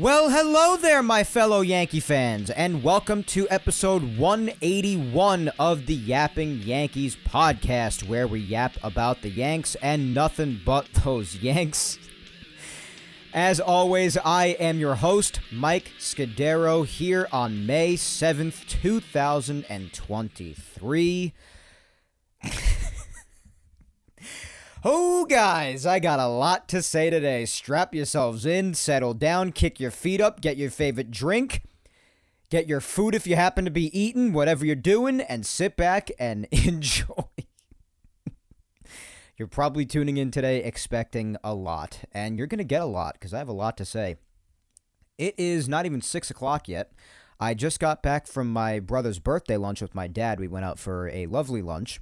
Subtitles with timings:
[0.00, 6.58] Well, hello there, my fellow Yankee fans, and welcome to episode 181 of the Yapping
[6.58, 11.98] Yankees podcast, where we yap about the Yanks and nothing but those Yanks.
[13.34, 21.32] As always, I am your host, Mike Scudero, here on May 7th, 2023.
[24.84, 27.46] Oh, guys, I got a lot to say today.
[27.46, 31.62] Strap yourselves in, settle down, kick your feet up, get your favorite drink,
[32.48, 36.12] get your food if you happen to be eating, whatever you're doing, and sit back
[36.16, 37.24] and enjoy.
[39.36, 43.14] you're probably tuning in today expecting a lot, and you're going to get a lot
[43.14, 44.14] because I have a lot to say.
[45.18, 46.92] It is not even 6 o'clock yet.
[47.40, 50.38] I just got back from my brother's birthday lunch with my dad.
[50.38, 52.00] We went out for a lovely lunch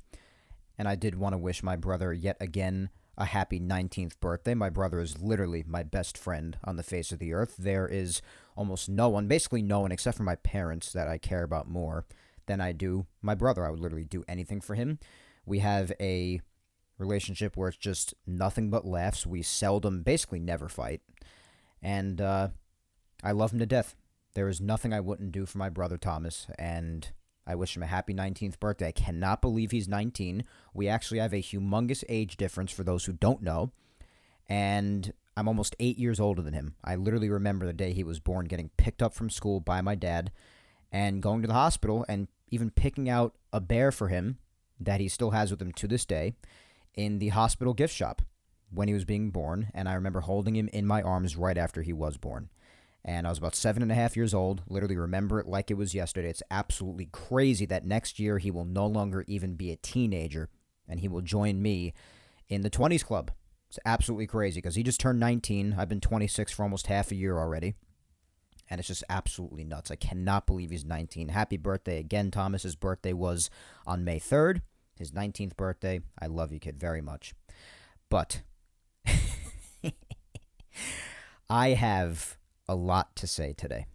[0.78, 4.54] and I did want to wish my brother yet again a happy 19th birthday.
[4.54, 7.56] My brother is literally my best friend on the face of the earth.
[7.58, 8.20] There is
[8.56, 12.04] almost no one, basically no one, except for my parents, that I care about more
[12.46, 13.64] than I do my brother.
[13.64, 14.98] I would literally do anything for him.
[15.46, 16.40] We have a
[16.98, 19.26] relationship where it's just nothing but laughs.
[19.26, 21.00] We seldom, basically never fight.
[21.82, 22.48] And uh,
[23.22, 23.94] I love him to death.
[24.34, 26.46] There is nothing I wouldn't do for my brother Thomas.
[26.58, 27.08] And
[27.46, 28.88] I wish him a happy 19th birthday.
[28.88, 30.44] I cannot believe he's 19.
[30.74, 33.70] We actually have a humongous age difference for those who don't know.
[34.48, 36.74] And I'm almost eight years older than him.
[36.82, 39.94] I literally remember the day he was born getting picked up from school by my
[39.94, 40.32] dad
[40.90, 44.38] and going to the hospital and even picking out a bear for him
[44.80, 46.34] that he still has with him to this day
[46.94, 48.22] in the hospital gift shop
[48.70, 49.68] when he was being born.
[49.74, 52.48] And I remember holding him in my arms right after he was born
[53.06, 54.62] and I was about seven and a half years old.
[54.68, 56.28] Literally remember it like it was yesterday.
[56.28, 60.50] It's absolutely crazy that next year he will no longer even be a teenager
[60.88, 61.94] and he will join me
[62.48, 63.30] in the 20s club.
[63.68, 65.76] It's absolutely crazy because he just turned 19.
[65.78, 67.74] I've been 26 for almost half a year already.
[68.68, 69.92] And it's just absolutely nuts.
[69.92, 71.28] I cannot believe he's 19.
[71.28, 72.64] Happy birthday again, Thomas.
[72.64, 73.50] His birthday was
[73.86, 74.62] on May 3rd,
[74.98, 76.00] his 19th birthday.
[76.20, 77.34] I love you, kid, very much.
[78.10, 78.42] But
[81.48, 82.36] I have
[82.68, 83.86] a lot to say today.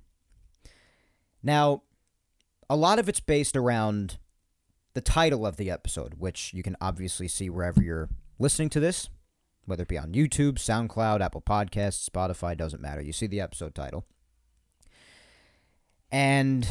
[1.44, 1.84] Now,
[2.70, 4.18] a lot of it's based around
[4.94, 8.10] the title of the episode, which you can obviously see wherever you're
[8.40, 9.10] listening to this,
[9.66, 13.02] whether it be on YouTube, SoundCloud, Apple Podcasts, Spotify, doesn't matter.
[13.02, 14.06] You see the episode title.
[16.12, 16.68] And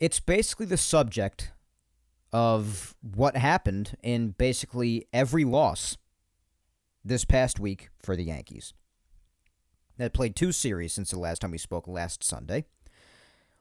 [0.00, 1.52] it's basically the subject
[2.32, 5.96] of what happened in basically every loss
[7.04, 8.72] this past week for the Yankees
[10.00, 12.64] that played two series since the last time we spoke last Sunday.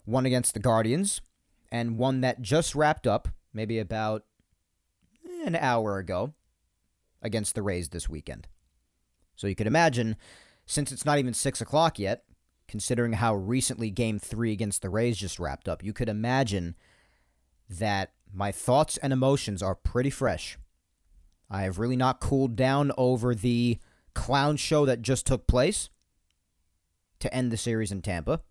[0.05, 1.21] One against the Guardians,
[1.71, 4.25] and one that just wrapped up, maybe about
[5.45, 6.33] an hour ago,
[7.21, 8.47] against the Rays this weekend.
[9.35, 10.15] So you could imagine,
[10.65, 12.23] since it's not even 6 o'clock yet,
[12.67, 16.75] considering how recently Game 3 against the Rays just wrapped up, you could imagine
[17.69, 20.57] that my thoughts and emotions are pretty fresh.
[21.49, 23.79] I have really not cooled down over the
[24.13, 25.89] clown show that just took place
[27.19, 28.41] to end the series in Tampa.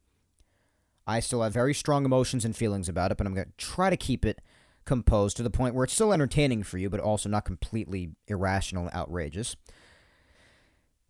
[1.06, 3.88] I still have very strong emotions and feelings about it, but I'm going to try
[3.88, 4.40] to keep it
[4.84, 8.84] composed to the point where it's still entertaining for you, but also not completely irrational
[8.84, 9.56] and outrageous.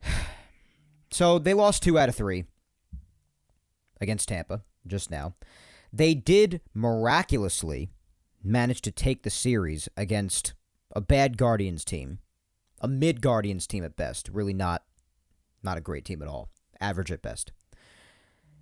[1.10, 2.44] So they lost two out of three
[3.98, 5.36] against Tampa just now.
[5.90, 7.88] They did miraculously
[8.44, 10.52] manage to take the series against
[10.94, 12.18] a bad Guardians team,
[12.82, 14.28] a mid Guardians team at best.
[14.28, 14.84] Really not,
[15.62, 17.52] not a great team at all average at best.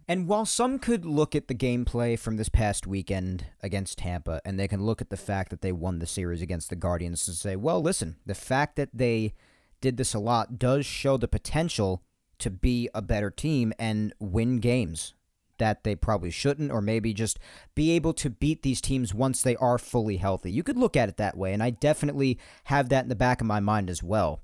[0.08, 4.58] And while some could look at the gameplay from this past weekend against Tampa and
[4.58, 7.36] they can look at the fact that they won the series against the Guardians and
[7.36, 9.34] say, well, listen, the fact that they
[9.80, 12.02] did this a lot does show the potential
[12.38, 15.14] to be a better team and win games
[15.58, 17.38] that they probably shouldn't, or maybe just
[17.74, 20.50] be able to beat these teams once they are fully healthy.
[20.50, 23.40] You could look at it that way, and I definitely have that in the back
[23.40, 24.42] of my mind as well.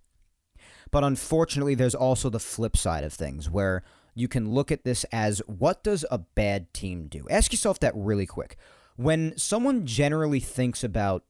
[0.92, 3.82] But unfortunately, there's also the flip side of things where
[4.14, 7.26] you can look at this as what does a bad team do?
[7.28, 8.56] Ask yourself that really quick.
[8.96, 11.24] When someone generally thinks about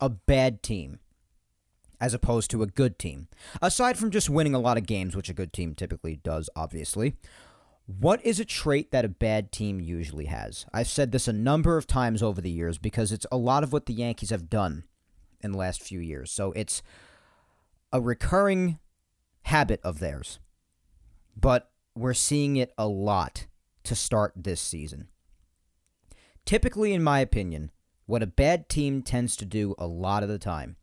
[0.00, 0.98] a bad team,
[2.00, 3.28] as opposed to a good team.
[3.60, 7.16] Aside from just winning a lot of games, which a good team typically does, obviously,
[7.86, 10.66] what is a trait that a bad team usually has?
[10.72, 13.72] I've said this a number of times over the years because it's a lot of
[13.72, 14.84] what the Yankees have done
[15.40, 16.30] in the last few years.
[16.30, 16.82] So it's
[17.92, 18.78] a recurring
[19.42, 20.38] habit of theirs.
[21.36, 23.46] But we're seeing it a lot
[23.84, 25.08] to start this season.
[26.44, 27.70] Typically, in my opinion,
[28.06, 30.76] what a bad team tends to do a lot of the time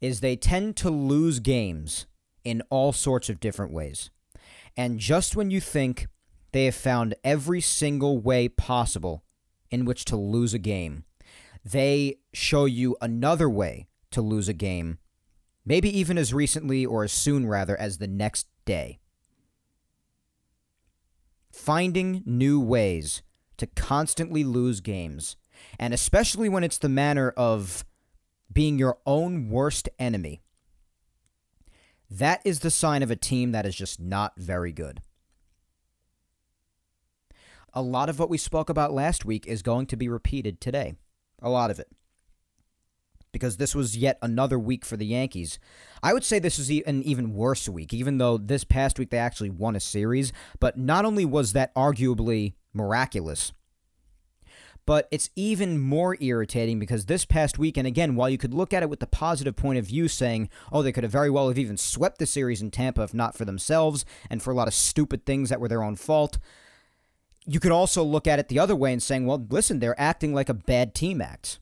[0.00, 2.06] is they tend to lose games
[2.44, 4.10] in all sorts of different ways.
[4.76, 6.08] And just when you think
[6.52, 9.24] they have found every single way possible
[9.70, 11.04] in which to lose a game,
[11.64, 14.98] they show you another way to lose a game,
[15.64, 18.98] maybe even as recently or as soon, rather, as the next day.
[21.52, 23.22] Finding new ways
[23.56, 25.36] to constantly lose games,
[25.78, 27.84] and especially when it's the manner of
[28.52, 30.42] being your own worst enemy,
[32.10, 35.00] that is the sign of a team that is just not very good.
[37.72, 40.94] A lot of what we spoke about last week is going to be repeated today.
[41.42, 41.88] A lot of it.
[43.34, 45.58] Because this was yet another week for the Yankees.
[46.02, 49.18] I would say this was an even worse week, even though this past week they
[49.18, 50.32] actually won a series.
[50.60, 53.52] But not only was that arguably miraculous,
[54.86, 58.72] but it's even more irritating because this past week, and again, while you could look
[58.72, 61.48] at it with the positive point of view, saying, oh, they could have very well
[61.48, 64.68] have even swept the series in Tampa if not for themselves and for a lot
[64.68, 66.38] of stupid things that were their own fault.
[67.46, 70.34] You could also look at it the other way and saying, well, listen, they're acting
[70.34, 71.58] like a bad team acts.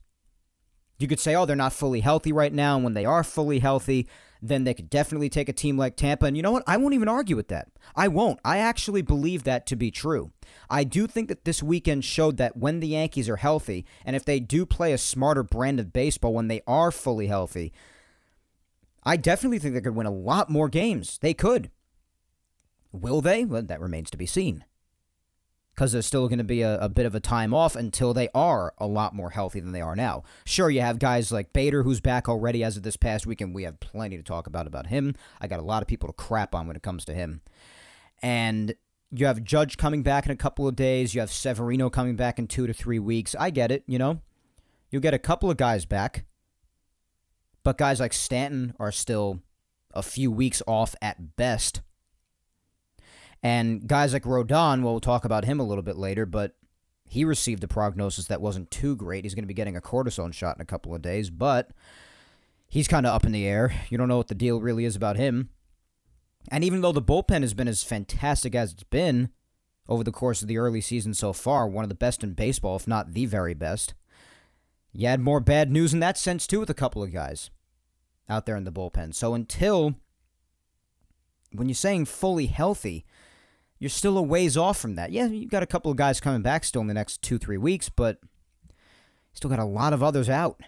[1.03, 3.59] You could say, oh, they're not fully healthy right now, and when they are fully
[3.59, 4.09] healthy,
[4.41, 6.27] then they could definitely take a team like Tampa.
[6.27, 6.65] And you know what?
[6.67, 7.69] I won't even argue with that.
[7.95, 8.41] I won't.
[8.45, 10.33] I actually believe that to be true.
[10.71, 14.25] I do think that this weekend showed that when the Yankees are healthy, and if
[14.25, 17.73] they do play a smarter brand of baseball when they are fully healthy,
[19.05, 21.19] I definitely think they could win a lot more games.
[21.19, 21.71] They could.
[22.93, 23.45] Will they?
[23.45, 24.65] Well, that remains to be seen
[25.75, 28.29] because there's still going to be a, a, bit of a time off until they
[28.35, 30.23] are a lot more healthy than they are now.
[30.45, 33.55] Sure, you have guys like Bader who's back already as of this past weekend.
[33.55, 35.15] We have plenty to talk about about him.
[35.41, 37.41] I got a lot of people to crap on when it comes to him.
[38.23, 38.75] And
[39.11, 41.15] you have Judge coming back in a couple of days.
[41.15, 43.35] You have Severino coming back in two to three weeks.
[43.39, 44.21] I get it, you know.
[44.91, 46.27] You'll get a couple of guys back.
[47.65, 49.41] But guys like Stanton are still
[49.95, 51.81] a few weeks off at best
[53.43, 56.55] and guys like Rodon, we'll talk about him a little bit later, but
[57.05, 59.25] he received a prognosis that wasn't too great.
[59.25, 61.71] He's going to be getting a cortisone shot in a couple of days, but
[62.69, 63.73] he's kind of up in the air.
[63.91, 65.51] You don't know what the deal really is about him.
[66.51, 69.31] And even though the bullpen has been as fantastic as it's been
[69.89, 72.77] over the course of the early season so far, one of the best in baseball,
[72.77, 73.95] if not the very best,
[74.93, 77.51] you had more bad news in that sense too with a couple of guys
[78.29, 79.15] out there in the bullpen.
[79.15, 79.97] So until
[81.53, 83.05] when you're saying fully healthy,
[83.83, 85.11] you're still a ways off from that.
[85.11, 87.57] Yeah, you've got a couple of guys coming back still in the next two, three
[87.57, 88.21] weeks, but
[89.33, 90.61] still got a lot of others out.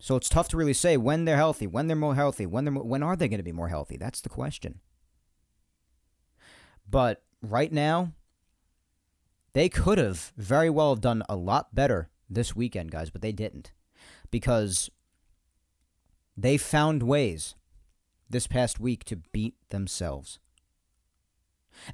[0.00, 2.72] So it's tough to really say when they're healthy, when they're more healthy, when they're
[2.72, 3.96] more, when are they going to be more healthy?
[3.96, 4.80] That's the question.
[6.90, 8.14] But right now,
[9.52, 13.70] they could have very well done a lot better this weekend, guys, but they didn't
[14.32, 14.90] because
[16.36, 17.54] they found ways
[18.28, 20.40] this past week to beat themselves.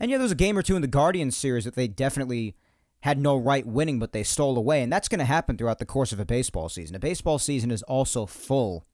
[0.00, 2.56] And yeah, there was a game or two in the Guardians series that they definitely
[3.00, 4.82] had no right winning, but they stole away.
[4.82, 6.96] And that's going to happen throughout the course of a baseball season.
[6.96, 8.86] A baseball season is also full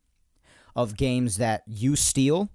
[0.75, 2.51] of games that you steal,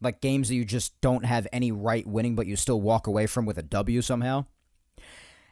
[0.00, 3.26] like games that you just don't have any right winning, but you still walk away
[3.26, 4.46] from with a W somehow.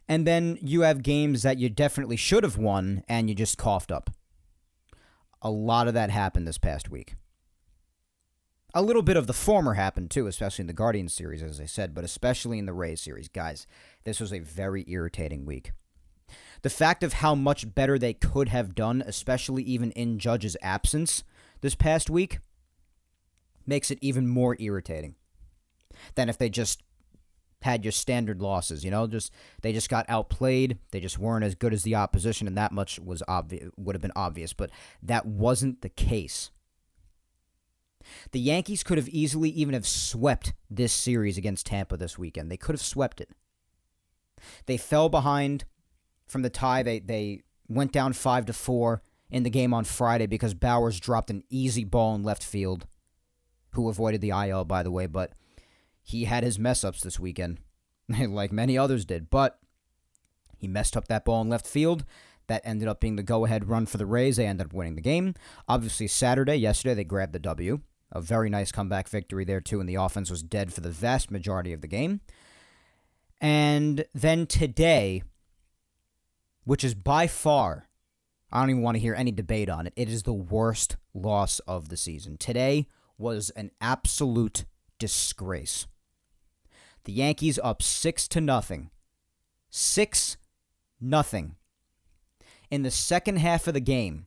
[0.09, 3.93] And then you have games that you definitely should have won and you just coughed
[3.93, 4.11] up.
[5.43, 7.15] A lot of that happened this past week.
[8.75, 11.65] A little bit of the former happened too, especially in the Guardians series, as I
[11.65, 13.29] said, but especially in the Rays series.
[13.29, 13.67] Guys,
[14.05, 15.73] this was a very irritating week.
[16.61, 21.25] The fact of how much better they could have done, especially even in Judge's absence
[21.63, 22.41] this past week,
[23.67, 25.15] makes it even more irritating
[26.15, 26.83] than if they just
[27.63, 28.85] had your standard losses.
[28.85, 29.33] You know, just
[29.63, 30.79] they just got outplayed.
[30.91, 33.71] They just weren't as good as the opposition, and that much was obvious.
[33.79, 34.71] Would have been obvious, but
[35.03, 36.51] that wasn't the case.
[38.33, 42.51] The Yankees could have easily even have swept this series against Tampa this weekend.
[42.51, 43.31] They could have swept it.
[44.67, 45.65] They fell behind
[46.27, 46.83] from the tie.
[46.83, 51.31] They they went down five to four in the game on Friday because Bauers dropped
[51.31, 52.87] an easy ball in left field,
[53.73, 55.33] who avoided the IL by the way, but
[56.03, 57.59] he had his mess ups this weekend,
[58.09, 59.29] like many others did.
[59.31, 59.59] But
[60.57, 62.05] he messed up that ball in left field.
[62.47, 64.37] That ended up being the go ahead run for the Rays.
[64.39, 65.35] They ended up winning the game.
[65.69, 67.81] Obviously, Saturday, yesterday, they grabbed the W.
[68.11, 71.31] A very nice comeback victory there, too, and the offense was dead for the vast
[71.31, 72.21] majority of the game.
[73.41, 75.23] And then today,
[76.65, 77.89] which is by far,
[78.51, 81.59] I don't even want to hear any debate on it, it is the worst loss
[81.61, 82.37] of the season.
[82.39, 82.87] Today
[83.19, 84.65] was an absolute
[84.99, 85.87] disgrace.
[87.05, 88.91] The Yankees up 6 to nothing.
[89.71, 90.37] 6
[91.01, 91.57] nothing.
[92.71, 94.27] In the second half of the game,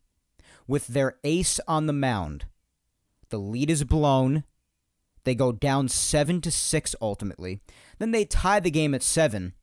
[0.67, 2.45] with their ace on the mound,
[3.31, 4.43] the lead is blown.
[5.23, 7.61] They go down 7 to 6 ultimately.
[7.99, 9.53] Then they tie the game at 7.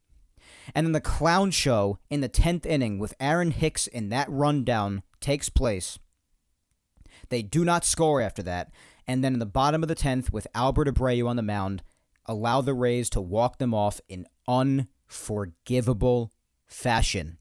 [0.75, 5.03] And then the clown show in the 10th inning with Aaron Hicks in that rundown
[5.21, 5.99] takes place.
[7.29, 8.71] They do not score after that.
[9.07, 11.83] And then in the bottom of the 10th, with Albert Abreu on the mound,
[12.27, 16.31] allow the Rays to walk them off in unforgivable
[16.67, 17.39] fashion.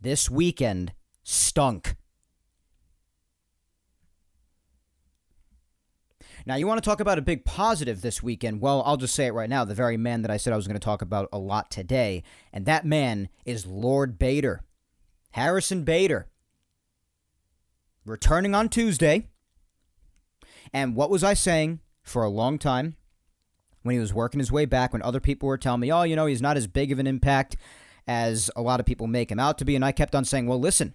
[0.00, 1.94] This weekend stunk.
[6.46, 8.60] Now, you want to talk about a big positive this weekend?
[8.60, 9.64] Well, I'll just say it right now.
[9.64, 12.22] The very man that I said I was going to talk about a lot today,
[12.52, 14.62] and that man is Lord Bader.
[15.32, 16.26] Harrison Bader.
[18.04, 19.28] Returning on Tuesday.
[20.72, 22.96] And what was I saying for a long time
[23.82, 26.16] when he was working his way back, when other people were telling me, oh, you
[26.16, 27.56] know, he's not as big of an impact
[28.06, 29.76] as a lot of people make him out to be?
[29.76, 30.94] And I kept on saying, well, listen,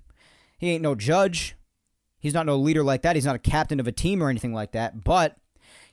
[0.58, 1.56] he ain't no judge.
[2.19, 3.15] He's not no leader like that.
[3.15, 5.38] He's not a captain of a team or anything like that, but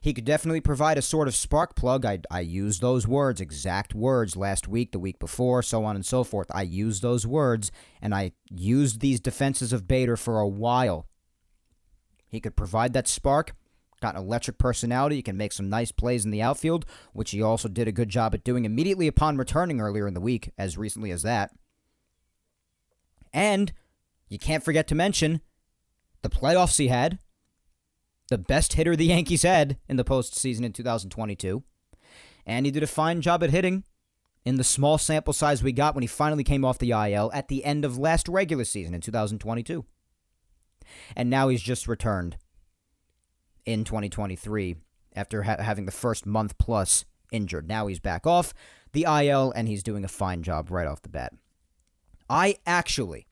[0.00, 2.04] he could definitely provide a sort of spark plug.
[2.04, 6.04] I, I used those words, exact words, last week, the week before, so on and
[6.04, 6.48] so forth.
[6.50, 11.06] I used those words, and I used these defenses of Bader for a while.
[12.28, 13.54] He could provide that spark.
[14.00, 15.16] Got an electric personality.
[15.16, 18.10] He can make some nice plays in the outfield, which he also did a good
[18.10, 21.50] job at doing immediately upon returning earlier in the week, as recently as that.
[23.32, 23.72] And
[24.28, 25.40] you can't forget to mention
[26.24, 27.18] the playoffs he had,
[28.30, 31.62] the best hitter the Yankees had in the postseason in 2022.
[32.46, 33.84] And he did a fine job at hitting
[34.42, 37.48] in the small sample size we got when he finally came off the IL at
[37.48, 39.84] the end of last regular season in 2022.
[41.14, 42.38] And now he's just returned
[43.66, 44.76] in 2023
[45.14, 47.68] after ha- having the first month plus injured.
[47.68, 48.54] Now he's back off
[48.94, 51.34] the IL and he's doing a fine job right off the bat.
[52.30, 53.26] I actually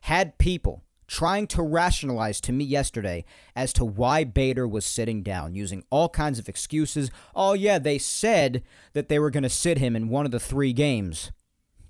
[0.00, 0.82] had people
[1.12, 3.22] trying to rationalize to me yesterday
[3.54, 7.10] as to why Bader was sitting down, using all kinds of excuses.
[7.36, 8.62] Oh, yeah, they said
[8.94, 11.30] that they were going to sit him in one of the three games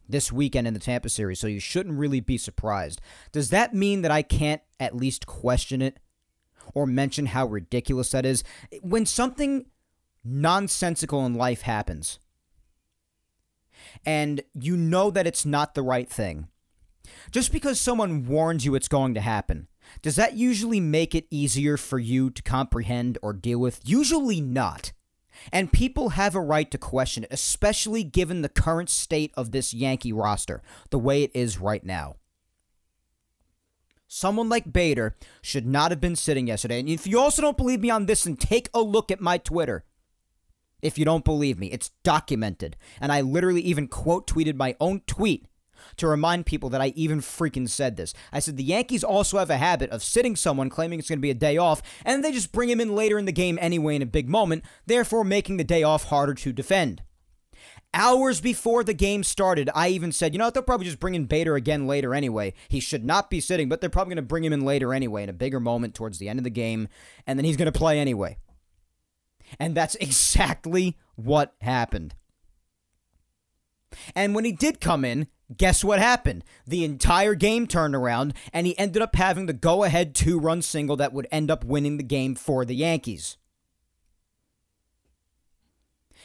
[0.09, 3.00] this weekend in the Tampa series, so you shouldn't really be surprised.
[3.31, 6.00] Does that mean that I can't at least question it
[6.75, 8.43] or mention how ridiculous that is?
[8.81, 9.67] When something
[10.25, 12.19] nonsensical in life happens,
[14.05, 16.49] and you know that it's not the right thing,
[17.30, 19.68] just because someone warns you it's going to happen,
[20.00, 23.80] does that usually make it easier for you to comprehend or deal with?
[23.85, 24.92] Usually not.
[25.52, 29.75] And people have a right to question it, especially given the current state of this
[29.75, 32.16] Yankee roster, the way it is right now.
[34.06, 36.80] Someone like Bader should not have been sitting yesterday.
[36.80, 39.38] And if you also don't believe me on this, then take a look at my
[39.38, 39.85] Twitter.
[40.82, 42.76] If you don't believe me, it's documented.
[43.00, 45.47] And I literally even quote tweeted my own tweet
[45.97, 48.15] to remind people that I even freaking said this.
[48.33, 51.23] I said the Yankees also have a habit of sitting someone claiming it's going to
[51.23, 53.97] be a day off, and they just bring him in later in the game anyway
[53.97, 57.03] in a big moment, therefore making the day off harder to defend.
[57.95, 61.15] Hours before the game started, I even said, you know what, they'll probably just bring
[61.15, 62.55] in Bader again later anyway.
[62.69, 65.25] He should not be sitting, but they're probably going to bring him in later anyway
[65.25, 66.89] in a bigger moment towards the end of the game,
[67.27, 68.39] and then he's going to play anyway.
[69.61, 72.15] And that's exactly what happened.
[74.15, 76.44] And when he did come in, Guess what happened?
[76.66, 80.62] The entire game turned around, and he ended up having the go ahead two run
[80.62, 83.37] single that would end up winning the game for the Yankees.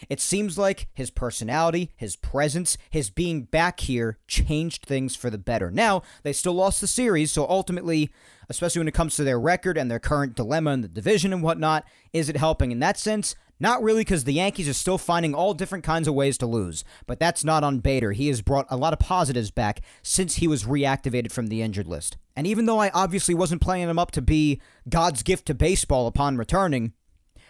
[0.10, 5.38] It seems like his personality, his presence, his being back here changed things for the
[5.38, 5.72] better.
[5.72, 8.12] Now, they still lost the series, so ultimately,
[8.50, 11.42] especially when it comes to their record and their current dilemma in the division and
[11.42, 13.36] whatnot, is it helping in that sense?
[13.60, 16.84] Not really, because the Yankees are still finding all different kinds of ways to lose.
[17.08, 18.12] But that's not on Bader.
[18.12, 21.88] He has brought a lot of positives back since he was reactivated from the injured
[21.88, 22.18] list.
[22.36, 26.06] And even though I obviously wasn't playing him up to be God's gift to baseball
[26.06, 26.94] upon returning,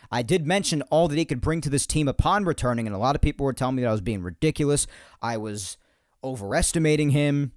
[0.10, 3.00] I did mention all that he could bring to this team upon returning, and a
[3.00, 4.88] lot of people were telling me that I was being ridiculous.
[5.22, 5.78] I was
[6.24, 7.52] overestimating him.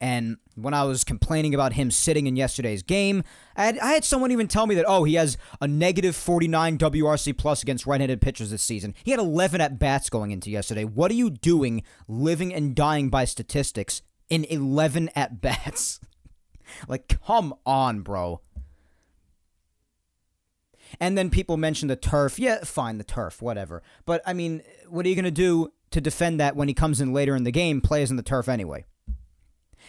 [0.00, 3.24] And when I was complaining about him sitting in yesterday's game,
[3.56, 6.78] I had, I had someone even tell me that, oh, he has a negative 49
[6.78, 8.94] WRC plus against right handed pitchers this season.
[9.04, 10.84] He had 11 at bats going into yesterday.
[10.84, 16.00] What are you doing living and dying by statistics in 11 at bats.
[16.88, 18.40] like, come on, bro.
[21.00, 22.38] And then people mention the turf.
[22.38, 23.82] Yeah, fine, the turf, whatever.
[24.04, 27.00] But I mean, what are you going to do to defend that when he comes
[27.00, 28.84] in later in the game, plays in the turf anyway?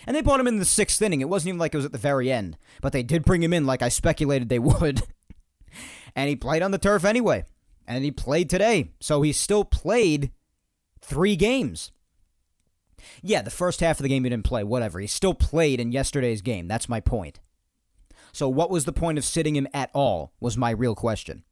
[0.05, 1.21] And they brought him in the sixth inning.
[1.21, 3.53] It wasn't even like it was at the very end, but they did bring him
[3.53, 5.01] in like I speculated they would.
[6.15, 7.45] and he played on the turf anyway.
[7.87, 8.91] And he played today.
[8.99, 10.31] So he still played
[11.01, 11.91] three games.
[13.21, 14.99] Yeah, the first half of the game he didn't play, whatever.
[14.99, 16.67] He still played in yesterday's game.
[16.67, 17.39] That's my point.
[18.31, 20.33] So, what was the point of sitting him at all?
[20.39, 21.43] Was my real question.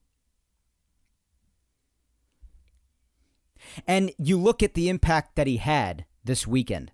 [3.88, 6.92] And you look at the impact that he had this weekend.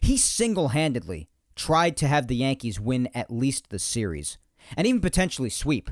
[0.00, 4.38] He single handedly tried to have the Yankees win at least the series,
[4.76, 5.90] and even potentially sweep.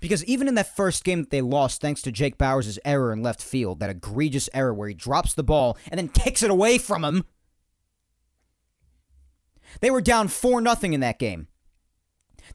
[0.00, 3.22] Because even in that first game that they lost, thanks to Jake Bauers' error in
[3.22, 6.78] left field, that egregious error where he drops the ball and then kicks it away
[6.78, 7.24] from him,
[9.80, 11.48] they were down 4 0 in that game.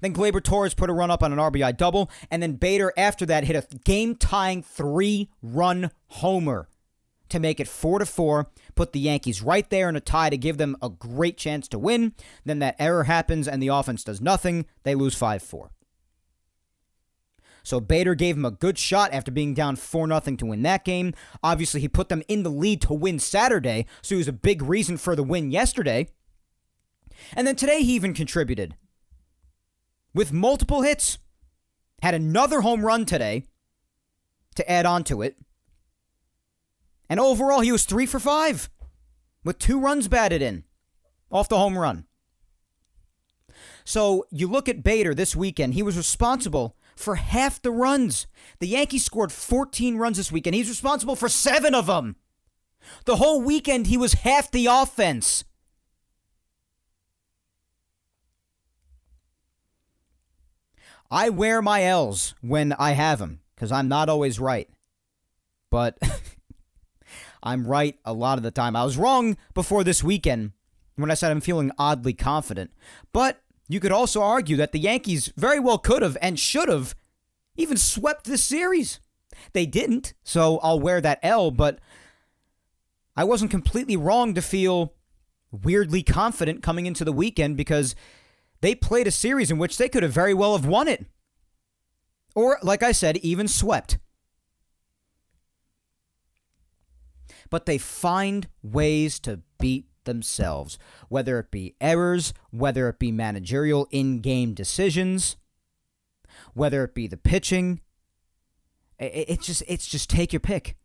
[0.01, 3.25] Then Gleyber Torres put a run up on an RBI double, and then Bader after
[3.25, 6.69] that hit a game tying three run homer
[7.29, 8.47] to make it 4 to 4,
[8.79, 11.77] put the Yankees right there in a tie to give them a great chance to
[11.77, 12.13] win.
[12.45, 14.67] Then that error happens and the offense does nothing.
[14.83, 15.71] They lose 5 4.
[17.61, 20.85] So Bader gave him a good shot after being down 4 0 to win that
[20.85, 21.13] game.
[21.43, 24.61] Obviously, he put them in the lead to win Saturday, so he was a big
[24.61, 26.07] reason for the win yesterday.
[27.33, 28.77] And then today he even contributed
[30.13, 31.17] with multiple hits.
[32.01, 33.43] Had another home run today
[34.55, 35.35] to add on to it.
[37.09, 38.69] And overall, he was three for five
[39.43, 40.63] with two runs batted in
[41.31, 42.05] off the home run.
[43.83, 48.27] So you look at Bader this weekend, he was responsible for half the runs.
[48.59, 50.55] The Yankees scored 14 runs this weekend.
[50.55, 52.15] He's responsible for seven of them.
[53.05, 55.43] The whole weekend, he was half the offense.
[61.11, 64.69] I wear my L's when I have them because I'm not always right.
[65.71, 65.97] But
[67.41, 68.75] I'm right a lot of the time.
[68.75, 70.51] I was wrong before this weekend
[70.95, 72.71] when I said I'm feeling oddly confident.
[73.13, 76.95] But you could also argue that the Yankees very well could have and should have
[77.55, 78.99] even swept this series.
[79.53, 81.79] They didn't, so I'll wear that L, but
[83.15, 84.93] I wasn't completely wrong to feel
[85.51, 87.95] weirdly confident coming into the weekend because
[88.61, 91.05] they played a series in which they could have very well have won it.
[92.35, 93.97] Or, like I said, even swept.
[97.49, 103.87] But they find ways to beat themselves, whether it be errors, whether it be managerial
[103.91, 105.37] in game decisions,
[106.53, 107.81] whether it be the pitching.
[108.97, 110.75] It's just it's just take your pick.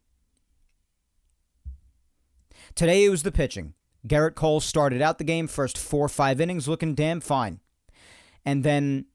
[2.74, 3.74] Today it was the pitching.
[4.06, 7.60] Gerrit Cole started out the game first four five innings looking damn fine.
[8.44, 9.06] And then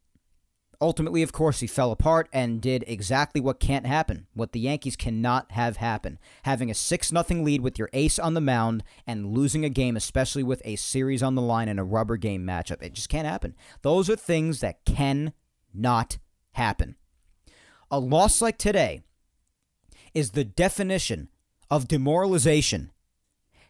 [0.82, 4.96] ultimately, of course, he fell apart and did exactly what can't happen, what the Yankees
[4.96, 6.20] cannot have happen.
[6.44, 9.96] Having a 6 0 lead with your ace on the mound and losing a game,
[9.96, 12.82] especially with a series on the line in a rubber game matchup.
[12.82, 13.56] It just can't happen.
[13.82, 16.18] Those are things that cannot
[16.54, 16.96] happen.
[17.92, 19.02] A loss like today
[20.14, 21.30] is the definition
[21.70, 22.92] of demoralization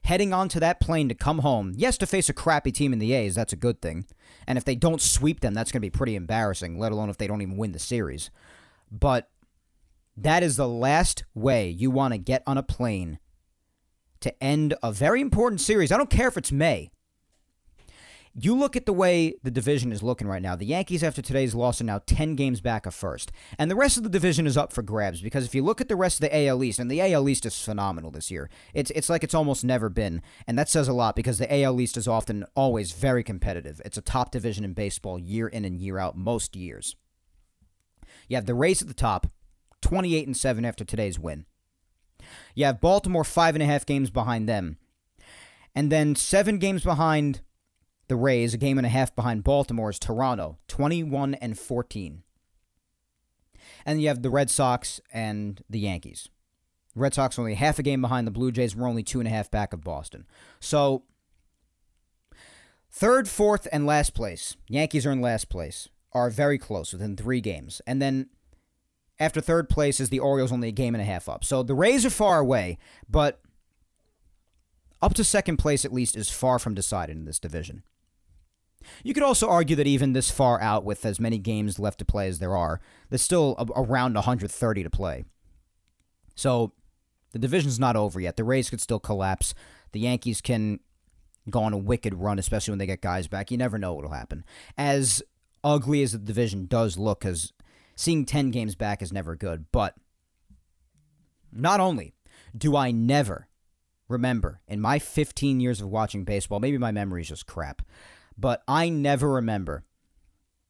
[0.03, 1.73] heading onto that plane to come home.
[1.75, 4.05] Yes, to face a crappy team in the A's, that's a good thing.
[4.47, 7.17] And if they don't sweep them, that's going to be pretty embarrassing, let alone if
[7.17, 8.31] they don't even win the series.
[8.91, 9.29] But
[10.17, 13.19] that is the last way you want to get on a plane
[14.21, 15.91] to end a very important series.
[15.91, 16.91] I don't care if it's May.
[18.35, 20.55] You look at the way the division is looking right now.
[20.55, 23.31] The Yankees, after today's loss, are now 10 games back of first.
[23.57, 25.89] And the rest of the division is up for grabs because if you look at
[25.89, 28.91] the rest of the AL East, and the AL East is phenomenal this year, it's,
[28.91, 30.21] it's like it's almost never been.
[30.47, 33.81] And that says a lot because the AL East is often always very competitive.
[33.83, 36.95] It's a top division in baseball year in and year out, most years.
[38.27, 39.27] You have the Rays at the top,
[39.81, 41.45] 28 and 7 after today's win.
[42.55, 44.77] You have Baltimore five and a half games behind them.
[45.75, 47.41] And then seven games behind
[48.09, 52.23] the Rays, a game and a half behind Baltimore's Toronto, 21 and 14.
[53.85, 56.27] And you have the Red Sox and the Yankees.
[56.95, 58.75] Red Sox only half a game behind the Blue Jays.
[58.75, 60.25] We're only two and a half back of Boston.
[60.59, 61.03] So,
[62.91, 67.41] third, fourth, and last place, Yankees are in last place, are very close within three
[67.41, 67.81] games.
[67.87, 68.29] And then
[69.19, 71.43] after third place is the Orioles, only a game and a half up.
[71.43, 73.39] So the Rays are far away, but
[75.01, 77.83] up to second place at least is far from decided in this division.
[79.03, 82.05] You could also argue that even this far out, with as many games left to
[82.05, 85.25] play as there are, there's still around 130 to play.
[86.35, 86.73] So
[87.31, 88.37] the division's not over yet.
[88.37, 89.53] The Rays could still collapse.
[89.91, 90.79] The Yankees can
[91.49, 93.51] go on a wicked run, especially when they get guys back.
[93.51, 94.43] You never know what will happen.
[94.77, 95.21] As
[95.63, 97.53] ugly as the division does look, because
[97.95, 99.65] seeing 10 games back is never good.
[99.71, 99.95] But
[101.51, 102.13] not only
[102.57, 103.47] do I never
[104.07, 107.81] remember in my 15 years of watching baseball, maybe my memory is just crap,
[108.39, 109.83] but I never remember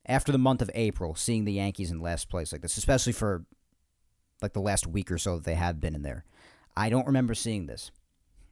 [0.05, 3.45] after the month of April seeing the Yankees in last place like this, especially for
[4.41, 6.25] like the last week or so that they have been in there.
[6.75, 7.91] I don't remember seeing this.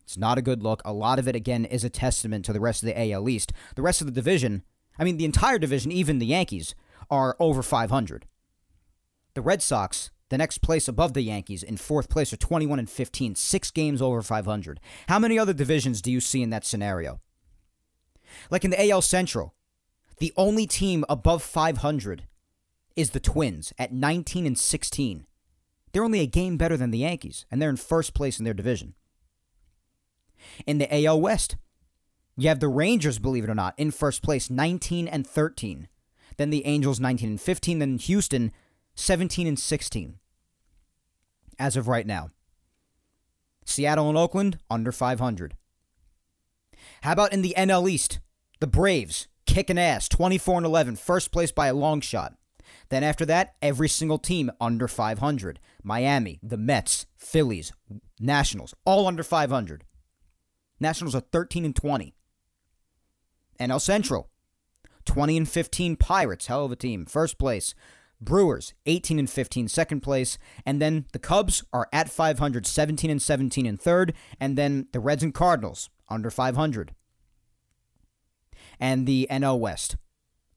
[0.04, 0.82] It's not a good look.
[0.86, 3.52] A lot of it, again, is a testament to the rest of the AL East.
[3.76, 4.64] The rest of the division,
[5.00, 6.76] I mean, the entire division, even the Yankees,
[7.10, 8.26] are over 500.
[9.34, 12.90] The Red Sox, the next place above the Yankees, in fourth place, are 21 and
[12.90, 14.80] 15, six games over 500.
[15.10, 17.20] How many other divisions do you see in that scenario?
[18.50, 19.54] Like in the AL Central,
[20.20, 22.24] the only team above 500
[22.96, 25.28] is the Twins at 19 and 16.
[25.92, 28.54] They're only a game better than the Yankees, and they're in first place in their
[28.54, 28.96] division.
[30.66, 31.56] In the AL West,
[32.36, 35.88] you have the Rangers, believe it or not, in first place, 19 and 13.
[36.38, 37.80] Then the Angels, 19 and 15.
[37.80, 38.52] Then Houston,
[38.96, 40.20] 17 and 16.
[41.58, 42.30] As of right now.
[43.66, 45.56] Seattle and Oakland, under 500.
[47.02, 48.20] How about in the NL East?
[48.60, 52.34] The Braves, kicking ass, 24 and 11, first place by a long shot.
[52.90, 55.60] Then after that, every single team under 500.
[55.84, 57.72] Miami, the Mets, Phillies,
[58.20, 59.84] Nationals, all under 500.
[60.80, 62.14] Nationals are 13 and 20.
[63.60, 64.30] NL Central,
[65.06, 67.74] 20 and 15 Pirates, hell of a team, first place.
[68.20, 70.38] Brewers, 18 and 15, second place.
[70.66, 74.14] And then the Cubs are at 500, 17 and 17 in third.
[74.40, 76.94] And then the Reds and Cardinals, under 500.
[78.80, 79.98] And the NL West,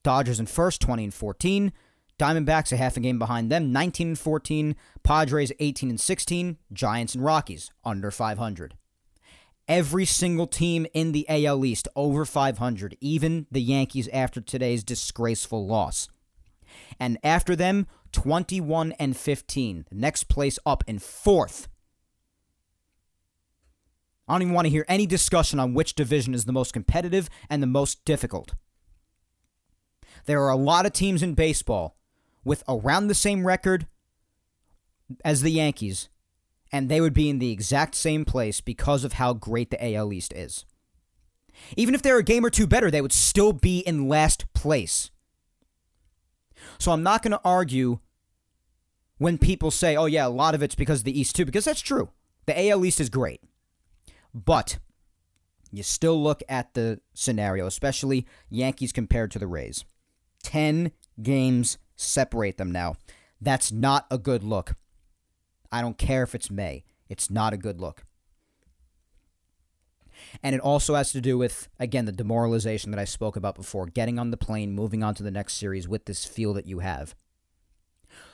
[0.02, 1.72] Dodgers in first, 20 and 14.
[2.18, 4.76] Diamondbacks a half a game behind them, 19 and 14.
[5.02, 6.58] Padres 18 and 16.
[6.72, 8.74] Giants and Rockies under 500.
[9.68, 15.66] Every single team in the AL East over 500, even the Yankees after today's disgraceful
[15.66, 16.08] loss.
[16.98, 19.86] And after them, 21 and 15.
[19.88, 21.68] The next place up in fourth.
[24.30, 27.28] I don't even want to hear any discussion on which division is the most competitive
[27.48, 28.54] and the most difficult.
[30.26, 31.96] There are a lot of teams in baseball
[32.44, 33.88] with around the same record
[35.24, 36.08] as the Yankees,
[36.70, 40.12] and they would be in the exact same place because of how great the AL
[40.12, 40.64] East is.
[41.76, 45.10] Even if they're a game or two better, they would still be in last place.
[46.78, 47.98] So I'm not going to argue
[49.18, 51.64] when people say, oh, yeah, a lot of it's because of the East too, because
[51.64, 52.10] that's true.
[52.46, 53.40] The AL East is great.
[54.34, 54.78] But
[55.72, 59.84] you still look at the scenario, especially Yankees compared to the Rays.
[60.42, 62.96] 10 games separate them now.
[63.40, 64.74] That's not a good look.
[65.72, 66.84] I don't care if it's May.
[67.08, 68.04] It's not a good look.
[70.42, 73.86] And it also has to do with, again, the demoralization that I spoke about before,
[73.86, 76.80] getting on the plane, moving on to the next series with this feel that you
[76.80, 77.14] have.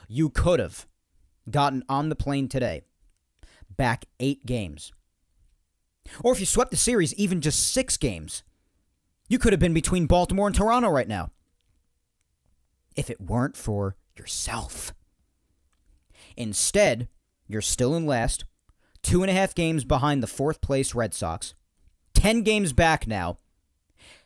[0.08, 0.86] You could have
[1.50, 2.82] gotten on the plane today,
[3.76, 4.92] back eight games.
[6.22, 8.42] Or if you swept the series, even just six games,
[9.28, 11.30] you could have been between Baltimore and Toronto right now
[12.94, 14.94] if it weren't for yourself.
[16.36, 17.08] Instead,
[17.46, 18.44] you're still in last,
[19.02, 21.54] two and a half games behind the fourth place Red Sox,
[22.14, 23.36] 10 games back now,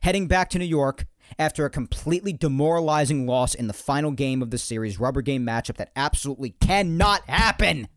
[0.03, 1.07] heading back to New York
[1.39, 5.77] after a completely demoralizing loss in the final game of the series, rubber game matchup
[5.77, 7.89] that absolutely cannot happen.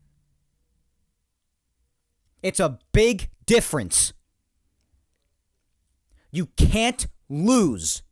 [2.42, 4.12] It's a big difference.
[6.30, 8.02] You can't lose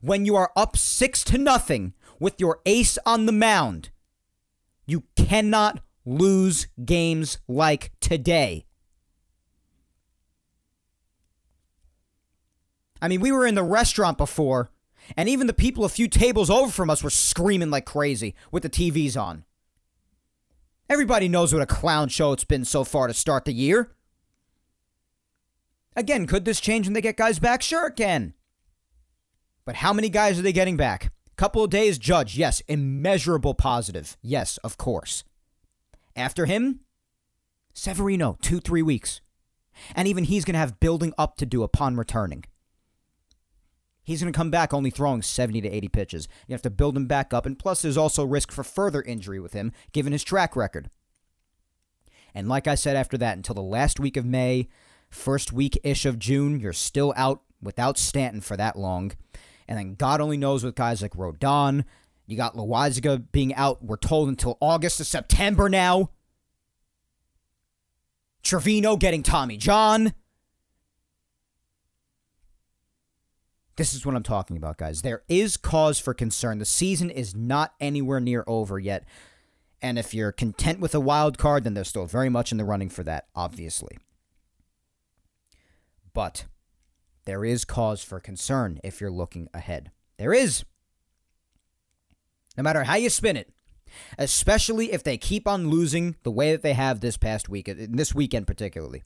[0.00, 3.90] when you are up 6 to nothing with your ace on the mound.
[4.86, 8.66] You cannot lose games like today.
[13.02, 14.70] I mean, we were in the restaurant before,
[15.16, 18.62] and even the people a few tables over from us were screaming like crazy with
[18.62, 19.44] the TVs on.
[20.88, 23.92] Everybody knows what a clown show it's been so far to start the year.
[25.96, 27.62] Again, could this change when they get guys back?
[27.62, 28.34] Sure, it can.
[29.64, 31.12] But how many guys are they getting back?
[31.36, 34.18] Couple of days, Judge, yes, immeasurable positive.
[34.20, 35.24] Yes, of course.
[36.14, 36.80] After him,
[37.72, 39.22] Severino, two, three weeks.
[39.94, 42.44] And even he's going to have building up to do upon returning.
[44.02, 46.28] He's going to come back only throwing 70 to 80 pitches.
[46.46, 49.40] You have to build him back up, and plus, there's also risk for further injury
[49.40, 50.90] with him, given his track record.
[52.34, 54.68] And like I said, after that, until the last week of May,
[55.10, 59.12] first week ish of June, you're still out without Stanton for that long.
[59.68, 61.84] And then God only knows with guys like Rodon.
[62.26, 66.10] You got Loaisiga being out, we're told, until August to September now.
[68.42, 70.14] Trevino getting Tommy John.
[73.76, 75.02] This is what I'm talking about, guys.
[75.02, 76.58] There is cause for concern.
[76.58, 79.04] The season is not anywhere near over yet.
[79.80, 82.64] And if you're content with a wild card, then they're still very much in the
[82.64, 83.98] running for that, obviously.
[86.12, 86.46] But
[87.24, 89.90] there is cause for concern if you're looking ahead.
[90.18, 90.64] There is.
[92.56, 93.52] No matter how you spin it,
[94.18, 98.14] especially if they keep on losing the way that they have this past week, this
[98.14, 99.02] weekend particularly.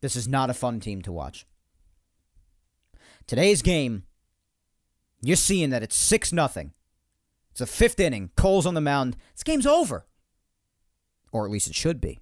[0.00, 1.46] This is not a fun team to watch.
[3.26, 4.04] Today's game,
[5.22, 6.72] you're seeing that it's 6 nothing.
[7.50, 8.30] It's a fifth inning.
[8.36, 9.16] Cole's on the mound.
[9.34, 10.06] This game's over.
[11.32, 12.18] Or at least it should be.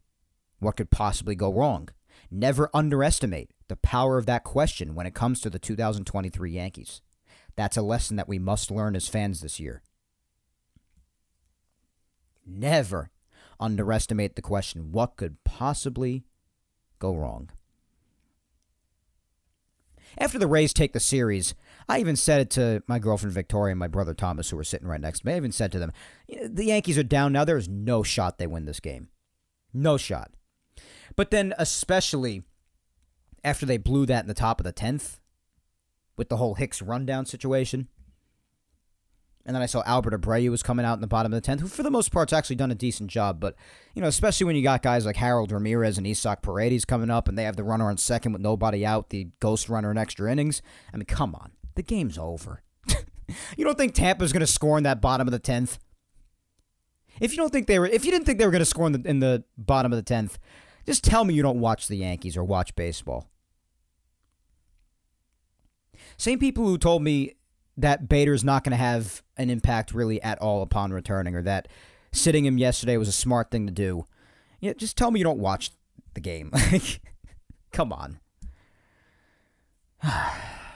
[0.58, 1.88] What could possibly go wrong?
[2.30, 7.00] Never underestimate the power of that question when it comes to the 2023 Yankees.
[7.56, 9.82] That's a lesson that we must learn as fans this year.
[12.46, 13.10] Never
[13.60, 16.24] underestimate the question what could possibly
[16.98, 17.50] go wrong?
[20.16, 21.54] After the Rays take the series,
[21.88, 24.88] I even said it to my girlfriend Victoria and my brother Thomas, who were sitting
[24.88, 25.34] right next to me.
[25.34, 25.92] I even said to them,
[26.28, 27.44] the Yankees are down now.
[27.44, 29.08] There's no shot they win this game.
[29.74, 30.30] No shot.
[31.18, 32.44] But then, especially
[33.42, 35.18] after they blew that in the top of the 10th
[36.16, 37.88] with the whole Hicks rundown situation.
[39.44, 41.58] And then I saw Albert Abreu was coming out in the bottom of the 10th,
[41.58, 43.40] who for the most part's actually done a decent job.
[43.40, 43.56] But,
[43.96, 47.26] you know, especially when you got guys like Harold Ramirez and Isaac Paredes coming up
[47.26, 50.30] and they have the runner on second with nobody out, the ghost runner in extra
[50.30, 50.62] innings.
[50.94, 51.50] I mean, come on.
[51.74, 52.62] The game's over.
[53.56, 55.78] you don't think Tampa's going to score in that bottom of the 10th?
[57.20, 58.86] If you don't think they were, if you didn't think they were going to score
[58.86, 60.36] in the, in the bottom of the 10th,
[60.88, 63.28] just tell me you don't watch the Yankees or watch baseball.
[66.16, 67.34] Same people who told me
[67.76, 71.68] that Bader's not going to have an impact really at all upon returning, or that
[72.10, 74.06] sitting him yesterday was a smart thing to do.
[74.60, 75.72] Yeah, just tell me you don't watch
[76.14, 76.52] the game.
[77.70, 78.18] Come on.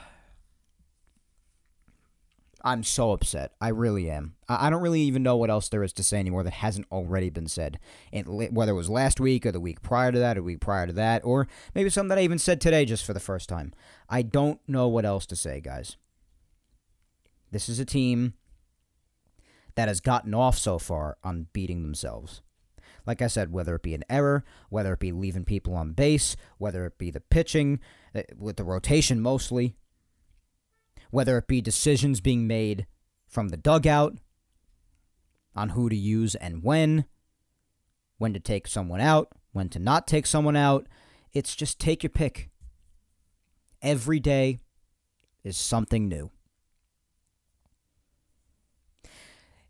[2.64, 3.52] I'm so upset.
[3.60, 4.34] I really am.
[4.48, 7.28] I don't really even know what else there is to say anymore that hasn't already
[7.28, 7.78] been said.
[8.12, 10.86] whether it was last week or the week prior to that, or the week prior
[10.86, 13.72] to that, or maybe something that I even said today just for the first time.
[14.08, 15.96] I don't know what else to say, guys.
[17.50, 18.34] This is a team
[19.74, 22.42] that has gotten off so far on beating themselves.
[23.06, 26.36] Like I said, whether it be an error, whether it be leaving people on base,
[26.58, 27.80] whether it be the pitching,
[28.14, 29.74] eh, with the rotation mostly,
[31.12, 32.86] whether it be decisions being made
[33.28, 34.16] from the dugout
[35.54, 37.04] on who to use and when,
[38.16, 40.88] when to take someone out, when to not take someone out.
[41.34, 42.48] It's just take your pick.
[43.82, 44.60] Every day
[45.44, 46.30] is something new.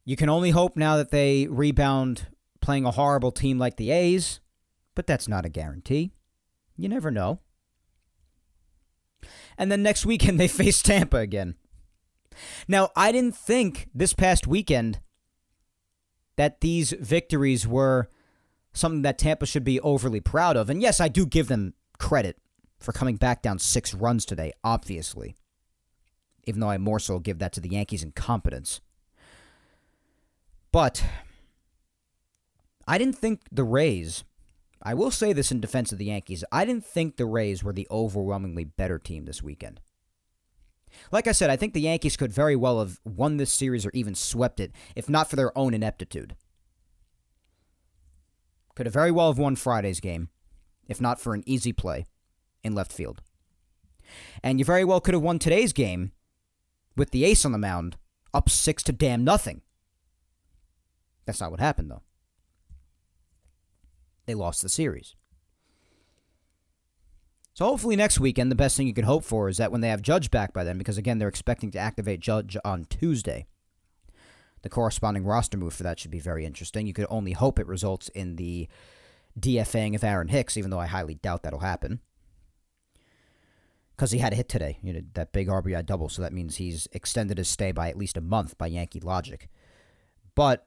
[0.05, 2.29] You can only hope now that they rebound
[2.61, 4.39] playing a horrible team like the A's,
[4.95, 6.13] but that's not a guarantee.
[6.77, 7.41] You never know
[9.59, 11.57] and then next weekend they face Tampa again.
[12.67, 15.01] Now, I didn't think this past weekend
[16.37, 18.09] that these victories were
[18.73, 20.71] something that Tampa should be overly proud of.
[20.71, 22.39] And yes, I do give them credit
[22.81, 25.37] for coming back down six runs today, obviously.
[26.45, 28.81] Even though I more so give that to the Yankees' incompetence.
[30.73, 31.05] But
[32.89, 34.25] I didn't think the Rays
[34.83, 36.45] I will say this in defense of the Yankees.
[36.51, 39.81] I didn't think the Rays were the overwhelmingly better team this weekend.
[41.11, 43.91] Like I said, I think the Yankees could very well have won this series or
[43.95, 46.37] even swept it if not for their own ineptitude.
[48.75, 50.29] Could have very well have won Friday's game
[50.89, 52.07] if not for an easy play
[52.65, 53.23] in left field.
[54.43, 56.13] And you very well could have won today's game
[56.97, 57.97] with the ace on the mound
[58.35, 59.63] up 6 to damn nothing.
[61.25, 62.03] That's not what happened though
[64.27, 65.15] they lost the series.
[67.55, 69.91] So hopefully next weekend, the best thing you can hope for is that when they
[69.91, 73.47] have Judge back by then, because again, they're expecting to activate Judge on Tuesday.
[74.63, 76.87] The corresponding roster move for that should be very interesting.
[76.87, 78.69] You could only hope it results in the
[79.39, 82.01] DFAing of Aaron Hicks, even though I highly doubt that'll happen.
[83.97, 86.57] Because he had a hit today, you know, that big RBI double, so that means
[86.57, 89.49] he's extended his stay by at least a month by Yankee logic.
[90.35, 90.67] But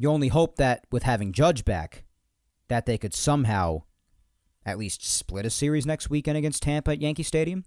[0.00, 2.04] you only hope that with having Judge back,
[2.68, 3.82] that they could somehow
[4.64, 7.66] at least split a series next weekend against Tampa at Yankee Stadium.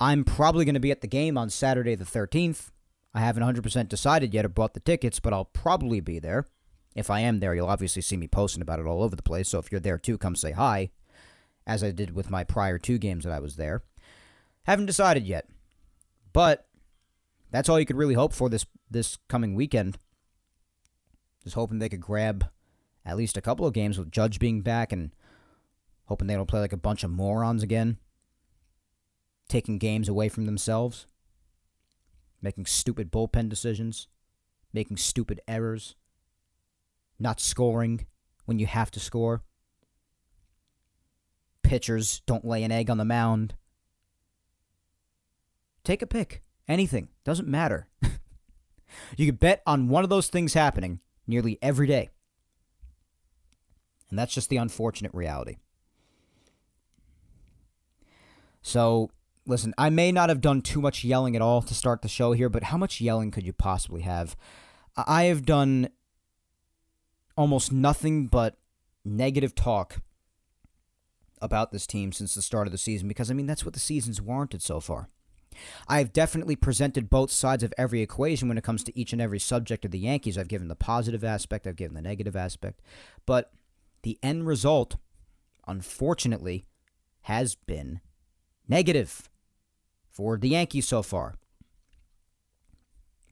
[0.00, 2.72] I'm probably going to be at the game on Saturday the 13th.
[3.14, 6.46] I haven't 100% decided yet or bought the tickets, but I'll probably be there.
[6.96, 9.50] If I am there, you'll obviously see me posting about it all over the place.
[9.50, 10.90] So if you're there too, come say hi,
[11.64, 13.84] as I did with my prior two games that I was there.
[14.64, 15.48] Haven't decided yet,
[16.32, 16.66] but
[17.52, 19.96] that's all you could really hope for this this coming weekend.
[21.42, 22.48] Just hoping they could grab
[23.04, 25.10] at least a couple of games with Judge being back and
[26.06, 27.98] hoping they don't play like a bunch of morons again,
[29.48, 31.06] taking games away from themselves,
[32.42, 34.08] making stupid bullpen decisions,
[34.72, 35.94] making stupid errors,
[37.18, 38.06] not scoring
[38.44, 39.42] when you have to score.
[41.62, 43.54] Pitchers don't lay an egg on the mound.
[45.84, 46.42] Take a pick.
[46.68, 47.08] Anything.
[47.24, 47.88] Doesn't matter.
[49.16, 52.10] you could bet on one of those things happening nearly every day.
[54.08, 55.56] And that's just the unfortunate reality.
[58.62, 59.10] So,
[59.46, 62.32] listen, I may not have done too much yelling at all to start the show
[62.32, 64.36] here, but how much yelling could you possibly have?
[64.96, 65.88] I have done
[67.36, 68.58] almost nothing but
[69.04, 70.02] negative talk
[71.40, 73.80] about this team since the start of the season because, I mean, that's what the
[73.80, 75.08] season's warranted so far.
[75.88, 79.20] I have definitely presented both sides of every equation when it comes to each and
[79.20, 80.38] every subject of the Yankees.
[80.38, 82.80] I've given the positive aspect, I've given the negative aspect.
[83.26, 83.52] But
[84.02, 84.96] the end result,
[85.66, 86.66] unfortunately,
[87.22, 88.00] has been
[88.68, 89.28] negative
[90.10, 91.34] for the Yankees so far.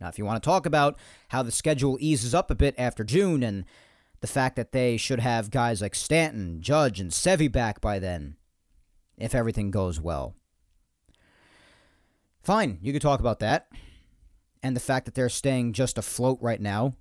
[0.00, 3.02] Now, if you want to talk about how the schedule eases up a bit after
[3.02, 3.64] June and
[4.20, 8.36] the fact that they should have guys like Stanton, Judge, and Sevy back by then,
[9.16, 10.34] if everything goes well.
[12.48, 13.68] Fine, you could talk about that.
[14.62, 16.94] And the fact that they're staying just afloat right now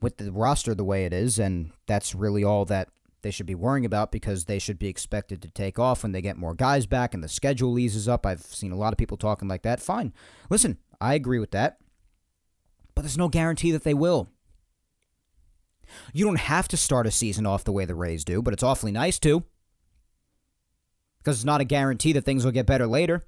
[0.00, 2.88] with the roster the way it is, and that's really all that
[3.20, 6.22] they should be worrying about because they should be expected to take off when they
[6.22, 8.24] get more guys back and the schedule eases up.
[8.24, 9.80] I've seen a lot of people talking like that.
[9.80, 10.14] Fine.
[10.48, 11.76] Listen, I agree with that.
[12.94, 14.30] But there's no guarantee that they will.
[16.14, 18.62] You don't have to start a season off the way the Rays do, but it's
[18.62, 19.44] awfully nice to.
[21.18, 23.24] Because it's not a guarantee that things will get better later.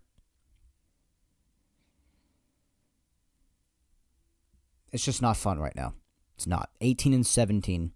[4.92, 5.94] It's just not fun right now.
[6.36, 6.70] It's not.
[6.80, 7.92] 18 and 17.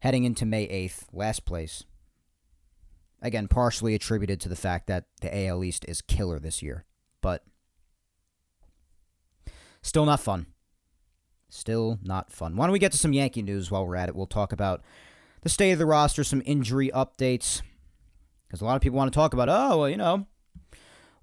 [0.00, 1.84] Heading into May 8th, last place.
[3.22, 6.84] Again, partially attributed to the fact that the AL East is killer this year.
[7.22, 7.44] But
[9.82, 10.46] still not fun.
[11.48, 12.56] Still not fun.
[12.56, 14.16] Why don't we get to some Yankee news while we're at it?
[14.16, 14.82] We'll talk about
[15.42, 17.62] the state of the roster, some injury updates.
[18.46, 20.26] Because a lot of people want to talk about, oh, well, you know,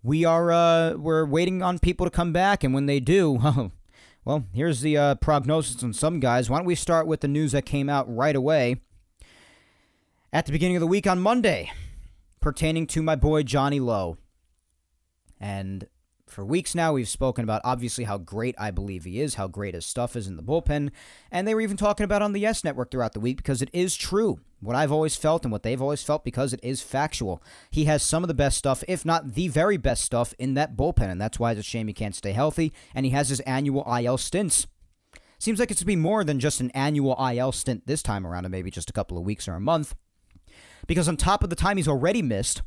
[0.01, 3.71] we are uh, we're waiting on people to come back, and when they do,
[4.25, 6.49] well, here's the uh, prognosis on some guys.
[6.49, 8.81] Why don't we start with the news that came out right away
[10.31, 11.71] at the beginning of the week on Monday,
[12.39, 14.17] pertaining to my boy Johnny Lowe.
[15.39, 15.87] And
[16.33, 19.75] for weeks now, we've spoken about obviously how great I believe he is, how great
[19.75, 20.89] his stuff is in the bullpen,
[21.31, 23.69] and they were even talking about on the Yes Network throughout the week because it
[23.71, 24.39] is true.
[24.59, 27.43] What I've always felt and what they've always felt because it is factual.
[27.69, 30.75] He has some of the best stuff, if not the very best stuff, in that
[30.75, 33.39] bullpen, and that's why it's a shame he can't stay healthy, and he has his
[33.41, 34.65] annual IL stints.
[35.37, 38.45] Seems like it's to be more than just an annual IL stint this time around,
[38.45, 39.93] and maybe just a couple of weeks or a month.
[40.87, 42.63] Because on top of the time he's already missed,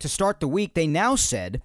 [0.00, 1.62] to start the week, they now said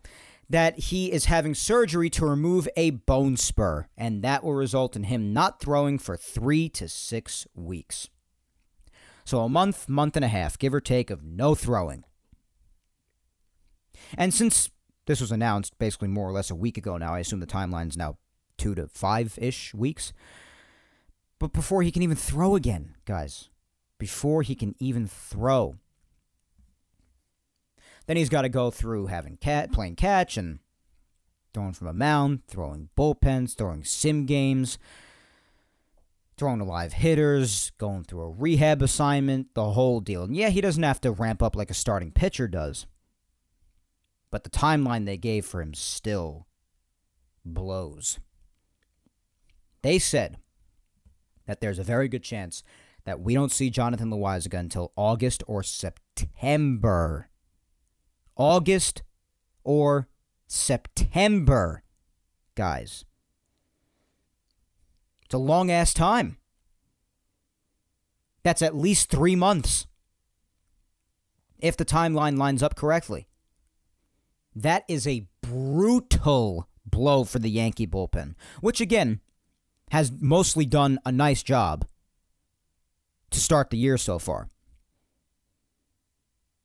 [0.53, 5.05] that he is having surgery to remove a bone spur, and that will result in
[5.05, 8.07] him not throwing for three to six weeks.
[9.25, 12.03] So a month, month and a half, give or take, of no throwing.
[14.15, 14.69] And since
[15.07, 17.97] this was announced basically more or less a week ago now, I assume the timeline's
[17.97, 18.17] now
[18.55, 20.13] two to five ish weeks.
[21.39, 23.49] But before he can even throw again, guys,
[23.97, 25.77] before he can even throw,
[28.05, 30.59] then he's got to go through having cat playing catch and
[31.53, 34.77] throwing from a mound, throwing bullpens, throwing sim games,
[36.37, 40.23] throwing to live hitters, going through a rehab assignment, the whole deal.
[40.23, 42.87] And yeah, he doesn't have to ramp up like a starting pitcher does.
[44.31, 46.47] But the timeline they gave for him still
[47.45, 48.19] blows.
[49.83, 50.37] They said
[51.45, 52.63] that there's a very good chance
[53.05, 57.29] that we don't see Jonathan Loaisiga until August or September
[58.35, 59.03] August
[59.63, 60.07] or
[60.47, 61.83] September,
[62.55, 63.05] guys.
[65.25, 66.37] It's a long ass time.
[68.43, 69.87] That's at least three months.
[71.59, 73.27] If the timeline lines up correctly.
[74.55, 79.21] That is a brutal blow for the Yankee bullpen, which again
[79.91, 81.85] has mostly done a nice job
[83.31, 84.49] to start the year so far.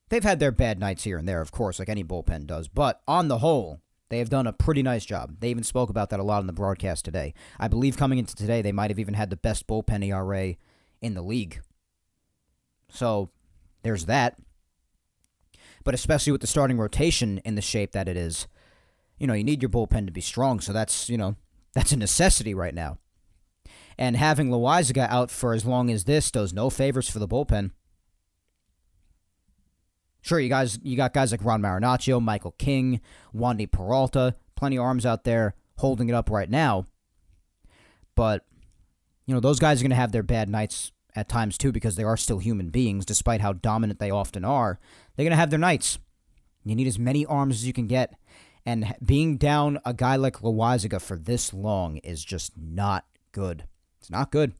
[0.08, 3.02] They've had their bad nights here and there, of course, like any bullpen does, but
[3.06, 5.36] on the whole, they have done a pretty nice job.
[5.40, 7.34] They even spoke about that a lot in the broadcast today.
[7.58, 10.56] I believe coming into today, they might have even had the best bullpen ERA
[11.02, 11.60] in the league.
[12.90, 13.30] So
[13.82, 14.38] there's that.
[15.84, 18.46] But especially with the starting rotation in the shape that it is,
[19.18, 20.60] you know, you need your bullpen to be strong.
[20.60, 21.36] So that's, you know,
[21.74, 22.98] that's a necessity right now.
[23.98, 27.72] And having Loaisiga out for as long as this does no favors for the bullpen.
[30.20, 33.00] Sure, you guys, you got guys like Ron Marinaccio, Michael King,
[33.34, 36.86] Wandy Peralta, plenty of arms out there holding it up right now.
[38.14, 38.44] But
[39.26, 41.96] you know, those guys are going to have their bad nights at times too because
[41.96, 44.78] they are still human beings, despite how dominant they often are.
[45.14, 45.98] They're going to have their nights.
[46.64, 48.14] You need as many arms as you can get.
[48.66, 53.64] And being down a guy like Loaisiga for this long is just not good.
[54.00, 54.54] It's not good.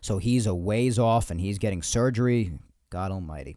[0.00, 2.52] So he's a ways off and he's getting surgery.
[2.90, 3.56] God almighty.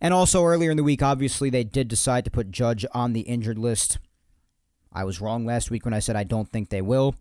[0.00, 3.22] And also earlier in the week, obviously, they did decide to put Judge on the
[3.22, 3.98] injured list.
[4.92, 7.14] I was wrong last week when I said I don't think they will.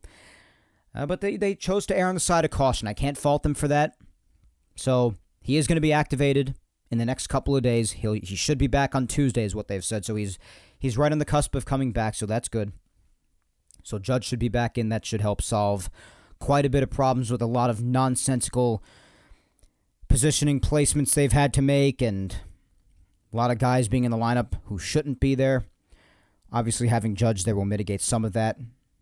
[0.93, 2.88] Uh, but they, they chose to err on the side of caution.
[2.88, 3.95] I can't fault them for that.
[4.75, 6.55] So he is going to be activated
[6.89, 7.93] in the next couple of days.
[7.93, 10.05] He'll, he should be back on Tuesday, is what they've said.
[10.05, 10.39] So he's
[10.80, 12.15] he's right on the cusp of coming back.
[12.15, 12.71] So that's good.
[13.84, 14.89] So Judge should be back in.
[14.89, 15.89] That should help solve
[16.39, 18.84] quite a bit of problems with a lot of nonsensical
[20.07, 22.38] positioning placements they've had to make and
[23.38, 25.64] a lot of guys being in the lineup who shouldn't be there.
[26.52, 28.58] Obviously, having Judge there will mitigate some of that,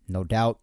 [0.08, 0.58] no doubt.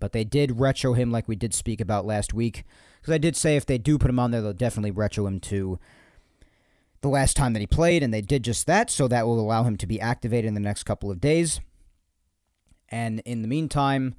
[0.00, 2.64] But they did retro him like we did speak about last week.
[3.00, 5.40] Because I did say if they do put him on there, they'll definitely retro him
[5.40, 5.78] to
[7.02, 9.64] the last time that he played, and they did just that, so that will allow
[9.64, 11.60] him to be activated in the next couple of days.
[12.88, 14.14] And in the meantime,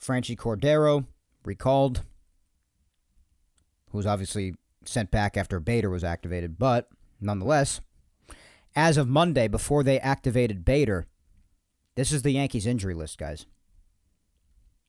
[0.00, 1.06] Franchy Cordero
[1.44, 2.02] recalled,
[3.90, 6.88] who was obviously sent back after Bader was activated, but
[7.20, 7.80] nonetheless,
[8.76, 11.06] as of Monday, before they activated Bader,
[11.96, 13.46] this is the Yankees injury list, guys.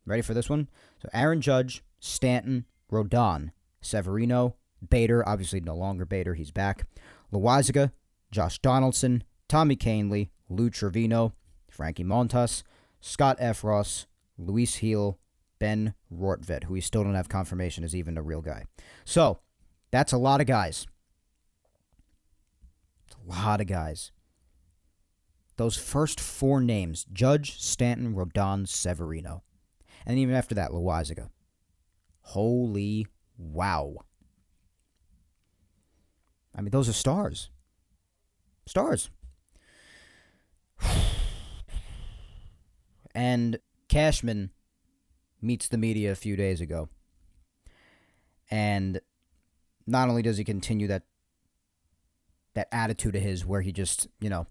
[0.06, 0.68] Ready for this one?
[1.02, 4.56] So Aaron Judge, Stanton, Rodon, Severino,
[4.88, 6.86] Bader, obviously no longer Bader, he's back.
[7.32, 7.92] Loaisiga,
[8.30, 11.32] Josh Donaldson, Tommy Kahnle, Lou Trivino,
[11.70, 12.64] Frankie Montas,
[13.00, 14.06] Scott Effross,
[14.38, 15.18] Luis Gil,
[15.60, 18.66] Ben Rortvedt, who we still don't have confirmation is even a real guy.
[19.06, 19.40] So,
[19.92, 20.86] that's a lot of guys.
[23.28, 24.12] Lot of guys.
[25.58, 29.44] Those first four names Judge, Stanton, Rodon, Severino.
[30.06, 31.30] And even after that, Loaisiga.
[32.22, 33.06] Holy
[33.38, 33.98] wow.
[36.56, 37.50] I mean, those are stars.
[38.66, 39.10] Stars.
[43.14, 43.60] and
[43.90, 44.52] Cashman
[45.42, 46.88] meets the media a few days ago.
[48.50, 49.02] And
[49.86, 51.04] not only does he continue that
[52.58, 54.48] that attitude of his where he just, you know,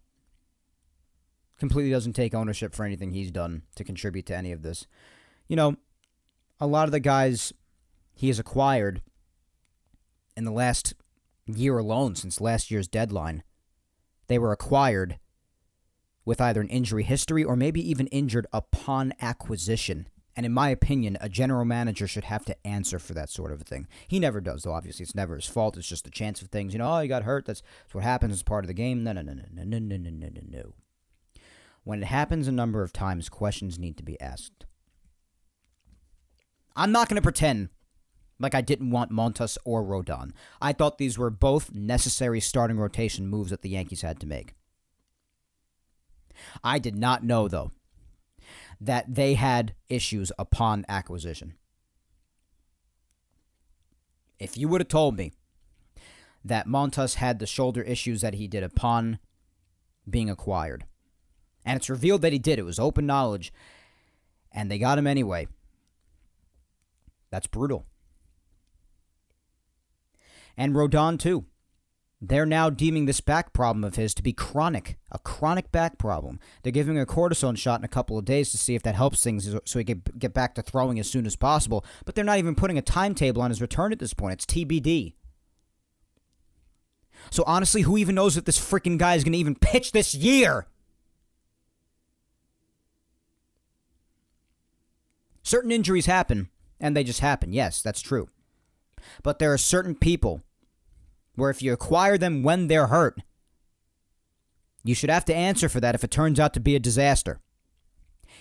[1.58, 4.86] completely doesn't take ownership for anything he's done to contribute to any of this.
[5.48, 5.76] You know,
[6.60, 7.52] a lot of the guys
[8.14, 9.02] he has acquired
[10.36, 10.94] in the last
[11.46, 13.42] year alone since last year's deadline,
[14.28, 15.18] they were acquired
[16.24, 20.08] with either an injury history or maybe even injured upon acquisition.
[20.36, 23.62] And in my opinion, a general manager should have to answer for that sort of
[23.62, 23.88] a thing.
[24.06, 24.74] He never does, though.
[24.74, 25.78] Obviously, it's never his fault.
[25.78, 26.74] It's just a chance of things.
[26.74, 27.46] You know, oh, you got hurt.
[27.46, 28.34] That's, that's what happens.
[28.34, 29.02] It's part of the game.
[29.02, 30.74] No, no, no, no, no, no, no, no, no, no.
[31.84, 34.66] When it happens a number of times, questions need to be asked.
[36.74, 37.70] I'm not going to pretend
[38.38, 40.32] like I didn't want Montas or Rodon.
[40.60, 44.52] I thought these were both necessary starting rotation moves that the Yankees had to make.
[46.62, 47.72] I did not know, though,
[48.80, 51.54] that they had issues upon acquisition.
[54.38, 55.32] If you would have told me
[56.44, 59.18] that Montas had the shoulder issues that he did upon
[60.08, 60.84] being acquired,
[61.64, 63.52] and it's revealed that he did, it was open knowledge,
[64.52, 65.48] and they got him anyway.
[67.30, 67.86] That's brutal
[70.56, 71.44] and Rodon too.
[72.28, 76.40] They're now deeming this back problem of his to be chronic, a chronic back problem.
[76.62, 78.96] They're giving him a cortisone shot in a couple of days to see if that
[78.96, 81.84] helps things so he can get back to throwing as soon as possible.
[82.04, 84.32] But they're not even putting a timetable on his return at this point.
[84.32, 85.12] It's TBD.
[87.30, 90.12] So honestly, who even knows if this freaking guy is going to even pitch this
[90.12, 90.66] year?
[95.44, 96.48] Certain injuries happen,
[96.80, 97.52] and they just happen.
[97.52, 98.28] Yes, that's true.
[99.22, 100.42] But there are certain people
[101.36, 103.20] where if you acquire them when they're hurt,
[104.82, 107.40] you should have to answer for that if it turns out to be a disaster.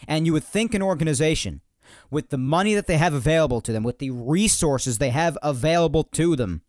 [0.07, 1.61] And you would think an organization,
[2.09, 6.03] with the money that they have available to them, with the resources they have available
[6.03, 6.61] to them,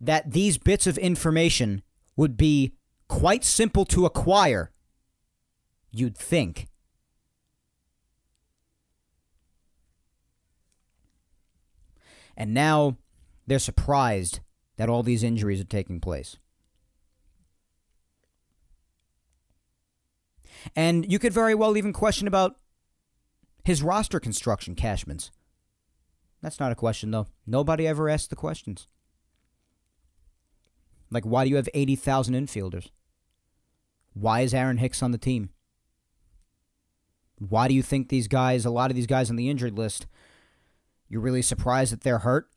[0.00, 1.82] that these bits of information
[2.16, 2.74] would be
[3.08, 4.70] quite simple to acquire.
[5.90, 6.68] You'd think.
[12.36, 12.96] And now
[13.46, 14.40] they're surprised
[14.78, 16.38] that all these injuries are taking place.
[20.74, 22.56] And you could very well even question about
[23.64, 25.30] his roster construction, Cashman's.
[26.40, 27.26] That's not a question, though.
[27.46, 28.86] Nobody ever asked the questions.
[31.10, 32.90] Like, why do you have 80,000 infielders?
[34.14, 35.50] Why is Aaron Hicks on the team?
[37.38, 40.06] Why do you think these guys, a lot of these guys on the injured list,
[41.08, 42.48] you're really surprised that they're hurt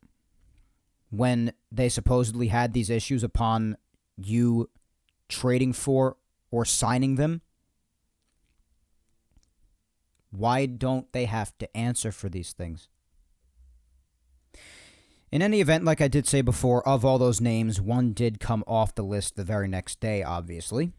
[1.12, 3.76] when they supposedly had these issues upon
[4.16, 4.70] you
[5.28, 6.16] trading for
[6.50, 7.42] or signing them?
[10.30, 12.88] Why don't they have to answer for these things?
[15.30, 18.64] In any event, like I did say before, of all those names, one did come
[18.66, 20.92] off the list the very next day, obviously,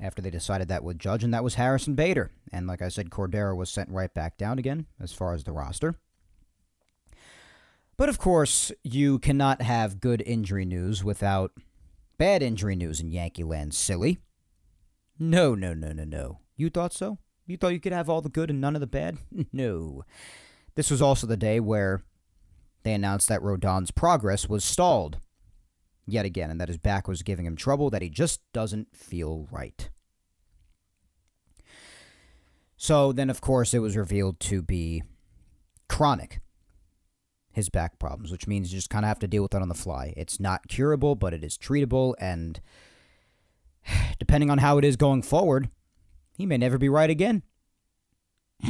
[0.00, 2.30] after they decided that with judge, and that was Harrison Bader.
[2.50, 5.52] And like I said, Cordero was sent right back down again as far as the
[5.52, 5.96] roster.
[7.96, 11.52] But of course, you cannot have good injury news without
[12.18, 14.18] bad injury news in Yankee land, silly.
[15.18, 16.40] No, no, no, no, no.
[16.56, 17.18] You thought so?
[17.46, 19.18] You thought you could have all the good and none of the bad?
[19.52, 20.04] no.
[20.74, 22.02] This was also the day where
[22.82, 25.20] they announced that Rodon's progress was stalled
[26.06, 29.48] yet again, and that his back was giving him trouble, that he just doesn't feel
[29.50, 29.90] right.
[32.76, 35.02] So then, of course, it was revealed to be
[35.88, 36.40] chronic,
[37.56, 39.70] his back problems, which means you just kind of have to deal with that on
[39.70, 40.12] the fly.
[40.14, 42.60] It's not curable, but it is treatable, and
[44.18, 45.70] depending on how it is going forward,
[46.36, 47.42] he may never be right again.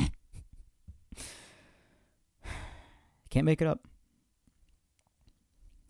[3.28, 3.80] Can't make it up.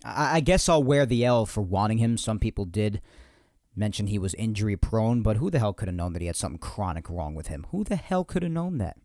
[0.02, 2.16] I, I guess I'll wear the L for wanting him.
[2.16, 3.02] Some people did
[3.76, 6.36] mention he was injury prone, but who the hell could have known that he had
[6.36, 7.66] something chronic wrong with him?
[7.72, 8.96] Who the hell could have known that?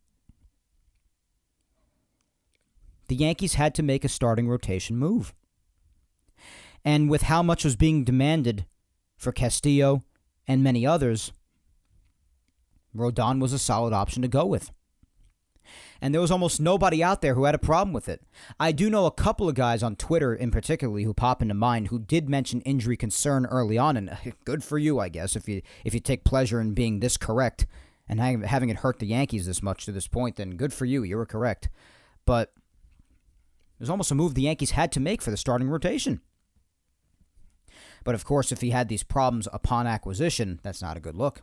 [3.11, 5.33] The Yankees had to make a starting rotation move.
[6.85, 8.65] And with how much was being demanded
[9.17, 10.03] for Castillo
[10.47, 11.33] and many others,
[12.95, 14.71] Rodon was a solid option to go with
[16.01, 18.23] and there was almost nobody out there who had a problem with it.
[18.57, 21.89] I do know a couple of guys on Twitter, in particularly, who pop into mind
[21.89, 25.61] who did mention injury concern early on, and good for you, I guess, if you
[25.83, 27.67] if you take pleasure in being this correct
[28.07, 31.03] and having it hurt the Yankees this much to this point, then good for you,
[31.03, 31.67] you were correct.
[32.25, 32.53] But
[33.81, 36.21] was almost a move the Yankees had to make for the starting rotation.
[38.03, 41.41] But of course, if he had these problems upon acquisition, that's not a good look.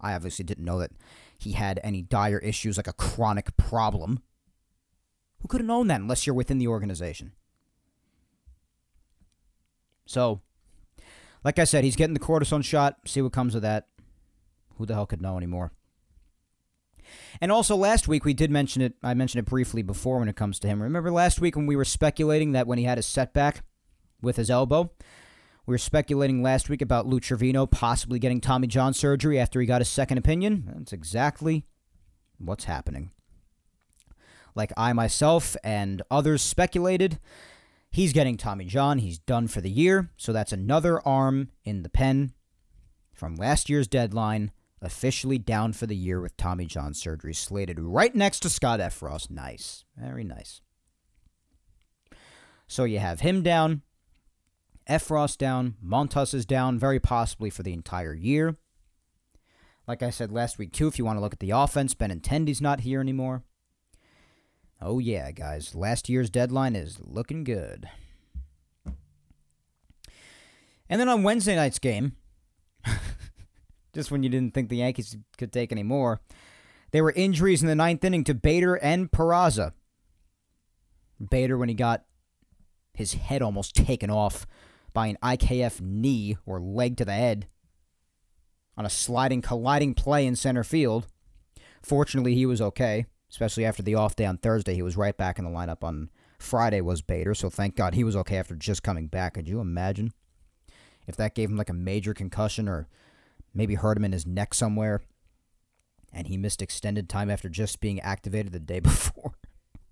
[0.00, 0.92] I obviously didn't know that
[1.38, 4.20] he had any dire issues like a chronic problem.
[5.40, 7.32] Who could have known that unless you're within the organization?
[10.06, 10.40] So,
[11.44, 12.98] like I said, he's getting the cortisone shot.
[13.06, 13.88] See what comes of that.
[14.76, 15.72] Who the hell could know anymore?
[17.40, 18.94] And also last week we did mention it.
[19.02, 20.82] I mentioned it briefly before when it comes to him.
[20.82, 23.64] Remember last week when we were speculating that when he had a setback
[24.20, 24.90] with his elbow,
[25.66, 29.66] we were speculating last week about Lou Trivino possibly getting Tommy John surgery after he
[29.66, 30.72] got a second opinion.
[30.74, 31.64] That's exactly
[32.38, 33.10] what's happening.
[34.54, 37.18] Like I myself and others speculated,
[37.90, 38.98] he's getting Tommy John.
[38.98, 40.10] He's done for the year.
[40.16, 42.32] So that's another arm in the pen
[43.14, 44.50] from last year's deadline,
[44.82, 49.30] officially down for the year with Tommy John surgery slated right next to Scott Effross.
[49.30, 49.84] Nice.
[49.96, 50.60] Very nice.
[52.66, 53.82] So you have him down.
[54.90, 58.56] Effross down, Montas is down, very possibly for the entire year.
[59.86, 62.60] Like I said last week, too, if you want to look at the offense, Benintendi's
[62.60, 63.44] not here anymore.
[64.80, 65.76] Oh, yeah, guys.
[65.76, 67.88] Last year's deadline is looking good.
[70.88, 72.16] And then on Wednesday night's game,
[73.92, 76.20] just when you didn't think the Yankees could take any more,
[76.90, 79.72] there were injuries in the ninth inning to Bader and Peraza.
[81.30, 82.04] Bader, when he got
[82.94, 84.46] his head almost taken off
[84.92, 87.46] by an IKF knee or leg to the head
[88.76, 91.06] on a sliding, colliding play in center field.
[91.82, 94.74] Fortunately, he was okay, especially after the off day on Thursday.
[94.74, 98.04] He was right back in the lineup on Friday, was Bader, so thank God he
[98.04, 99.34] was okay after just coming back.
[99.34, 100.12] Could you imagine
[101.06, 102.88] if that gave him like a major concussion or
[103.54, 105.02] maybe hurt him in his neck somewhere
[106.12, 109.34] and he missed extended time after just being activated the day before?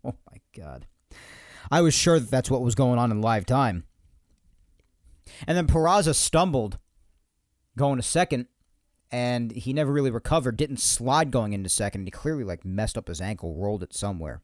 [0.05, 0.87] oh my God.
[1.71, 3.85] I was sure that that's what was going on in live time.
[5.47, 6.79] And then Peraza stumbled
[7.77, 8.47] going to second,
[9.13, 10.57] and he never really recovered.
[10.57, 12.07] Didn't slide going into second.
[12.07, 14.43] He clearly like messed up his ankle, rolled it somewhere.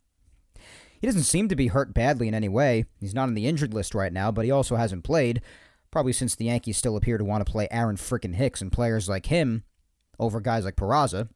[1.00, 2.86] He doesn't seem to be hurt badly in any way.
[3.00, 5.42] He's not on the injured list right now, but he also hasn't played.
[5.90, 9.08] Probably since the Yankees still appear to want to play Aaron frickin' Hicks and players
[9.08, 9.64] like him
[10.18, 11.28] over guys like Peraza.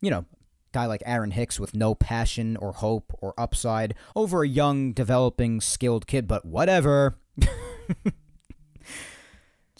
[0.00, 0.24] You know,
[0.72, 5.60] guy like Aaron Hicks with no passion or hope or upside over a young, developing,
[5.60, 7.18] skilled kid, but whatever.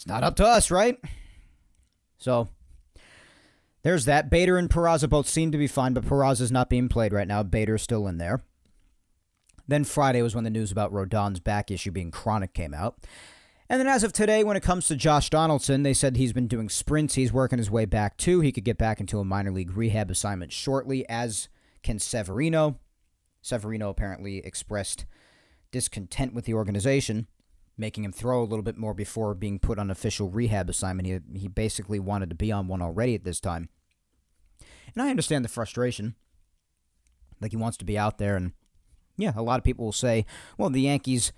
[0.01, 0.97] It's not up to us, right?
[2.17, 2.47] So
[3.83, 4.31] there's that.
[4.31, 7.43] Bader and Peraza both seem to be fine, but Peraza's not being played right now.
[7.43, 8.43] Bader's still in there.
[9.67, 12.97] Then Friday was when the news about Rodon's back issue being chronic came out.
[13.71, 16.49] And then as of today, when it comes to Josh Donaldson, they said he's been
[16.49, 17.15] doing sprints.
[17.15, 18.41] He's working his way back too.
[18.41, 21.47] He could get back into a minor league rehab assignment shortly, as
[21.81, 22.79] can Severino.
[23.41, 25.05] Severino apparently expressed
[25.71, 27.27] discontent with the organization,
[27.77, 31.07] making him throw a little bit more before being put on official rehab assignment.
[31.07, 33.69] He, he basically wanted to be on one already at this time.
[34.93, 36.15] And I understand the frustration.
[37.39, 38.35] Like he wants to be out there.
[38.35, 38.51] And
[39.15, 40.25] yeah, a lot of people will say,
[40.57, 41.31] well, the Yankees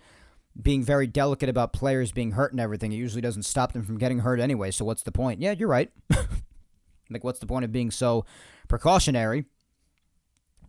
[0.62, 3.98] being very delicate about players being hurt and everything, it usually doesn't stop them from
[3.98, 4.72] getting hurt anyway.
[4.72, 5.42] So what's the point?
[5.42, 5.92] Yeah, you're right.
[7.10, 8.26] like, what's the point of being so
[8.68, 9.46] precautionary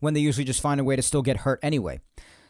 [0.01, 2.01] when they usually just find a way to still get hurt anyway?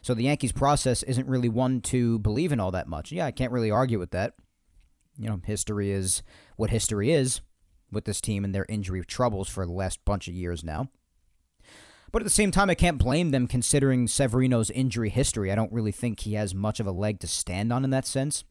[0.01, 3.11] So the Yankees' process isn't really one to believe in all that much.
[3.11, 4.33] Yeah, I can't really argue with that.
[5.17, 6.21] You know, history is
[6.57, 7.41] what history is
[7.91, 10.89] with this team and their injury troubles for the last bunch of years now.
[12.11, 15.51] But at the same time, I can't blame them considering Severino's injury history.
[15.51, 18.07] I don't really think he has much of a leg to stand on in that
[18.07, 18.43] sense.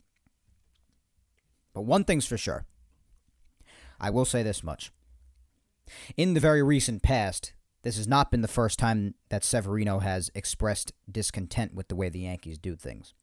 [1.72, 2.66] But one thing's for sure
[4.00, 4.92] I will say this much.
[6.16, 7.52] In the very recent past,
[7.82, 12.08] this has not been the first time that Severino has expressed discontent with the way
[12.08, 13.14] the Yankees do things.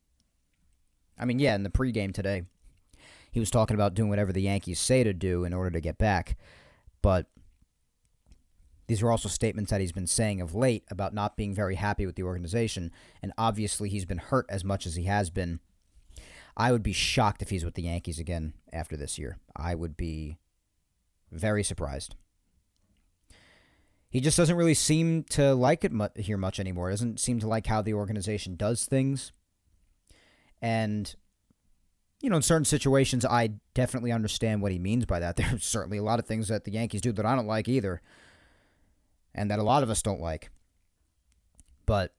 [1.17, 2.43] I mean, yeah, in the pregame today,
[3.31, 5.97] he was talking about doing whatever the Yankees say to do in order to get
[5.97, 6.37] back.
[7.01, 7.27] But
[8.91, 12.05] these are also statements that he's been saying of late about not being very happy
[12.05, 15.61] with the organization, and obviously he's been hurt as much as he has been.
[16.57, 19.37] I would be shocked if he's with the Yankees again after this year.
[19.55, 20.39] I would be
[21.31, 22.17] very surprised.
[24.09, 26.89] He just doesn't really seem to like it mu- here much anymore.
[26.89, 29.31] Doesn't seem to like how the organization does things.
[30.61, 31.15] And
[32.21, 35.35] you know, in certain situations, I definitely understand what he means by that.
[35.37, 38.01] There's certainly a lot of things that the Yankees do that I don't like either
[39.33, 40.49] and that a lot of us don't like.
[41.85, 42.13] But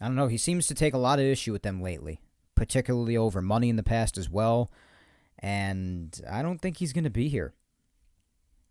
[0.00, 0.28] I don't know.
[0.28, 2.20] He seems to take a lot of issue with them lately,
[2.54, 4.70] particularly over money in the past as well.
[5.38, 7.54] And I don't think he's going to be here.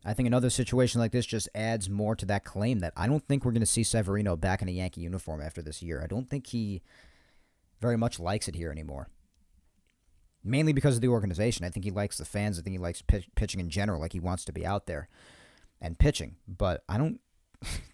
[0.04, 3.28] I think another situation like this just adds more to that claim that I don't
[3.28, 6.02] think we're going to see Severino back in a Yankee uniform after this year.
[6.02, 6.82] I don't think he
[7.80, 9.10] very much likes it here anymore.
[10.44, 11.66] Mainly because of the organization.
[11.66, 12.58] I think he likes the fans.
[12.58, 13.04] I think he likes
[13.36, 14.02] pitching in general.
[14.02, 15.08] Like he wants to be out there
[15.80, 16.36] and pitching.
[16.48, 17.22] But I don't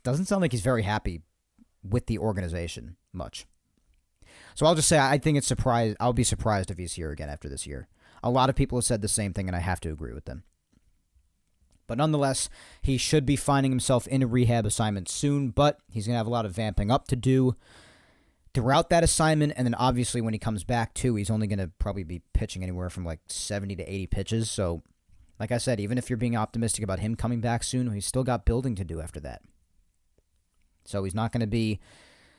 [0.03, 1.21] doesn't sound like he's very happy
[1.83, 3.45] with the organization much.
[4.55, 5.97] So I'll just say I think it's surprised.
[5.99, 7.87] I'll be surprised if he's here again after this year.
[8.23, 10.25] A lot of people have said the same thing, and I have to agree with
[10.25, 10.43] them.
[11.87, 12.49] But nonetheless,
[12.81, 16.27] he should be finding himself in a rehab assignment soon, but he's going to have
[16.27, 17.55] a lot of vamping up to do
[18.53, 19.53] throughout that assignment.
[19.55, 22.61] And then obviously, when he comes back, too, he's only going to probably be pitching
[22.61, 24.51] anywhere from like 70 to 80 pitches.
[24.51, 24.83] So,
[25.39, 28.23] like I said, even if you're being optimistic about him coming back soon, he's still
[28.23, 29.41] got building to do after that.
[30.87, 31.81] So he's not going to be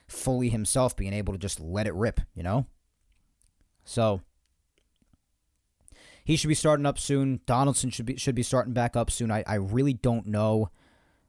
[0.07, 2.65] fully himself, being able to just let it rip, you know?
[3.85, 4.21] So
[6.25, 7.41] he should be starting up soon.
[7.45, 9.29] Donaldson should be should be starting back up soon.
[9.29, 10.71] I, I really don't know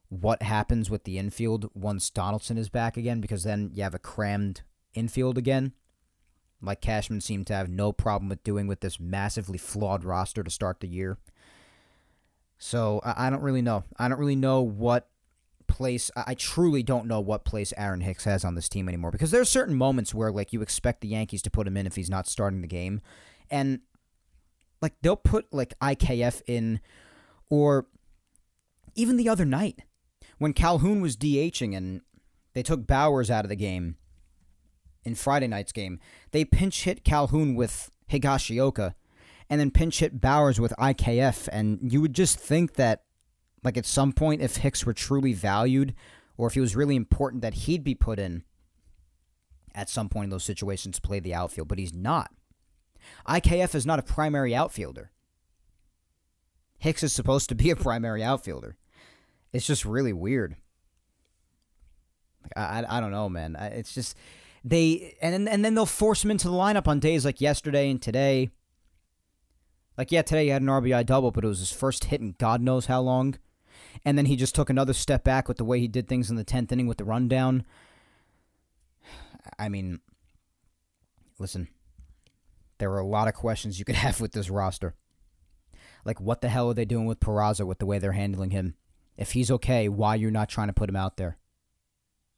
[0.09, 3.99] what happens with the infield once Donaldson is back again, because then you have a
[3.99, 4.63] crammed
[4.95, 5.73] infield again.
[6.63, 10.51] Like Cashman seemed to have no problem with doing with this massively flawed roster to
[10.51, 11.19] start the year.
[12.59, 13.85] So I, I don't really know.
[13.99, 15.09] I don't really know what
[15.71, 19.31] place I truly don't know what place Aaron Hicks has on this team anymore because
[19.31, 22.11] there's certain moments where like you expect the Yankees to put him in if he's
[22.11, 23.01] not starting the game.
[23.51, 23.81] And
[24.83, 26.81] like they'll put like IKF in
[27.49, 27.87] or
[28.95, 29.83] even the other night
[30.39, 32.01] when Calhoun was DHing and
[32.53, 33.97] they took Bauers out of the game
[35.05, 35.99] in Friday night's game
[36.33, 38.95] they pinch hit Calhoun with Higashioka
[39.49, 43.05] and then pinch hit Bauers with IKF and you would just think that
[43.63, 45.95] like at some point, if Hicks were truly valued,
[46.37, 48.45] or if it was really important, that he'd be put in
[49.75, 52.31] at some point in those situations to play the outfield, but he's not.
[53.29, 55.11] IKF is not a primary outfielder.
[56.79, 58.77] Hicks is supposed to be a primary outfielder.
[59.53, 60.57] It's just really weird.
[62.57, 63.57] I, I, I don't know, man.
[63.57, 64.17] It's just
[64.65, 68.01] they and and then they'll force him into the lineup on days like yesterday and
[68.01, 68.51] today.
[69.99, 72.35] Like yeah, today he had an RBI double, but it was his first hit in
[72.39, 73.37] God knows how long
[74.05, 76.37] and then he just took another step back with the way he did things in
[76.37, 77.65] the 10th inning with the rundown.
[79.59, 80.01] I mean,
[81.39, 81.69] listen,
[82.79, 84.95] there are a lot of questions you could have with this roster.
[86.05, 88.75] Like, what the hell are they doing with Peraza with the way they're handling him?
[89.19, 91.37] If he's okay, why you're not trying to put him out there?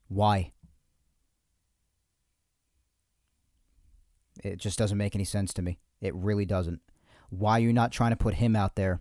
[0.08, 0.52] Why?
[4.42, 5.78] It just doesn't make any sense to me.
[6.00, 6.80] It really doesn't.
[7.30, 9.00] Why are you not trying to put him out there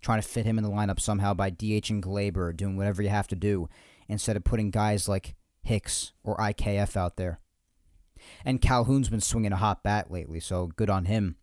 [0.00, 3.08] trying to fit him in the lineup somehow by DHing Gleyber or doing whatever you
[3.08, 3.68] have to do
[4.08, 7.40] instead of putting guys like Hicks or IKF out there.
[8.44, 11.36] And Calhoun's been swinging a hot bat lately, so good on him.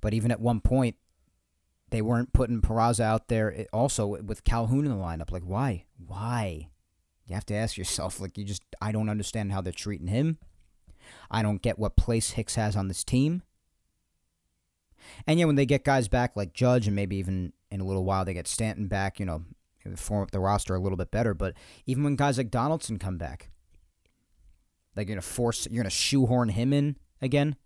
[0.00, 0.96] But even at one point,
[1.90, 5.30] they weren't putting Peraza out there eh, also with Calhoun in the lineup.
[5.30, 5.84] Like, why?
[6.04, 6.68] Why?
[7.26, 10.38] You have to ask yourself, like, you just, I don't understand how they're treating him.
[11.30, 13.42] I don't get what place Hicks has on this team.
[15.26, 18.04] And yeah, when they get guys back like Judge, and maybe even in a little
[18.04, 19.44] while they get Stanton back, you know,
[19.94, 21.34] form up the roster a little bit better.
[21.34, 21.54] But
[21.86, 23.50] even when guys like Donaldson come back,
[24.96, 27.56] like you're gonna force, you're gonna shoehorn him in again,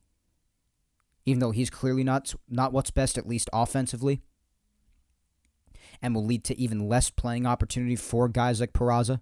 [1.25, 4.21] even though he's clearly not not what's best, at least offensively,
[6.03, 9.21] and will lead to even less playing opportunity for guys like Peraza.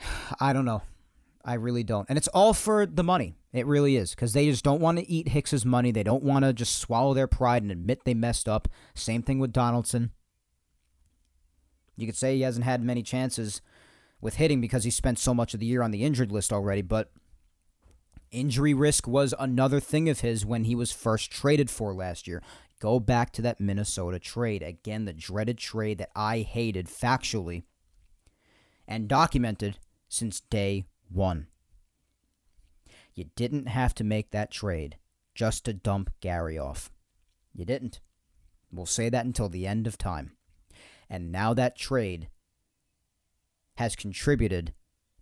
[0.40, 0.82] I don't know.
[1.44, 2.08] I really don't.
[2.08, 3.37] And it's all for the money.
[3.52, 4.10] It really is.
[4.10, 5.90] Because they just don't want to eat Hicks's money.
[5.90, 8.68] They don't want to just swallow their pride and admit they messed up.
[8.94, 10.10] Same thing with Donaldson.
[11.96, 13.60] You could say he hasn't had many chances
[14.20, 16.82] with hitting because he spent so much of the year on the injured list already,
[16.82, 17.10] but
[18.30, 22.42] injury risk was another thing of his when he was first traded for last year.
[22.80, 24.62] Go back to that Minnesota trade.
[24.62, 27.64] Again, the dreaded trade that I hated factually
[28.86, 29.78] and documented
[30.08, 31.48] since day one.
[33.18, 34.96] You didn't have to make that trade
[35.34, 36.92] just to dump Gary off.
[37.52, 37.98] You didn't.
[38.70, 40.36] We'll say that until the end of time.
[41.10, 42.28] And now that trade
[43.74, 44.72] has contributed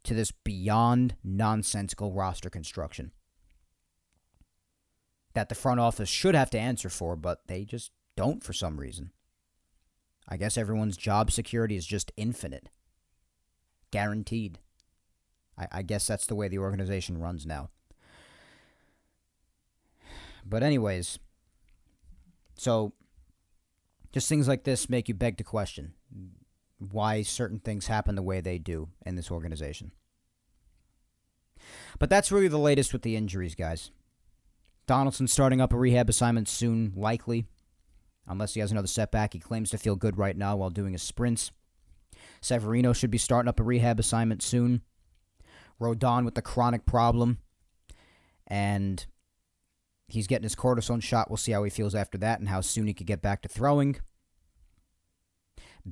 [0.04, 3.12] to this beyond nonsensical roster construction
[5.32, 8.78] that the front office should have to answer for, but they just don't for some
[8.78, 9.10] reason.
[10.28, 12.68] I guess everyone's job security is just infinite,
[13.90, 14.58] guaranteed.
[15.56, 17.70] I, I guess that's the way the organization runs now.
[20.48, 21.18] But, anyways,
[22.56, 22.92] so
[24.12, 25.94] just things like this make you beg to question
[26.78, 29.92] why certain things happen the way they do in this organization.
[31.98, 33.90] But that's really the latest with the injuries, guys.
[34.86, 37.46] Donaldson starting up a rehab assignment soon, likely.
[38.28, 39.32] Unless he has another setback.
[39.32, 41.50] He claims to feel good right now while doing his sprints.
[42.40, 44.82] Severino should be starting up a rehab assignment soon.
[45.80, 47.38] Rodon with the chronic problem.
[48.46, 49.04] And
[50.08, 51.30] he's getting his cortisone shot.
[51.30, 53.48] We'll see how he feels after that and how soon he could get back to
[53.48, 53.96] throwing.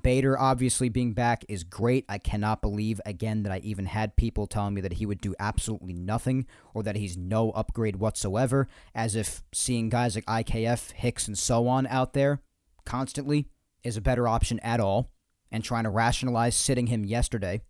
[0.02, 2.04] Bader obviously being back is great.
[2.08, 5.36] I cannot believe again that I even had people telling me that he would do
[5.38, 11.28] absolutely nothing or that he's no upgrade whatsoever, as if seeing guys like IKF, Hicks,
[11.28, 12.40] and so on out there
[12.84, 13.46] constantly
[13.84, 15.12] is a better option at all,
[15.52, 17.60] and trying to rationalize sitting him yesterday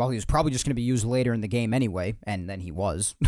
[0.00, 2.48] well, he was probably just going to be used later in the game anyway, and
[2.48, 3.14] then he was.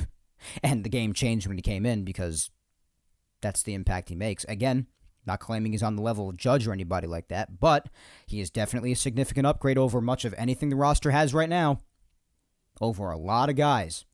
[0.62, 2.50] and the game changed when he came in because
[3.40, 4.44] that's the impact he makes.
[4.44, 4.86] Again,
[5.26, 7.88] not claiming he's on the level of Judge or anybody like that, but
[8.26, 11.78] he is definitely a significant upgrade over much of anything the roster has right now.
[12.80, 14.04] Over a lot of guys.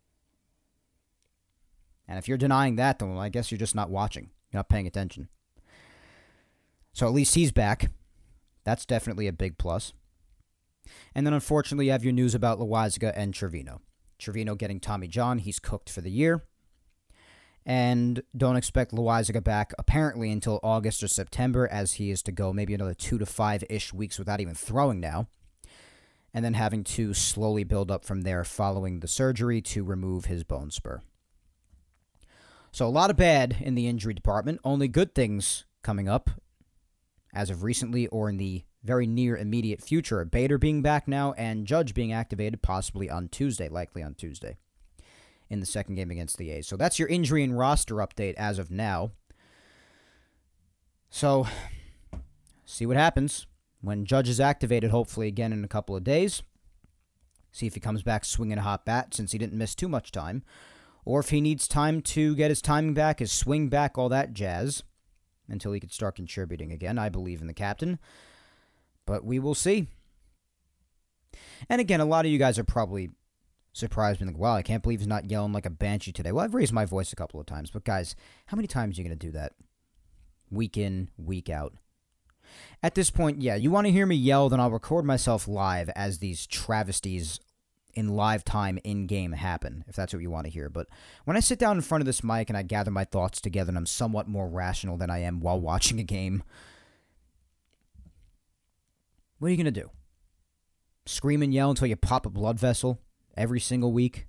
[2.07, 4.31] And if you're denying that, then well, I guess you're just not watching.
[4.51, 5.29] You're not paying attention.
[6.93, 7.91] So at least he's back.
[8.64, 9.93] That's definitely a big plus.
[11.14, 13.81] And then unfortunately, you have your news about Loaisiga and Trivino.
[14.19, 16.45] Trivino getting Tommy John, he's cooked for the year.
[17.64, 22.53] And don't expect Loaisiga back apparently until August or September, as he is to go
[22.53, 25.29] maybe another two to five ish weeks without even throwing now.
[26.33, 30.45] And then having to slowly build up from there following the surgery to remove his
[30.45, 31.03] bone spur.
[32.71, 36.31] So a lot of bad in the injury department, only good things coming up
[37.35, 40.24] as of recently or in the very near immediate future.
[40.24, 44.57] Bader being back now and Judge being activated possibly on Tuesday, likely on Tuesday,
[45.51, 46.66] in the second game against the A's.
[46.66, 49.12] So that's your injury and roster update as of now.
[51.11, 51.47] So,
[52.64, 53.47] see what happens
[53.82, 56.43] when Judge is activated, hopefully again in a couple of days.
[57.53, 60.12] See if he comes back swinging a hot bat since he didn't miss too much
[60.12, 60.43] time.
[61.05, 64.32] Or if he needs time to get his timing back, his swing back, all that
[64.32, 64.82] jazz,
[65.47, 66.99] until he could start contributing again.
[66.99, 67.99] I believe in the captain.
[69.09, 69.86] But we will see.
[71.70, 73.09] And again, a lot of you guys are probably
[73.72, 76.30] surprised and like, wow, I can't believe he's not yelling like a banshee today.
[76.30, 78.14] Well, I've raised my voice a couple of times, but guys,
[78.46, 79.54] how many times are you going to do that?
[80.50, 81.72] Week in, week out.
[82.82, 85.88] At this point, yeah, you want to hear me yell, then I'll record myself live
[85.96, 87.40] as these travesties
[87.94, 90.68] in live time in game happen, if that's what you want to hear.
[90.68, 90.86] But
[91.24, 93.70] when I sit down in front of this mic and I gather my thoughts together
[93.70, 96.42] and I'm somewhat more rational than I am while watching a game,
[99.39, 99.91] what are you going to do?
[101.07, 103.01] Scream and yell until you pop a blood vessel
[103.36, 104.26] every single week?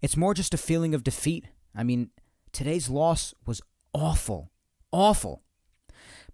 [0.00, 1.46] It's more just a feeling of defeat.
[1.74, 2.10] I mean,
[2.52, 3.60] today's loss was
[3.92, 4.50] awful.
[4.92, 5.42] Awful.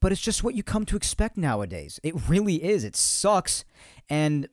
[0.01, 1.99] But it's just what you come to expect nowadays.
[2.03, 2.85] It really is.
[2.85, 3.64] It sucks.
[4.09, 4.49] And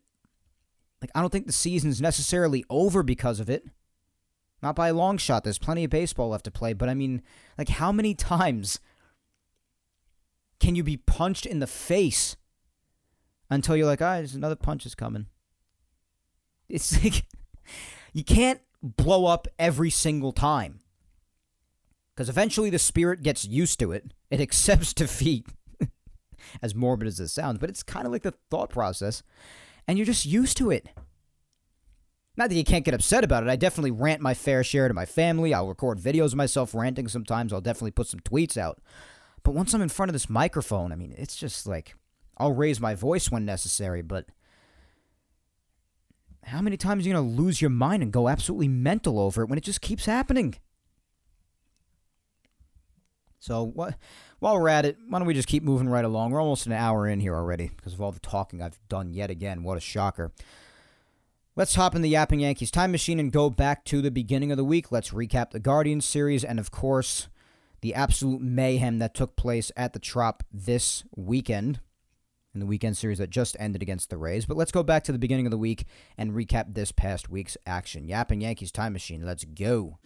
[1.01, 3.65] like I don't think the season's necessarily over because of it.
[4.61, 5.43] Not by a long shot.
[5.43, 7.21] There's plenty of baseball left to play, but I mean,
[7.57, 8.79] like, how many times
[10.61, 12.37] can you be punched in the face
[13.49, 15.27] until you're like, ah, there's another punch is coming?
[16.69, 17.25] It's like,
[18.13, 20.81] you can't blow up every single time.
[22.15, 25.47] Because eventually the spirit gets used to it, it accepts defeat,
[26.61, 29.23] as morbid as this sounds, but it's kind of like the thought process,
[29.87, 30.89] and you're just used to it.
[32.35, 33.49] Not that you can't get upset about it.
[33.49, 35.53] I definitely rant my fair share to my family.
[35.53, 37.53] I'll record videos of myself ranting sometimes.
[37.53, 38.81] I'll definitely put some tweets out.
[39.43, 41.95] But once I'm in front of this microphone, I mean, it's just like
[42.37, 44.25] I'll raise my voice when necessary, but
[46.43, 49.43] how many times are you going to lose your mind and go absolutely mental over
[49.43, 50.55] it when it just keeps happening?
[53.39, 53.95] So what,
[54.39, 56.31] while we're at it, why don't we just keep moving right along?
[56.31, 59.29] We're almost an hour in here already because of all the talking I've done yet
[59.29, 59.63] again.
[59.63, 60.31] What a shocker.
[61.55, 64.57] Let's hop in the Yapping Yankees time machine and go back to the beginning of
[64.57, 64.91] the week.
[64.91, 67.27] Let's recap the Guardians series and, of course,
[67.81, 71.79] the absolute mayhem that took place at the Trop this weekend
[72.53, 74.45] in the weekend series that just ended against the Rays.
[74.45, 75.85] But let's go back to the beginning of the week
[76.17, 78.07] and recap this past week's action.
[78.07, 79.25] Yapping Yankees time machine.
[79.25, 79.97] Let's go.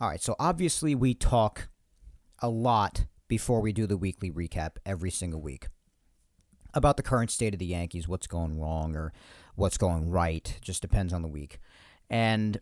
[0.00, 1.68] All right, so obviously we talk
[2.40, 5.68] a lot before we do the weekly recap every single week
[6.74, 9.12] about the current state of the Yankees, what's going wrong or
[9.54, 10.58] what's going right.
[10.60, 11.60] Just depends on the week.
[12.10, 12.60] And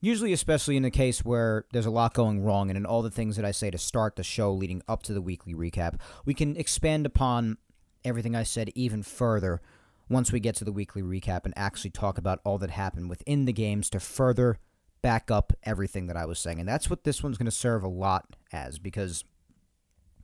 [0.00, 3.10] usually, especially in a case where there's a lot going wrong, and in all the
[3.10, 6.34] things that I say to start the show leading up to the weekly recap, we
[6.34, 7.58] can expand upon
[8.04, 9.60] everything I said even further
[10.08, 13.44] once we get to the weekly recap and actually talk about all that happened within
[13.44, 14.58] the games to further
[15.02, 16.58] back up everything that I was saying.
[16.58, 19.24] And that's what this one's going to serve a lot as because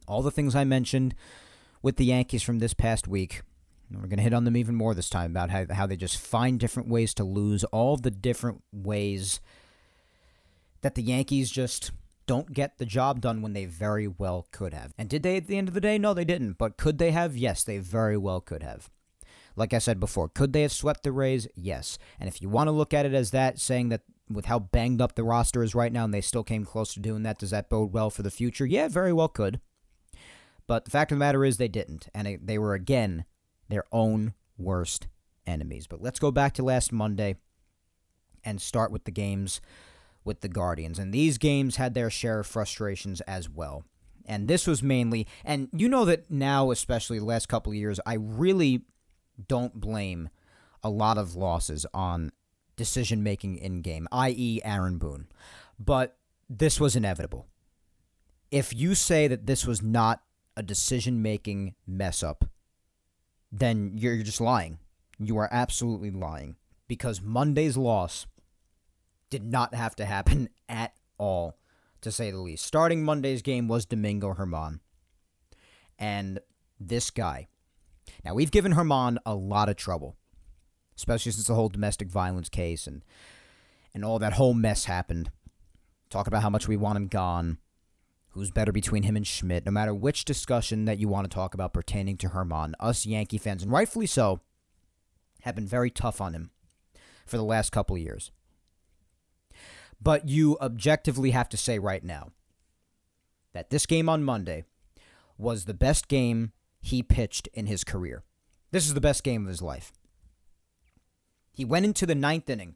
[0.08, 1.14] all the things I mentioned
[1.82, 3.42] with the Yankees from this past week,
[3.90, 6.18] we're going to hit on them even more this time about how, how they just
[6.18, 9.40] find different ways to lose, all the different ways
[10.84, 11.92] that the Yankees just
[12.26, 14.92] don't get the job done when they very well could have.
[14.98, 15.96] And did they at the end of the day?
[15.96, 16.58] No, they didn't.
[16.58, 17.34] But could they have?
[17.38, 18.90] Yes, they very well could have.
[19.56, 21.48] Like I said before, could they have swept the Rays?
[21.54, 21.96] Yes.
[22.20, 25.00] And if you want to look at it as that, saying that with how banged
[25.00, 27.50] up the roster is right now and they still came close to doing that, does
[27.50, 28.66] that bode well for the future?
[28.66, 29.60] Yeah, very well could.
[30.66, 32.08] But the fact of the matter is they didn't.
[32.12, 33.24] And they were, again,
[33.70, 35.06] their own worst
[35.46, 35.86] enemies.
[35.86, 37.36] But let's go back to last Monday
[38.44, 39.62] and start with the games
[40.24, 40.98] with the Guardians.
[40.98, 43.84] And these games had their share of frustrations as well.
[44.26, 48.00] And this was mainly, and you know that now, especially the last couple of years,
[48.06, 48.82] I really
[49.48, 50.30] don't blame
[50.82, 52.32] a lot of losses on
[52.76, 55.28] decision making in game, i.e., Aaron Boone.
[55.78, 56.16] But
[56.48, 57.46] this was inevitable.
[58.50, 60.22] If you say that this was not
[60.56, 62.44] a decision making mess up,
[63.50, 64.78] then you're just lying.
[65.18, 66.56] You are absolutely lying.
[66.86, 68.26] Because Monday's loss
[69.38, 71.58] did not have to happen at all,
[72.00, 72.64] to say the least.
[72.64, 74.80] Starting Monday's game was Domingo Germán.
[75.98, 76.40] And
[76.80, 77.48] this guy.
[78.24, 80.16] Now, we've given Germán a lot of trouble
[80.96, 83.02] especially since the whole domestic violence case and
[83.92, 85.30] and all that whole mess happened.
[86.10, 87.58] Talk about how much we want him gone.
[88.30, 89.64] Who's better between him and Schmidt?
[89.64, 92.72] No matter which discussion that you want to talk about pertaining to Germán.
[92.80, 94.40] us Yankee fans, and rightfully so,
[95.42, 96.50] have been very tough on him
[97.24, 98.32] for the last couple of years.
[100.04, 102.28] But you objectively have to say right now
[103.54, 104.64] that this game on Monday
[105.38, 108.22] was the best game he pitched in his career.
[108.70, 109.92] This is the best game of his life.
[111.52, 112.74] He went into the ninth inning,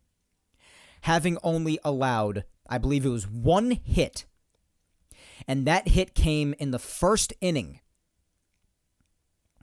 [1.03, 4.25] having only allowed, I believe it was one hit.
[5.47, 7.81] And that hit came in the first inning.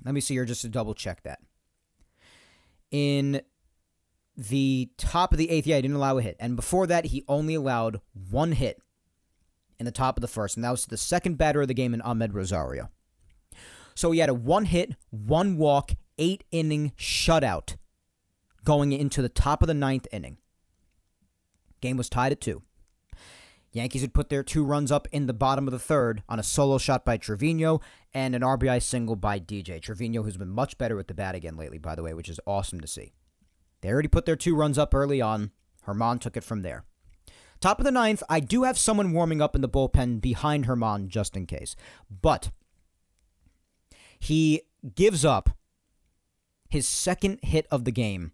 [0.03, 1.39] Let me see here just to double check that.
[2.91, 3.41] In
[4.38, 6.36] the top of the eighth, yeah, he didn't allow a hit.
[6.40, 8.82] And before that, he only allowed one hit
[9.80, 10.56] in the top of the first.
[10.56, 12.90] And that was the second batter of the game in Amed Rosario.
[13.96, 17.76] So he had a one hit, one walk, eight inning shutout
[18.64, 20.38] going into the top of the ninth inning.
[21.82, 22.64] Game was tied at two.
[23.72, 26.44] Yankees had put their two runs up in the bottom of the third on a
[26.44, 27.82] solo shot by Trevino
[28.14, 29.82] and an RBI single by DJ.
[29.82, 32.40] Trevino, who's been much better with the bat again lately, by the way, which is
[32.48, 33.14] awesome to see.
[33.82, 35.52] They already put their two runs up early on.
[35.86, 36.86] Germán took it from there.
[37.60, 41.08] Top of the ninth, I do have someone warming up in the bullpen behind Germán
[41.08, 41.76] just in case.
[42.10, 42.52] But
[44.20, 44.64] he
[44.96, 45.50] gives up
[46.70, 48.34] his second hit of the game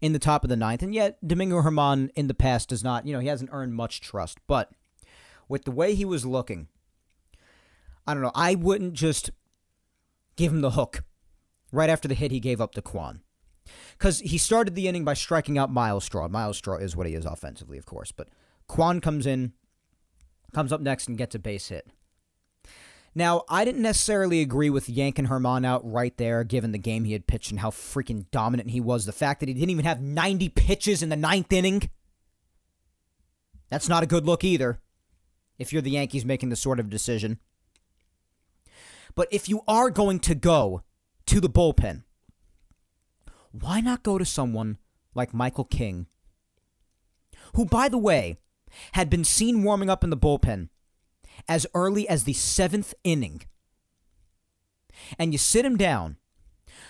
[0.00, 0.82] in the top of the ninth.
[0.82, 4.00] And yet, Domingo Germán in the past does not, you know, he hasn't earned much
[4.00, 4.38] trust.
[4.46, 4.70] But
[5.48, 6.68] with the way he was looking,
[8.06, 9.30] I don't know, I wouldn't just
[10.36, 11.04] give him the hook
[11.72, 13.22] right after the hit he gave up to Kwan.
[13.98, 16.28] Because he started the inning by striking out Myles Straw.
[16.28, 18.12] Myles Straw is what he is offensively, of course.
[18.12, 18.28] But
[18.66, 19.52] Kwan comes in,
[20.52, 21.88] comes up next, and gets a base hit.
[23.14, 27.12] Now, I didn't necessarily agree with yanking Germán out right there, given the game he
[27.12, 29.06] had pitched and how freaking dominant he was.
[29.06, 31.88] The fact that he didn't even have 90 pitches in the ninth inning.
[33.70, 34.80] That's not a good look either,
[35.58, 37.38] if you're the Yankees making this sort of decision.
[39.14, 40.82] But if you are going to go
[41.26, 42.02] to the bullpen,
[43.60, 44.78] why not go to someone
[45.14, 46.06] like Michael King,
[47.54, 48.38] who, by the way,
[48.92, 50.68] had been seen warming up in the bullpen
[51.48, 53.42] as early as the seventh inning.
[55.20, 56.16] And you sit him down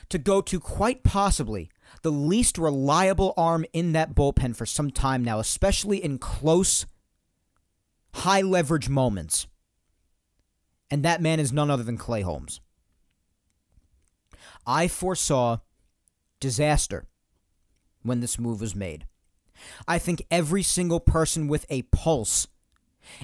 [0.08, 5.22] to go to quite possibly the least reliable arm in that bullpen for some time
[5.22, 6.86] now, especially in close,
[8.14, 9.46] high leverage moments.
[10.90, 12.60] And that man is none other than Clay Holmes.
[14.66, 15.58] I foresaw
[16.44, 17.06] disaster
[18.02, 19.06] when this move was made.
[19.88, 22.48] I think every single person with a pulse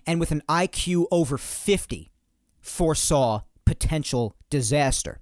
[0.06, 2.10] and with an IQ over 50
[2.62, 5.20] foresaw potential disaster.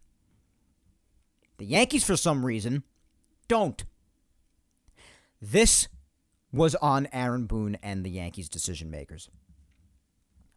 [1.56, 2.84] The Yankees, for some reason,
[3.48, 3.84] don't.
[5.42, 5.88] This
[6.52, 9.28] was on Aaron Boone and the Yankees decision makers.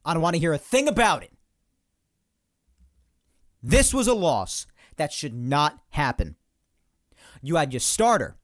[0.06, 1.34] I don't want to hear a thing about it.
[3.64, 4.68] This was a loss
[4.98, 6.36] that should not happen.
[7.42, 8.38] You had your starter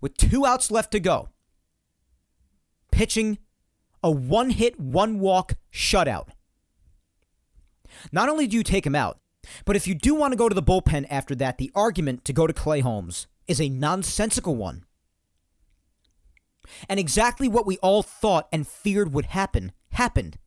[0.00, 1.28] with two outs left to go,
[2.90, 3.38] pitching
[4.02, 6.28] a one hit, one walk shutout.
[8.12, 9.18] Not only do you take him out,
[9.64, 12.32] but if you do want to go to the bullpen after that, the argument to
[12.32, 14.84] go to Clay Holmes is a nonsensical one.
[16.88, 20.38] And exactly what we all thought and feared would happen happened.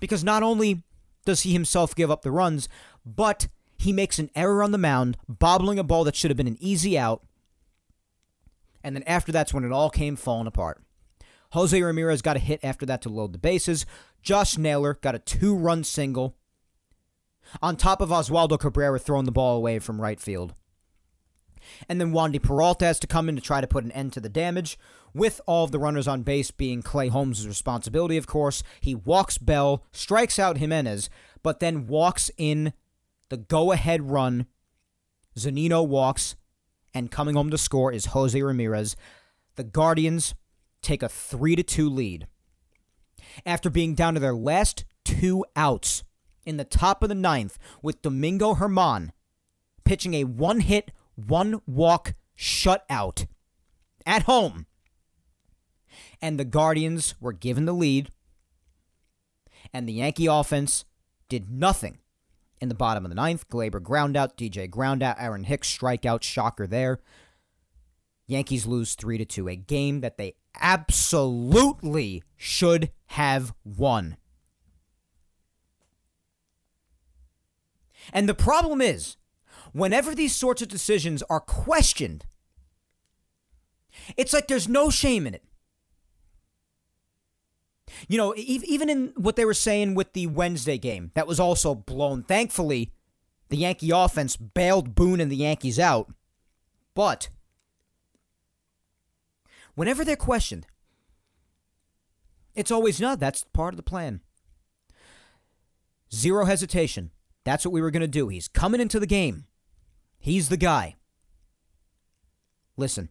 [0.00, 0.82] Because not only
[1.24, 2.68] does he himself give up the runs,
[3.04, 6.48] but he makes an error on the mound, bobbling a ball that should have been
[6.48, 7.24] an easy out.
[8.82, 10.82] And then after that's when it all came falling apart.
[11.52, 13.86] Jose Ramirez got a hit after that to load the bases.
[14.22, 16.36] Josh Naylor got a two run single.
[17.62, 20.54] On top of Oswaldo Cabrera throwing the ball away from right field.
[21.88, 24.20] And then Wandy Peralta has to come in to try to put an end to
[24.20, 24.78] the damage,
[25.14, 28.62] with all of the runners on base being Clay Holmes' responsibility, of course.
[28.80, 31.08] He walks Bell, strikes out Giménez,
[31.42, 32.72] but then walks in
[33.28, 34.46] the go ahead run.
[35.36, 36.36] Zunino walks,
[36.94, 38.96] and coming home to score is Jose Ramirez.
[39.56, 40.34] The Guardians
[40.82, 42.26] take a 3 to 2 lead.
[43.44, 46.02] After being down to their last two outs
[46.44, 49.10] in the top of the ninth with Domingo Germán
[49.84, 53.26] pitching a one hit, one walk shutout
[54.04, 54.66] at home.
[56.20, 58.10] And the Guardians were given the lead,
[59.72, 60.84] and the Yankee offense
[61.28, 61.98] did nothing
[62.60, 63.48] in the bottom of the ninth.
[63.48, 67.00] Gleyber ground out, DJ ground out, Aaron Hicks strikeout, shocker there.
[68.26, 74.16] Yankees lose 3 to 2, a game that they absolutely should have won.
[78.12, 79.16] And the problem is,
[79.72, 82.26] whenever these sorts of decisions are questioned,
[84.16, 85.44] it's like there's no shame in it.
[88.08, 91.74] You know, even in what they were saying with the Wednesday game, that was also
[91.74, 92.22] blown.
[92.22, 92.92] Thankfully,
[93.48, 96.12] the Yankee offense bailed Boone and the Yankees out.
[96.94, 97.28] But
[99.74, 100.66] whenever they're questioned,
[102.54, 104.20] it's always no, that's part of the plan.
[106.12, 107.10] Zero hesitation.
[107.44, 108.28] That's what we were going to do.
[108.28, 109.46] He's coming into the game.
[110.18, 110.96] He's the guy.
[112.76, 113.10] Listen,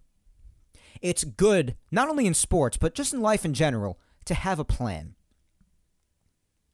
[1.02, 4.66] it's good, not only in sports, but just in life in general, to have a
[4.66, 5.16] plan.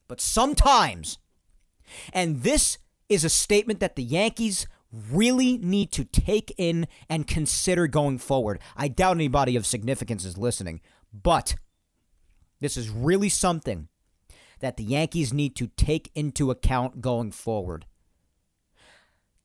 [0.08, 1.18] But sometimes,
[2.14, 2.78] and this
[3.10, 4.68] is a statement that the Yankees
[5.12, 8.60] really need to take in and consider going forward.
[8.76, 10.82] I doubt anybody of significance is listening,
[11.12, 11.56] but
[12.60, 13.88] this is really something
[14.60, 17.86] that the Yankees need to take into account going forward.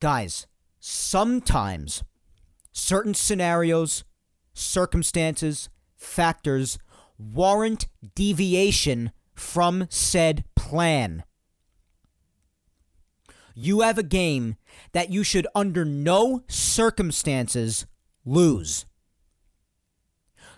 [0.00, 0.46] Guys,
[0.78, 2.04] sometimes
[2.72, 4.04] certain scenarios,
[4.54, 6.78] circumstances, factors
[7.18, 11.24] warrant deviation from said plan.
[13.54, 14.56] You have a game
[14.92, 17.86] that you should, under no circumstances,
[18.24, 18.86] lose.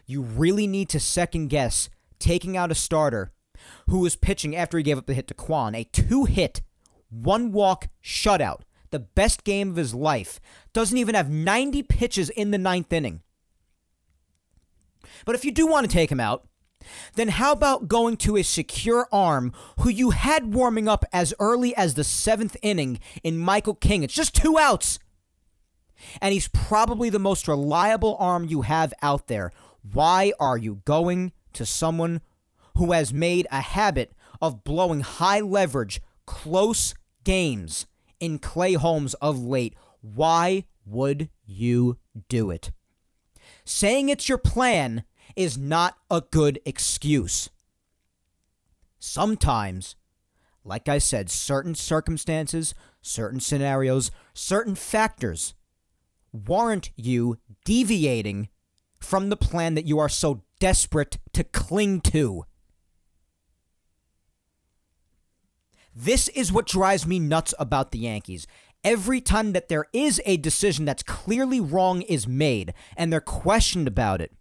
[0.04, 1.88] You really need to second guess
[2.18, 3.32] taking out a starter
[3.88, 6.60] who was pitching after he gave up the hit to Kwan, a two hit,
[7.08, 10.40] one walk shutout, the best game of his life,
[10.72, 13.22] doesn't even have 90 pitches in the ninth inning.
[15.24, 16.46] But if you do want to take him out,
[17.14, 21.74] then how about going to a secure arm who you had warming up as early
[21.76, 24.02] as the seventh inning in Michael King?
[24.02, 24.98] It's just two outs.
[26.20, 29.52] And he's probably the most reliable arm you have out there.
[29.92, 32.20] Why are you going to someone
[32.76, 37.86] who has made a habit of blowing high leverage, close games
[38.18, 39.74] in Clay Holmes of late?
[40.00, 42.70] Why would you do it?
[43.64, 45.04] Saying it's your plan
[45.40, 47.48] is not a good excuse.
[48.98, 49.96] Sometimes,
[50.64, 55.54] like I said, certain circumstances, certain scenarios, certain factors
[56.30, 58.50] warrant you deviating
[58.98, 62.44] from the plan that you are so desperate to cling to.
[65.96, 68.46] This is what drives me nuts about the Yankees.
[68.84, 73.88] Every time that there is a decision that's clearly wrong is made and they're questioned
[73.88, 74.32] about it,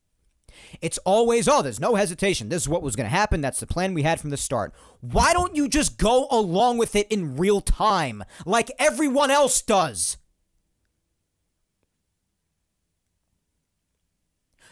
[0.82, 2.50] it's always, oh, there's no hesitation.
[2.50, 3.42] This is what was going to happen.
[3.42, 4.74] That's the plan we had from the start.
[5.02, 10.18] Why don't you just go along with it in real time like everyone else does?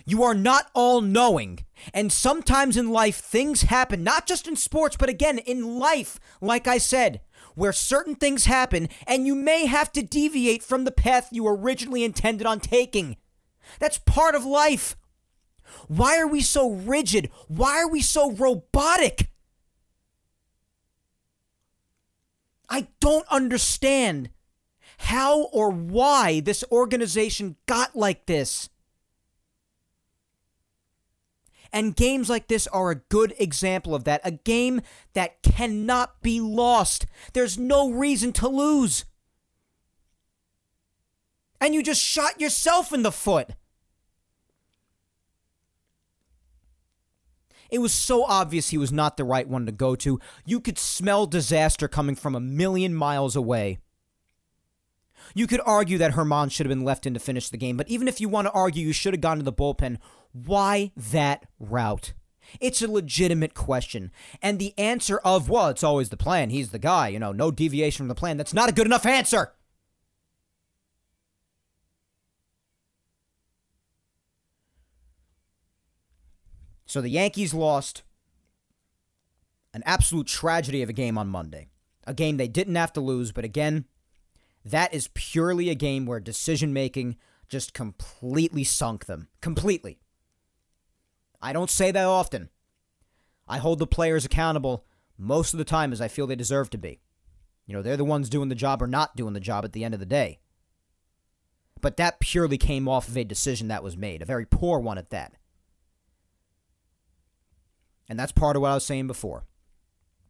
[0.05, 1.65] You are not all knowing.
[1.93, 6.65] And sometimes in life, things happen, not just in sports, but again, in life, like
[6.65, 7.19] I said,
[7.55, 12.05] where certain things happen and you may have to deviate from the path you originally
[12.05, 13.17] intended on taking.
[13.79, 14.95] That's part of life.
[15.87, 17.29] Why are we so rigid?
[17.47, 19.29] Why are we so robotic?
[22.69, 24.29] I don't understand
[24.97, 28.69] how or why this organization got like this.
[31.71, 34.21] And games like this are a good example of that.
[34.23, 34.81] A game
[35.13, 37.05] that cannot be lost.
[37.33, 39.05] There's no reason to lose.
[41.59, 43.51] And you just shot yourself in the foot.
[47.69, 50.19] It was so obvious he was not the right one to go to.
[50.45, 53.79] You could smell disaster coming from a million miles away.
[55.33, 57.89] You could argue that Germán should have been left in to finish the game, but
[57.89, 59.97] even if you want to argue you should have gone to the bullpen,
[60.31, 62.13] why that route?
[62.61, 64.11] It's a legitimate question.
[64.41, 66.49] And the answer of, well, it's always the plan.
[66.49, 68.37] He's the guy, you know, no deviation from the plan.
[68.37, 69.51] That's not a good enough answer.
[76.87, 78.01] So the Yankees lost
[79.73, 81.67] an absolute tragedy of a game on Monday.
[82.07, 83.85] A game they didn't have to lose, but again,
[84.63, 87.17] that is purely a game where decision making
[87.49, 89.27] just completely sunk them.
[89.41, 89.99] Completely.
[91.41, 92.49] I don't say that often.
[93.47, 94.85] I hold the players accountable
[95.17, 97.01] most of the time as I feel they deserve to be.
[97.65, 99.83] You know, they're the ones doing the job or not doing the job at the
[99.83, 100.39] end of the day.
[101.81, 104.97] But that purely came off of a decision that was made, a very poor one
[104.97, 105.33] at that.
[108.09, 109.45] And that's part of what I was saying before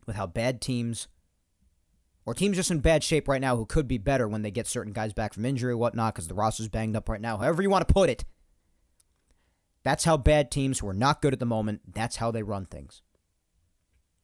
[0.06, 1.08] with how bad teams
[2.26, 4.68] or teams just in bad shape right now who could be better when they get
[4.68, 7.62] certain guys back from injury or whatnot because the roster's banged up right now, however
[7.62, 8.26] you want to put it.
[9.84, 12.66] That's how bad teams who are not good at the moment, that's how they run
[12.66, 13.02] things.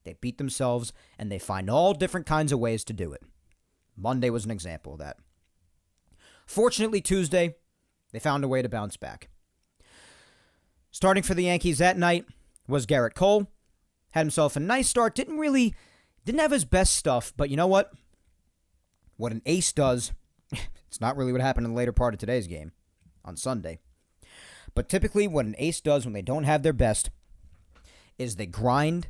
[0.03, 3.21] They beat themselves and they find all different kinds of ways to do it.
[3.95, 5.17] Monday was an example of that.
[6.45, 7.55] Fortunately, Tuesday,
[8.11, 9.29] they found a way to bounce back.
[10.91, 12.25] Starting for the Yankees that night,
[12.67, 13.47] was Gerrit Cole.
[14.11, 15.15] Had himself a nice start.
[15.15, 15.73] Didn't really,
[16.25, 17.91] didn't have his best stuff, but you know what?
[19.17, 20.11] What an ace does,
[20.87, 22.71] it's not really what happened in the later part of today's game
[23.25, 23.79] on Sunday.
[24.75, 27.09] But typically, what an ace does when they don't have their best
[28.17, 29.07] is they grind,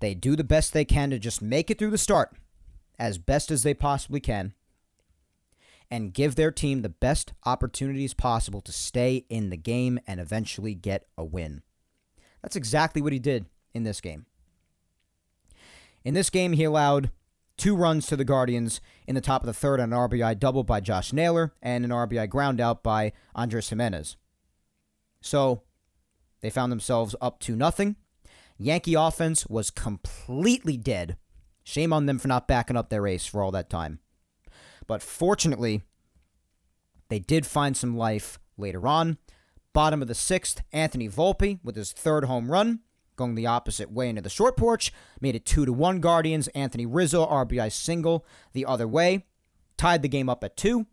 [0.00, 2.36] they do the best they can to just make it through the start
[2.98, 4.52] as best as they possibly can,
[5.90, 10.74] and give their team the best opportunities possible to stay in the game and eventually
[10.74, 11.62] get a win.
[12.42, 14.26] That's exactly what he did in this game.
[16.04, 17.10] In this game, he allowed
[17.56, 20.64] two runs to the Guardians in the top of the third on an RBI double
[20.64, 24.16] by Josh Naylor and an RBI ground out by Andres Giménez.
[25.20, 25.62] So
[26.40, 27.96] they found themselves up to nothing.
[28.56, 31.16] Yankee offense was completely dead.
[31.62, 34.00] Shame on them for not backing up their ace for all that time.
[34.86, 35.82] But fortunately,
[37.10, 39.18] they did find some life later on.
[39.72, 42.80] Bottom of the sixth, Anthony Volpe with his third home run,
[43.14, 46.48] going the opposite way into the short porch, made it two to one Guardians.
[46.48, 49.26] Anthony Rizzo RBI single the other way,
[49.76, 50.86] tied the game up at two.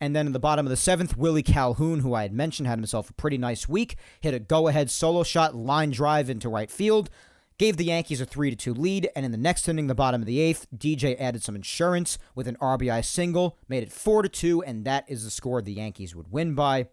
[0.00, 2.78] And then in the bottom of the seventh, Willie Calhoun, who I had mentioned had
[2.78, 7.08] himself a pretty nice week, hit a go-ahead solo shot line drive into right field,
[7.56, 10.20] gave the Yankees a 3 to 2 lead, and in the next inning, the bottom
[10.20, 14.28] of the eighth, DJ added some insurance with an RBI single, made it 4 to
[14.28, 16.88] 2, and that is the score the Yankees would win by.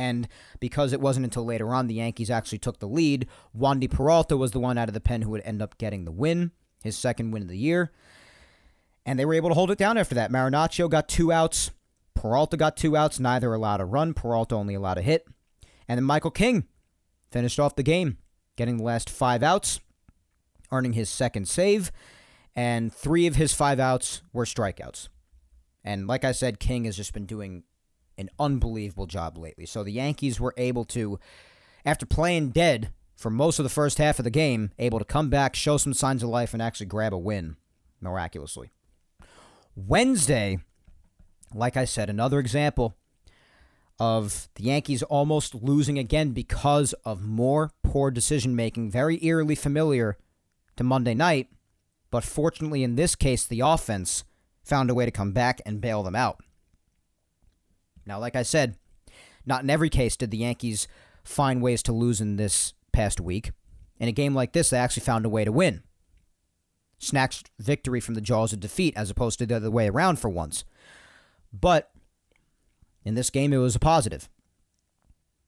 [0.00, 0.28] And
[0.60, 4.52] because it wasn't until later on the Yankees actually took the lead, Wandy Peralta was
[4.52, 6.52] the one out of the pen who would end up getting the win,
[6.82, 7.92] his second win of the year.
[9.04, 10.32] And they were able to hold it down after that.
[10.32, 11.70] Marinaccio got two outs.
[12.14, 14.14] Peralta got two outs, neither allowed a run.
[14.14, 15.26] Peralta only allowed a hit.
[15.86, 16.64] And then Michael King
[17.30, 18.16] finished off the game,
[18.56, 19.80] getting the last five outs,
[20.72, 21.92] earning his second save,
[22.56, 25.08] and three of his five outs were strikeouts.
[25.84, 27.64] And like I said, King has just been doing
[28.20, 29.66] an unbelievable job lately.
[29.66, 31.18] So the Yankees were able to,
[31.84, 35.28] after playing dead for most of the first half of the game, able to come
[35.28, 37.56] back, show some signs of life, and actually grab a win
[38.00, 38.70] miraculously.
[39.74, 40.58] Wednesday,
[41.54, 42.96] like I said, another example
[43.98, 50.16] of the Yankees almost losing again because of more poor decision making, very eerily familiar
[50.76, 51.48] to Monday night.
[52.10, 54.24] But fortunately, in this case, the offense
[54.64, 56.40] found a way to come back and bail them out.
[58.06, 58.76] Now, like I said,
[59.46, 60.88] not in every case did the Yankees
[61.24, 63.52] find ways to lose in this past week.
[63.98, 65.82] In a game like this, they actually found a way to win.
[66.98, 70.28] Snatched victory from the jaws of defeat as opposed to the other way around for
[70.28, 70.64] once.
[71.52, 71.90] But
[73.04, 74.28] in this game, it was a positive.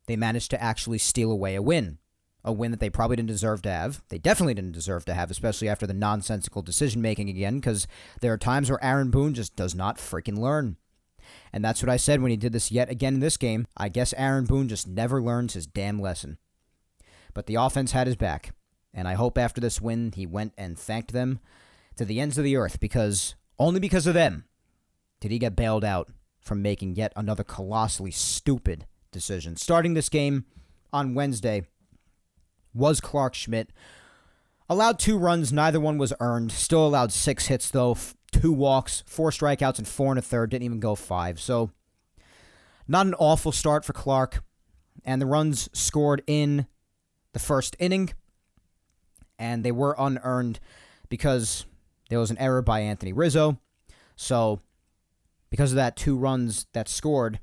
[0.07, 1.99] They managed to actually steal away a win.
[2.45, 4.03] A win that they probably didn't deserve to have.
[4.09, 7.87] They definitely didn't deserve to have, especially after the nonsensical decision making again, because
[8.21, 10.77] there are times where Aaron Boone just does not freaking learn.
[11.53, 13.67] And that's what I said when he did this yet again in this game.
[13.77, 16.39] I guess Aaron Boone just never learns his damn lesson.
[17.35, 18.55] But the offense had his back.
[18.95, 21.41] And I hope after this win, he went and thanked them
[21.97, 24.45] to the ends of the earth because only because of them
[25.21, 26.11] did he get bailed out
[26.41, 29.57] from making yet another colossally stupid decision.
[29.57, 30.45] Starting this game
[30.93, 31.63] on Wednesday
[32.75, 33.71] was Clarke Schmidt.
[34.69, 36.51] Allowed two runs, neither one was earned.
[36.51, 37.97] Still allowed six hits, though.
[38.33, 40.51] Two walks, four strikeouts, and four and a third.
[40.51, 41.41] Didn't even go five.
[41.41, 41.71] So,
[42.89, 44.43] not an awful start for Clarke.
[45.05, 46.67] And the runs scored in
[47.33, 48.13] the first inning,
[49.39, 50.61] and they were unearned
[51.09, 51.67] because
[52.09, 53.59] there was an error by Anthony Rizzo.
[54.17, 54.61] So,
[55.51, 57.41] because of that, two runs that scored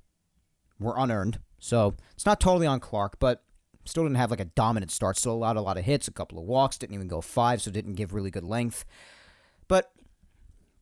[0.79, 1.39] were unearned.
[1.59, 3.43] So it's not totally on Clarke, but
[3.85, 5.17] still didn't have like a dominant start.
[5.17, 7.71] Still allowed a lot of hits, a couple of walks, didn't even go five, so
[7.71, 8.85] didn't give really good length.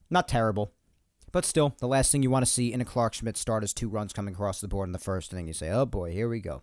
[0.10, 0.72] Not terrible.
[1.32, 3.74] But still, the last thing you want to see in a Clarke Schmidt start is
[3.74, 5.48] two runs coming across the board in the first inning.
[5.48, 6.62] You say, oh boy, here we go.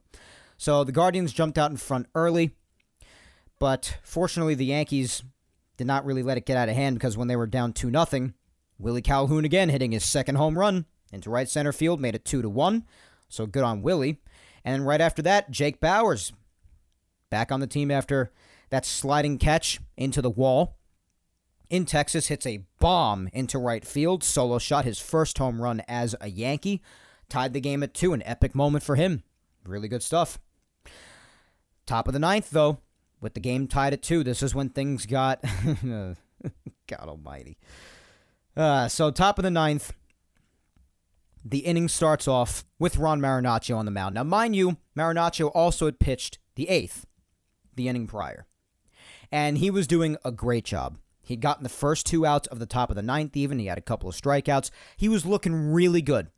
[0.57, 2.53] So the Guardians jumped out in front early,
[3.59, 5.23] but fortunately the Yankees
[5.77, 7.91] did not really let it get out of hand because when they were down 2
[7.91, 8.35] nothing,
[8.79, 12.41] Willie Calhoun again hitting his second home run into right center field, made it 2
[12.43, 12.85] to 1.
[13.29, 14.21] So good on Willie.
[14.65, 16.33] And right after that, Jake Bauers
[17.31, 18.33] back on the team after
[18.71, 20.77] that sliding catch into the wall.
[21.75, 24.23] In Texas, hits a bomb into right field.
[24.23, 26.81] Solo shot his first home run as a Yankee.
[27.29, 28.13] Tied the game at two.
[28.13, 29.25] An epic moment for him.
[29.67, 30.39] Really good stuff.
[31.85, 32.79] Top of the ninth, though,
[33.21, 34.23] with the game tied at two.
[34.23, 35.43] This is when things got.
[35.83, 37.59] God almighty.
[38.57, 39.93] Uh, so, top of the ninth,
[41.45, 44.15] the inning starts off with Ron Marinaccio on the mound.
[44.15, 47.05] Now, mind you, Marinaccio also had pitched the eighth,
[47.75, 48.47] the inning prior.
[49.33, 50.99] And he was doing a great job.
[51.25, 53.59] He'd gotten the first two outs of the top of the ninth, even.
[53.59, 54.71] He had a couple of strikeouts.
[54.97, 56.29] He was looking really good.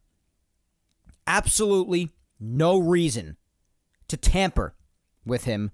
[1.26, 3.36] Absolutely no reason
[4.08, 4.74] to tamper
[5.24, 5.72] with him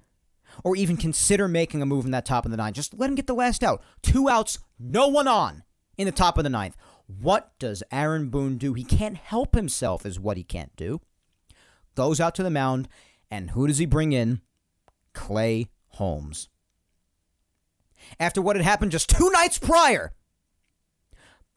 [0.65, 2.77] or even consider making a move in that top of the ninth.
[2.77, 3.83] Just let him get the last out.
[4.03, 5.63] Two outs, no one on
[5.99, 6.77] in the top of the ninth.
[7.07, 8.75] What does Aaron Boone do?
[8.75, 11.01] He can't help himself, is what he can't do.
[11.95, 12.89] Goes out to the mound,
[13.31, 14.41] and who does he bring in?
[15.13, 16.49] Clay Holmes.
[18.21, 20.13] After what had happened just two nights prior,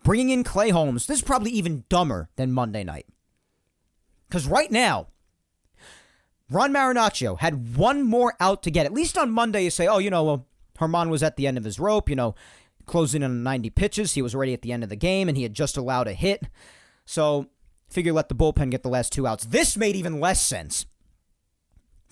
[0.03, 3.07] bringing in Clay Holmes, this is probably even dumber than Monday night.
[4.27, 5.07] Because right now,
[6.49, 8.85] Ron Marinaccio had one more out to get.
[8.85, 11.57] At least on Monday, you say, oh, you know, well, Germán was at the end
[11.57, 12.09] of his rope.
[12.09, 12.35] You know,
[12.85, 14.13] closing in on 90 pitches.
[14.13, 16.13] He was already at the end of the game, and he had just allowed a
[16.13, 16.43] hit.
[17.05, 17.47] So,
[17.89, 19.45] figure let the bullpen get the last two outs.
[19.45, 20.85] This made even less sense.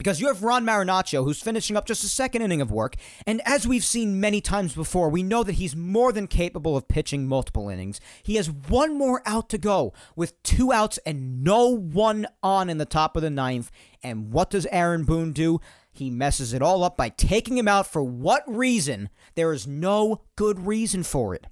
[0.04, 3.42] Because you have Ron Marinaccio, who's finishing up just a second inning of work, and
[3.46, 7.26] as we've seen many times before, we know that he's more than capable of pitching
[7.26, 8.02] multiple innings.
[8.22, 12.80] He has one more out to go with two outs and no one on in
[12.80, 13.72] the top of the ninth.
[14.04, 15.62] And what does Aaron Boone do?
[15.90, 19.08] He messes it all up by taking him out for what reason?
[19.36, 21.48] There is no good reason for it.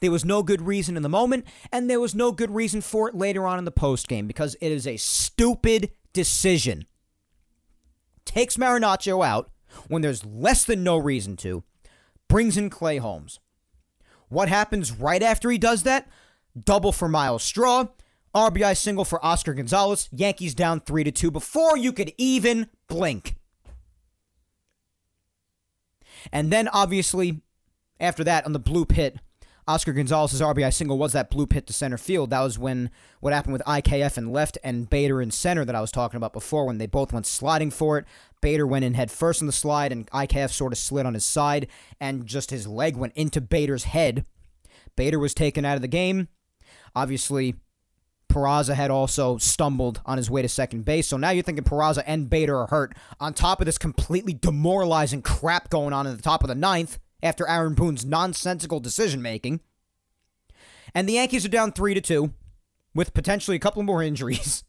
[0.00, 3.08] There was no good reason in the moment, and there was no good reason for
[3.08, 6.84] it later on in the postgame because it is a stupid decision.
[8.36, 9.50] Takes Marinaccio out
[9.88, 11.64] when there's less than no reason to,
[12.28, 13.40] brings in Clay Holmes.
[14.28, 16.06] What happens right after he does that?
[16.54, 17.86] Double for Myles Straw.
[18.34, 20.10] RBI single for Oscar Gonzalez.
[20.12, 23.36] Yankees down 3 to 2 before you could even blink.
[26.30, 27.40] And then obviously
[27.98, 29.16] after that on the blue pit,
[29.68, 32.30] Oscar Gonzalez's RBI single was that blue pit to center field.
[32.30, 32.88] That was when
[33.18, 36.32] what happened with IKF in left and Bader in center that I was talking about
[36.32, 38.04] before when they both went sliding for it.
[38.40, 41.24] Bader went in head first on the slide and IKF sort of slid on his
[41.24, 41.66] side
[41.98, 44.24] and just his leg went into Bader's head.
[44.94, 46.28] Bader was taken out of the game.
[46.94, 47.56] Obviously,
[48.30, 51.08] Peraza had also stumbled on his way to second base.
[51.08, 55.22] So now you're thinking Peraza and Bader are hurt on top of this completely demoralizing
[55.22, 59.60] crap going on at the top of the ninth after Aaron Boone's nonsensical decision making.
[60.94, 62.32] And the Yankees are down 3 to 2
[62.94, 64.64] with potentially a couple more injuries.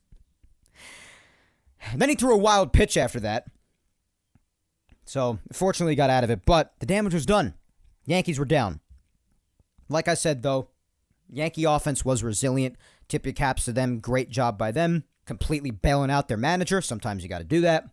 [1.95, 3.45] then he threw a wild pitch after that.
[5.05, 7.53] So, fortunately, got out of it, but the damage was done.
[8.05, 8.81] Yankees were down.
[9.87, 10.69] Like I said, though,
[11.29, 12.75] Yankee offense was resilient.
[13.07, 13.99] Tip your caps to them.
[13.99, 15.05] Great job by them.
[15.25, 16.81] Completely bailing out their manager.
[16.81, 17.85] Sometimes you got to do that.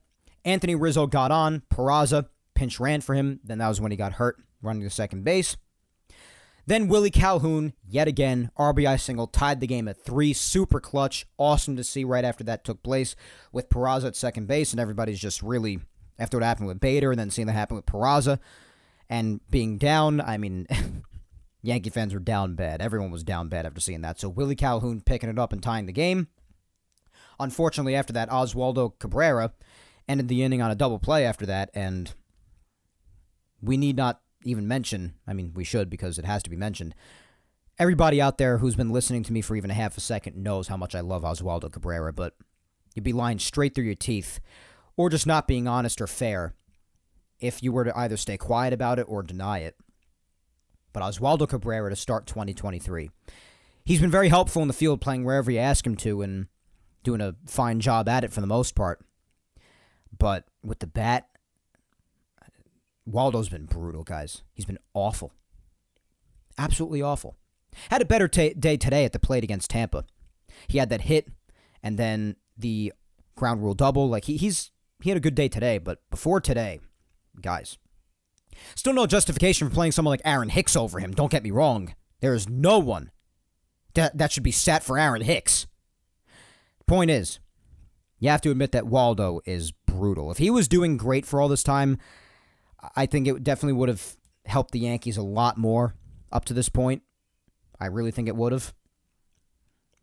[0.44, 1.62] Anthony Rizzo got on.
[1.72, 3.40] Peraza pinch ran for him.
[3.44, 5.56] Then that was when he got hurt running to second base.
[6.66, 10.32] Then Willie Calhoun, yet again, RBI single, tied the game at three.
[10.32, 11.26] Super clutch.
[11.36, 13.14] Awesome to see right after that took place
[13.52, 15.80] with Peraza at second base, and everybody's just really,
[16.18, 18.38] after what happened with Bader and then seeing that happen with Peraza
[19.10, 20.66] and being down, I mean,
[21.62, 22.80] Yankee fans were down bad.
[22.80, 24.18] Everyone was down bad after seeing that.
[24.18, 26.28] So Willie Calhoun picking it up and tying the game.
[27.38, 29.52] Unfortunately, after that, Oswaldo Cabrera
[30.08, 32.14] ended the inning on a double play after that, and
[33.64, 36.94] we need not even mention, I mean, we should because it has to be mentioned.
[37.78, 40.68] Everybody out there who's been listening to me for even a half a second knows
[40.68, 42.34] how much I love Oswaldo Cabrera, but
[42.94, 44.38] you'd be lying straight through your teeth
[44.96, 46.54] or just not being honest or fair
[47.40, 49.76] if you were to either stay quiet about it or deny it.
[50.92, 53.10] But Oswaldo Cabrera to start 2023.
[53.84, 56.46] He's been very helpful in the field, playing wherever you ask him to and
[57.02, 59.04] doing a fine job at it for the most part.
[60.16, 61.28] But with the bat,
[63.06, 64.42] Waldo's been brutal, guys.
[64.52, 65.32] He's been awful.
[66.56, 67.36] Absolutely awful.
[67.90, 70.04] Had a better t- day today at the plate against Tampa.
[70.68, 71.28] He had that hit
[71.82, 72.92] and then the
[73.36, 74.08] ground rule double.
[74.08, 74.70] Like he, he's
[75.02, 76.80] he had a good day today, but before today,
[77.40, 77.78] guys,
[78.74, 81.12] still no justification for playing someone like Aaron Hicks over him.
[81.12, 81.94] Don't get me wrong.
[82.20, 83.10] There is no one
[83.94, 85.66] that that should be sat for Aaron Hicks.
[86.86, 87.40] Point is,
[88.18, 90.30] you have to admit that Waldo is brutal.
[90.30, 91.98] If he was doing great for all this time,
[92.94, 95.94] I think it definitely would have helped the Yankees a lot more
[96.30, 97.02] up to this point.
[97.80, 98.74] I really think it would have.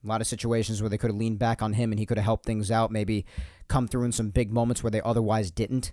[0.03, 2.17] A lot of situations where they could have leaned back on him and he could
[2.17, 3.23] have helped things out, maybe
[3.67, 5.91] come through in some big moments where they otherwise didn't,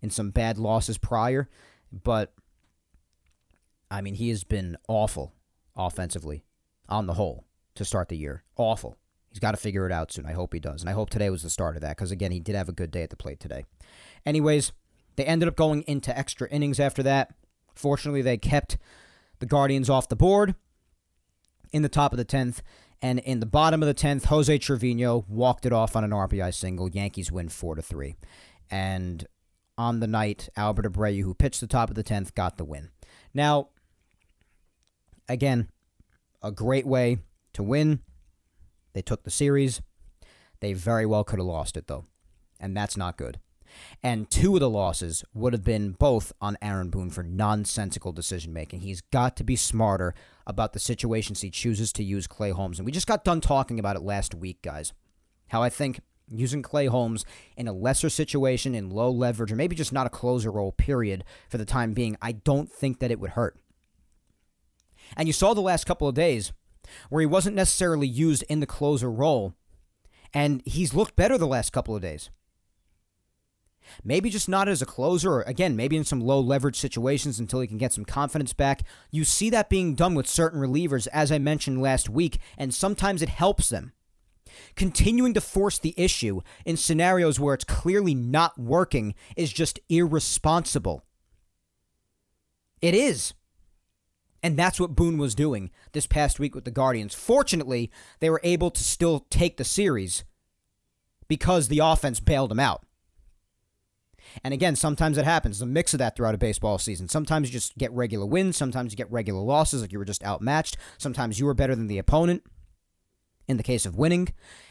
[0.00, 1.46] in some bad losses prior.
[1.92, 2.32] But,
[3.90, 5.34] I mean, he has been awful
[5.76, 6.42] offensively
[6.88, 7.44] on the whole
[7.74, 8.44] to start the year.
[8.56, 8.96] Awful.
[9.28, 10.24] He's got to figure it out soon.
[10.24, 10.80] I hope he does.
[10.80, 12.72] And I hope today was the start of that because, again, he did have a
[12.72, 13.66] good day at the plate today.
[14.24, 14.72] Anyways,
[15.16, 17.34] they ended up going into extra innings after that.
[17.74, 18.78] Fortunately, they kept
[19.38, 20.54] the Guardians off the board
[21.72, 22.60] in the top of the 10th.
[23.02, 26.52] And in the bottom of the 10th, Jose Trevino walked it off on an RBI
[26.52, 26.90] single.
[26.90, 28.16] Yankees win 4 to 3.
[28.70, 29.26] And
[29.78, 32.90] on the night, Albert Abreu, who pitched the top of the 10th, got the win.
[33.32, 33.68] Now,
[35.28, 35.70] again,
[36.42, 37.18] a great way
[37.54, 38.00] to win.
[38.92, 39.80] They took the series.
[40.60, 42.04] They very well could have lost it, though.
[42.58, 43.40] And that's not good.
[44.02, 48.52] And two of the losses would have been both on Aaron Boone for nonsensical decision
[48.52, 48.80] making.
[48.80, 50.14] He's got to be smarter
[50.46, 52.78] about the situations he chooses to use Clay Holmes.
[52.78, 54.92] And we just got done talking about it last week, guys.
[55.48, 56.00] How I think
[56.30, 57.24] using Clay Holmes
[57.56, 61.24] in a lesser situation, in low leverage, or maybe just not a closer role, period,
[61.48, 63.58] for the time being, I don't think that it would hurt.
[65.16, 66.52] And you saw the last couple of days
[67.08, 69.54] where he wasn't necessarily used in the closer role,
[70.32, 72.30] and he's looked better the last couple of days.
[74.04, 77.60] Maybe just not as a closer, or again, maybe in some low leverage situations until
[77.60, 78.82] he can get some confidence back.
[79.10, 83.22] You see that being done with certain relievers, as I mentioned last week, and sometimes
[83.22, 83.92] it helps them.
[84.74, 91.04] Continuing to force the issue in scenarios where it's clearly not working is just irresponsible.
[92.80, 93.34] It is.
[94.42, 97.14] And that's what Boone was doing this past week with the Guardians.
[97.14, 97.90] Fortunately,
[98.20, 100.24] they were able to still take the series
[101.28, 102.84] because the offense bailed them out.
[104.44, 105.60] And again, sometimes it happens.
[105.60, 107.08] A mix of that throughout a baseball season.
[107.08, 108.56] Sometimes you just get regular wins.
[108.56, 110.76] Sometimes you get regular losses, like you were just outmatched.
[110.98, 112.42] Sometimes you were better than the opponent
[113.48, 114.28] in the case of winning.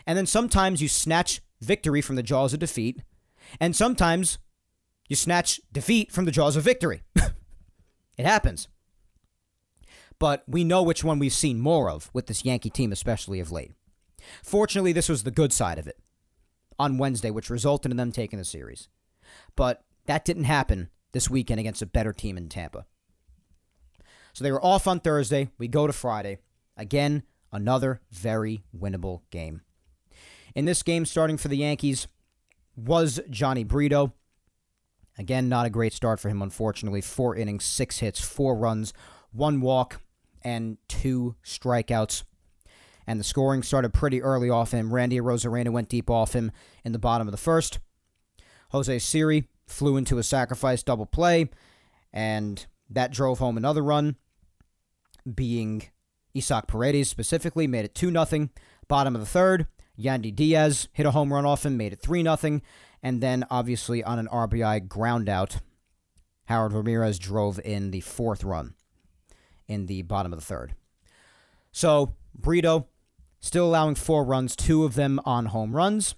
[0.07, 3.01] And then sometimes you snatch victory from the jaws of defeat.
[3.59, 4.37] And sometimes
[5.07, 7.01] you snatch defeat from the jaws of victory.
[7.15, 8.67] it happens.
[10.19, 13.51] But we know which one we've seen more of with this Yankee team, especially of
[13.51, 13.71] late.
[14.43, 15.97] Fortunately, this was the good side of it
[16.77, 18.89] on Wednesday, which resulted in them taking the series.
[19.55, 22.85] But that didn't happen this weekend against a better team in Tampa.
[24.33, 25.49] So they were off on Thursday.
[25.57, 26.37] We go to Friday.
[26.77, 29.61] Again, another very winnable game.
[30.55, 32.07] In this game, starting for the Yankees
[32.75, 34.13] was Jhony Brito.
[35.17, 37.01] Again, not a great start for him, unfortunately.
[37.01, 38.93] Four innings, six hits, four runs,
[39.31, 40.01] one walk,
[40.43, 42.23] and two strikeouts.
[43.05, 44.93] And the scoring started pretty early off him.
[44.93, 46.51] Randy Arozarena went deep off him
[46.85, 47.79] in the bottom of the first.
[48.69, 51.49] Jose Siri flew into a sacrifice double play,
[52.11, 54.15] and that drove home another run,
[55.35, 55.83] being
[56.35, 58.49] Isaac Paredes specifically, made it 2 0.
[58.87, 59.67] Bottom of the third,
[59.99, 62.61] Yandy Diaz hit a home run off him, made it 3 0.
[63.01, 65.61] And then, obviously, on an RBI groundout,
[66.45, 68.73] Harold Ramirez drove in the fourth run
[69.67, 70.75] in the bottom of the third.
[71.71, 72.87] So, Brito
[73.39, 76.15] still allowing four runs, two of them on home runs,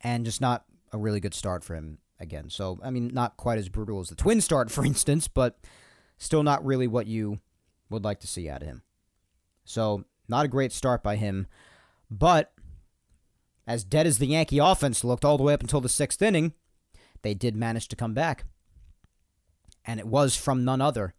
[0.00, 0.64] and just not
[0.94, 2.48] a really good start for him again.
[2.48, 5.58] So, I mean, not quite as brutal as the twin start, for instance, but
[6.16, 7.40] still not really what you
[7.90, 8.82] would like to see out of him.
[9.64, 11.46] So, not a great start by him,
[12.10, 12.52] but
[13.66, 16.54] as dead as the Yankee offense looked all the way up until the sixth inning,
[17.22, 18.44] they did manage to come back.
[19.84, 21.14] And it was from none other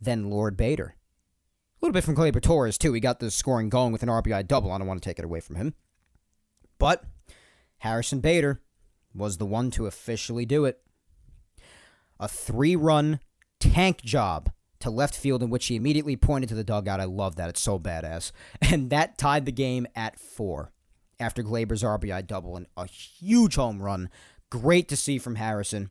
[0.00, 0.94] than Lord Bader.
[0.94, 2.92] A little bit from Gleyber Torres, too.
[2.92, 4.72] He got the scoring going with an RBI double.
[4.72, 5.74] I don't want to take it away from him.
[6.78, 7.04] But
[7.78, 8.62] Harrison Bader
[9.14, 10.80] was the one to officially do it.
[12.20, 13.20] A three run
[13.60, 17.00] tank job to left field in which he immediately pointed to the dugout.
[17.00, 17.48] I love that.
[17.48, 18.32] It's so badass.
[18.62, 20.72] And that tied the game at four
[21.20, 24.08] after Gleyber's RBI double and a huge home run.
[24.50, 25.90] Great to see from Harrison.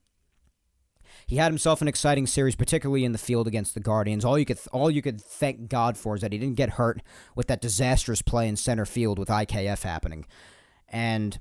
[1.26, 4.24] He had himself an exciting series, particularly in the field against the Guardians.
[4.24, 7.02] All you could all you could thank God for is that he didn't get hurt
[7.36, 10.26] with that disastrous play in center field with IKF happening.
[10.88, 11.40] And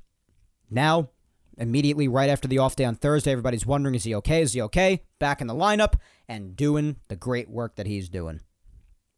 [0.71, 1.11] now
[1.57, 3.33] immediately right after the off day on Thursday.
[3.33, 4.43] Everybody's wondering, is he okay?
[4.43, 5.03] Is he okay?
[5.19, 5.95] Back in the lineup
[6.29, 8.41] and doing the great work that he's doing.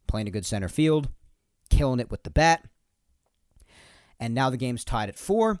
[0.07, 1.09] Playing a good center field,
[1.69, 2.65] killing it with the bat.
[4.19, 5.59] And now the game's tied at four.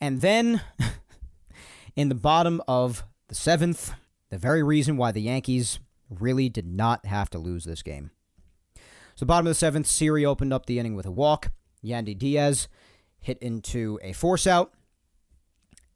[0.00, 0.60] And then
[1.96, 3.92] in the bottom of the seventh,
[4.30, 5.78] the very reason why the Yankees
[6.10, 8.10] really did not have to lose this game.
[9.14, 11.52] So, bottom of the seventh, Siri opened up the inning with a walk.
[11.84, 12.68] Yandy Diaz
[13.20, 14.72] hit into a force out.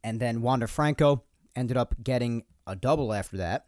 [0.05, 1.25] And then Wander Franco
[1.57, 3.67] ended up getting a double after that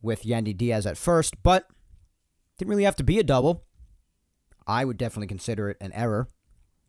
[0.00, 1.68] with Yandy Diaz at first, but
[2.58, 3.64] didn't really have to be a double.
[4.66, 6.28] I would definitely consider it an error.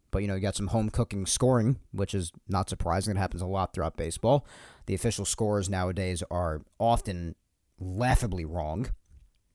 [0.10, 3.16] But, you know, you got some home cooking scoring, which is not surprising.
[3.16, 4.48] It happens a lot throughout baseball.
[4.86, 7.36] The official scores nowadays are often
[7.80, 8.88] laughably wrong,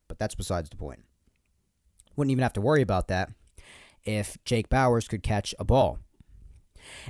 [0.08, 1.00] but that's besides the point.
[2.14, 3.30] Wouldn't even have to worry about that
[4.04, 5.98] if Jake Bauers could catch a ball.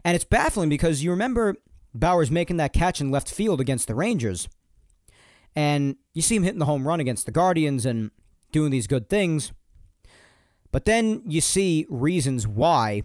[0.04, 1.56] And it's baffling because you remember
[1.96, 4.48] Bauers making that catch in left field against the Rangers.
[5.54, 8.10] And you see him hitting the home run against the Guardians and
[8.50, 9.52] doing these good things.
[10.70, 13.02] But then you see reasons why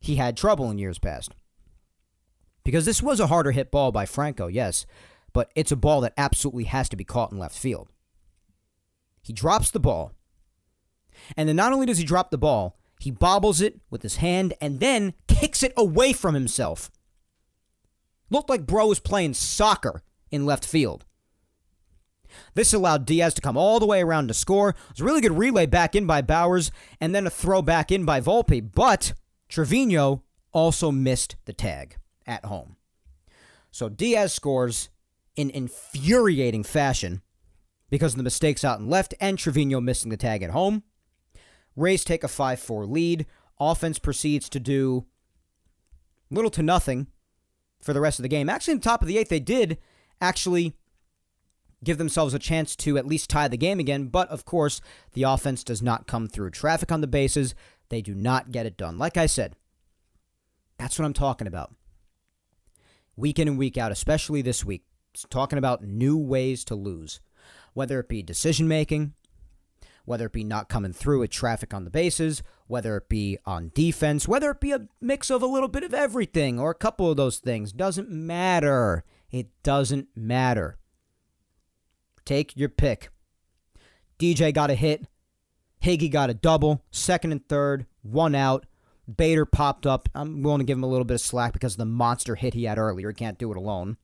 [0.00, 1.34] he had trouble in years past.
[2.64, 4.86] Because this was a harder hit ball by Franco, yes,
[5.34, 7.88] but it's a ball that absolutely has to be caught in left field.
[9.22, 10.12] He drops the ball.
[11.36, 14.54] And then not only does he drop the ball, he bobbles it with his hand
[14.60, 16.90] and then kicks it away from himself.
[18.34, 21.04] Looked like Bro was playing soccer in left field.
[22.54, 24.70] This allowed Diaz to come all the way around to score.
[24.70, 27.92] It was a really good relay back in by Bauers and then a throw back
[27.92, 29.14] in by Volpe, but
[29.48, 31.96] Trevino also missed the tag
[32.26, 32.74] at home.
[33.70, 34.88] So Diaz scores
[35.36, 37.22] in infuriating fashion
[37.88, 40.82] because of the mistakes out and left and Trevino missing the tag at home.
[41.76, 43.26] Rays take a 5 4 lead.
[43.60, 45.06] Offense proceeds to do
[46.32, 47.06] little to nothing
[47.84, 48.48] for the rest of the game.
[48.48, 49.78] Actually, in the top of the eighth, they did
[50.20, 50.74] actually
[51.84, 54.06] give themselves a chance to at least tie the game again.
[54.06, 54.80] But of course,
[55.12, 56.50] the offense does not come through.
[56.50, 57.54] Traffic on the bases,
[57.90, 58.96] they do not get it done.
[58.96, 59.54] Like I said,
[60.78, 61.74] that's what I'm talking about.
[63.16, 64.84] Week in and week out, especially this week,
[65.28, 67.20] talking about new ways to lose,
[67.74, 69.12] whether it be decision making,
[70.04, 73.70] whether it be not coming through with traffic on the bases, whether it be on
[73.74, 77.10] defense, whether it be a mix of a little bit of everything or a couple
[77.10, 77.72] of those things.
[77.72, 79.04] Doesn't matter.
[79.30, 80.78] It doesn't matter.
[82.24, 83.10] Take your pick.
[84.18, 85.06] DJ got a hit.
[85.82, 86.82] Higgy got a double.
[86.90, 88.66] Second and third, one out.
[89.12, 90.08] Bader popped up.
[90.14, 92.54] I'm willing to give him a little bit of slack because of the monster hit
[92.54, 93.08] he had earlier.
[93.08, 93.98] He can't do it alone.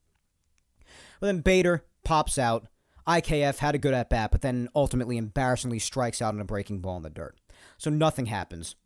[1.21, 2.67] But then Bader pops out.
[3.07, 6.81] IKF had a good at bat, but then ultimately embarrassingly strikes out on a breaking
[6.81, 7.37] ball in the dirt.
[7.79, 8.77] So nothing happens.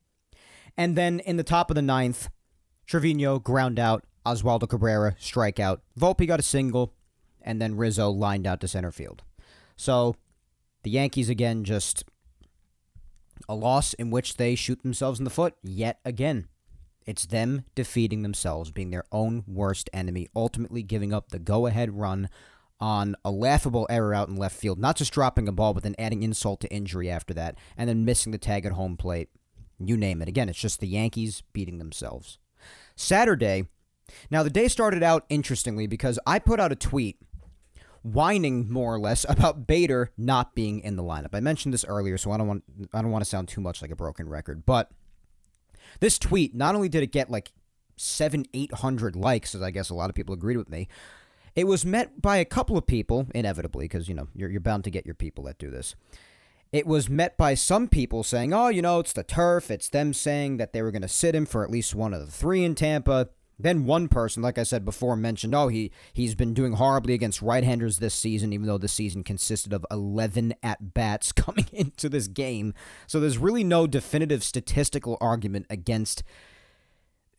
[0.77, 2.29] And then in the top of the ninth,
[2.87, 6.95] Trevino ground out, Oswaldo Cabrera strikeout, Volpe got a single,
[7.43, 9.23] and then Rizzo lined out to center field.
[9.77, 10.17] So
[10.83, 12.05] the Yankees again just
[13.49, 16.47] a loss in which they shoot themselves in the foot yet again.
[17.07, 21.99] It's them defeating themselves, being their own worst enemy, ultimately giving up the go ahead
[21.99, 22.31] run
[22.81, 25.95] on a laughable error out in left field, not just dropping a ball, but then
[25.99, 29.29] adding insult to injury after that, and then missing the tag at home plate.
[29.79, 30.29] You name it.
[30.29, 32.39] Again, it's just the Yankees beating themselves.
[32.97, 33.69] Saturday,
[34.31, 37.19] now the day started out interestingly because I put out a tweet
[38.03, 41.31] whining more or less about Bader not being in the lineup.
[41.35, 43.83] I mentioned this earlier, so I don't want I don't want to sound too much
[43.83, 44.91] like a broken record, but
[46.01, 47.53] this tweet not only did it get like
[47.97, 50.89] seven, eight hundred likes, as I guess a lot of people agreed with me,
[51.57, 54.85] it was met by a couple of people, inevitably, because you know you're you're bound
[54.85, 55.95] to get your people that do this.
[56.73, 60.13] It was met by some people saying, "Oh, you know, it's the turf." It's them
[60.13, 62.65] saying that they were going to sit him for at least one of the three
[62.65, 63.29] in Tampa.
[63.57, 67.41] Then one person, like I said before, mentioned, "Oh, he he's been doing horribly against
[67.41, 72.27] right-handers this season, even though the season consisted of 11 at bats coming into this
[72.27, 72.75] game."
[73.07, 76.25] So there's really no definitive statistical argument against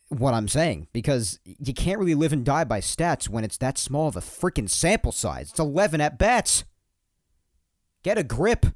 [0.10, 3.78] what I'm saying because you can't really live and die by stats when it's that
[3.78, 5.50] small of a freaking sample size.
[5.50, 6.64] It's 11 at bats.
[8.04, 8.68] Get a grip.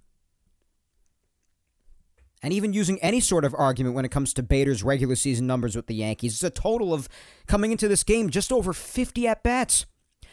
[2.42, 5.76] And even using any sort of argument when it comes to Bader's regular season numbers
[5.76, 7.10] with the Yankees, it's a total of
[7.48, 9.86] coming into this game just over 50 at bats.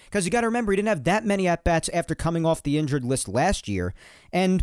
[0.05, 2.63] Because you got to remember, he didn't have that many at bats after coming off
[2.63, 3.93] the injured list last year.
[4.33, 4.63] And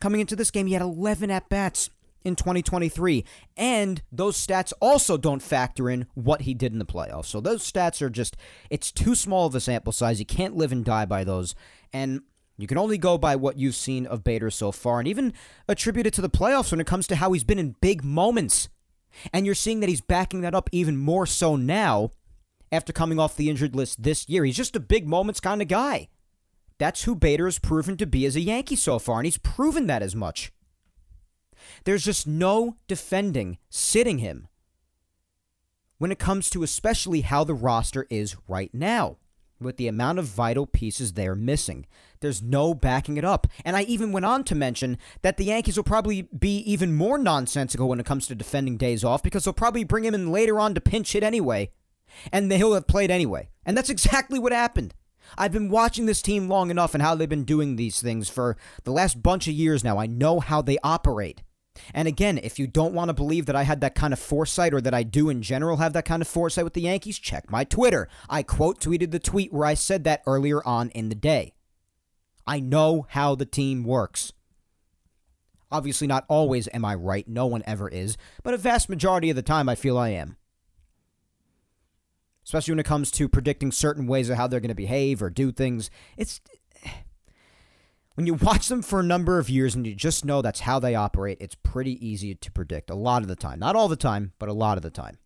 [0.00, 1.90] coming into this game, he had 11 at bats
[2.24, 3.24] in 2023.
[3.56, 7.26] And those stats also don't factor in what he did in the playoffs.
[7.26, 8.36] So those stats are just,
[8.70, 10.18] it's too small of a sample size.
[10.18, 11.54] You can't live and die by those.
[11.92, 12.22] And
[12.58, 15.32] you can only go by what you've seen of Bader so far, and even
[15.68, 18.68] attribute it to the playoffs when it comes to how he's been in big moments.
[19.32, 22.10] And you're seeing that he's backing that up even more so now
[22.72, 24.44] after coming off the injured list this year.
[24.44, 26.08] He's just a big moments kind of guy.
[26.78, 29.86] That's who Bader has proven to be as a Yankee so far, and he's proven
[29.86, 30.52] that as much.
[31.84, 34.48] There's just no defending sitting him
[35.98, 39.16] when it comes to especially how the roster is right now
[39.60, 41.86] with the amount of vital pieces they're missing.
[42.20, 43.46] There's no backing it up.
[43.64, 47.18] And I even went on to mention that the Yankees will probably be even more
[47.18, 50.60] nonsensical when it comes to defending days off because they'll probably bring him in later
[50.60, 51.70] on to pinch hit anyway.
[52.32, 53.50] And he'll have played anyway.
[53.66, 54.94] And that's exactly what happened.
[55.36, 58.56] I've been watching this team long enough and how they've been doing these things for
[58.84, 59.98] the last bunch of years now.
[59.98, 61.42] I know how they operate.
[61.94, 64.74] And again, if you don't want to believe that I had that kind of foresight
[64.74, 67.50] or that I do in general have that kind of foresight with the Yankees, check
[67.50, 68.08] my Twitter.
[68.28, 71.54] I quote tweeted the tweet where I said that earlier on in the day.
[72.46, 74.32] I know how the team works.
[75.70, 77.28] Obviously, not always am I right.
[77.28, 78.16] No one ever is.
[78.42, 80.36] But a vast majority of the time, I feel I am.
[82.42, 85.28] Especially when it comes to predicting certain ways of how they're going to behave or
[85.28, 85.90] do things.
[86.16, 86.40] It's
[88.18, 90.80] when you watch them for a number of years and you just know that's how
[90.80, 93.60] they operate, it's pretty easy to predict a lot of the time.
[93.60, 95.18] Not all the time, but a lot of the time.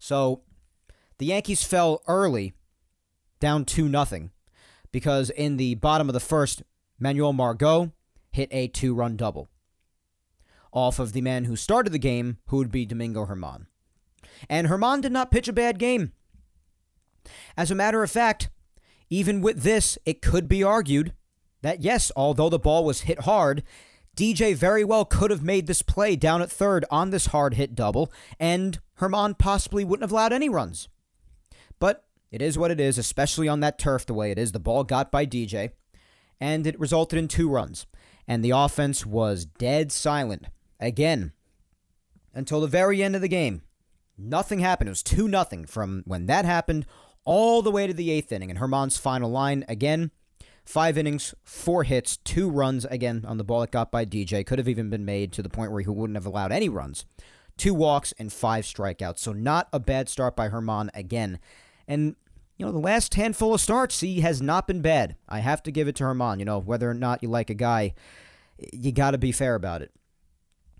[0.00, 0.42] So
[1.18, 2.54] the Yankees fell early,
[3.38, 4.32] down 2 nothing,
[4.90, 6.64] because in the bottom of the first,
[6.98, 7.92] Manuel Margot
[8.32, 9.48] hit a two run double
[10.72, 13.66] off of the man who started the game, who would be Domingo Germán.
[14.50, 16.14] And Germán did not pitch a bad game.
[17.56, 18.50] As a matter of fact,
[19.08, 21.12] even with this, it could be argued
[21.62, 23.62] that yes, although the ball was hit hard,
[24.16, 27.74] DJ very well could have made this play down at third on this hard hit
[27.74, 30.88] double, and Germán possibly wouldn't have allowed any runs.
[31.78, 34.52] But it is what it is, especially on that turf the way it is.
[34.52, 35.70] The ball got by DJ,
[36.40, 37.86] and it resulted in two runs.
[38.26, 40.46] And the offense was dead silent
[40.78, 41.32] again
[42.34, 43.62] until the very end of the game.
[44.18, 44.88] Nothing happened.
[44.88, 46.84] It was 2 nothing from when that happened
[47.24, 48.50] all the way to the eighth inning.
[48.50, 50.10] And Germán's final line again
[50.68, 54.44] Five innings, four hits, two runs again on the ball it got by DJ.
[54.44, 57.06] Could have even been made to the point where he wouldn't have allowed any runs.
[57.56, 59.18] Two walks and five strikeouts.
[59.18, 61.38] So not a bad start by Germán again.
[61.86, 62.16] And
[62.58, 65.16] you know, the last handful of starts, he has not been bad.
[65.26, 66.38] I have to give it to Germán.
[66.38, 67.94] You know, whether or not you like a guy,
[68.70, 69.90] you got to be fair about it.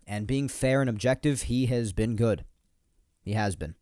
[0.07, 2.45] And being fair and objective, he has been good.
[3.23, 3.75] He has been.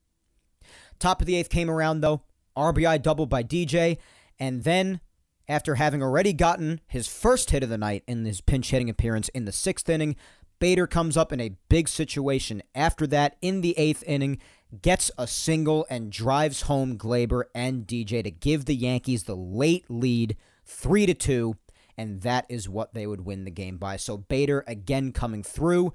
[1.01, 2.23] Top of the eighth came around, though.
[2.57, 3.99] RBI double by DJ.
[4.39, 5.01] And then
[5.49, 9.29] after having already gotten his first hit of the night in his pinch hitting appearance
[9.31, 10.17] in the sixth inning,
[10.59, 14.39] Bader comes up in a big situation after that in the eighth inning,
[14.83, 19.85] gets a single, and drives home Gleyber and DJ to give the Yankees the late
[19.89, 21.57] lead, 3 to 2,
[21.99, 23.97] and that is what they would win the game by.
[23.97, 25.93] So Bader again coming through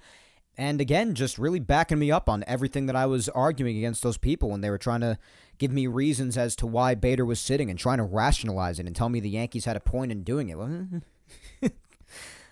[0.58, 4.18] And again, just really backing me up on everything that I was arguing against those
[4.18, 5.18] people when they were trying to
[5.58, 8.96] give me reasons as to why Bader was sitting and trying to rationalize it and
[8.96, 11.72] tell me the Yankees had a point in doing it.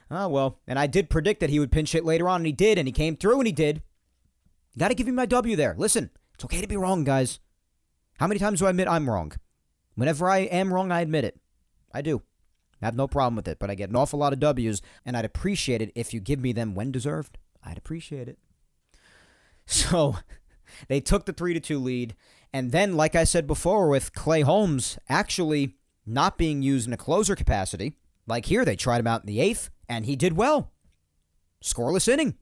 [0.09, 0.59] oh, well.
[0.67, 2.87] And I did predict that he would pinch hit later on, and he did, and
[2.87, 3.81] he came through, and he did.
[4.77, 5.75] Got to give him my W there.
[5.77, 7.39] Listen, it's okay to be wrong, guys.
[8.19, 9.33] How many times do I admit I'm wrong?
[9.95, 11.37] Whenever I am wrong, I admit it.
[11.93, 12.21] I do.
[12.81, 15.17] I have no problem with it, but I get an awful lot of W's, and
[15.17, 17.37] I'd appreciate it if you give me them when deserved.
[17.63, 18.37] I'd appreciate it.
[19.65, 20.17] So
[20.87, 22.15] they took the 3 to 2 lead,
[22.51, 25.75] and then, like I said before, with Clay Holmes actually
[26.05, 27.93] not being used in a closer capacity,
[28.25, 30.71] like here, they tried him out in the eighth, and he did well.
[31.63, 32.35] Scoreless inning.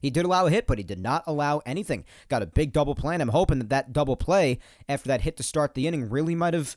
[0.00, 2.04] He did allow a hit, but he did not allow anything.
[2.28, 3.14] Got a big double play.
[3.14, 6.54] I'm hoping that that double play after that hit to start the inning really might
[6.54, 6.76] have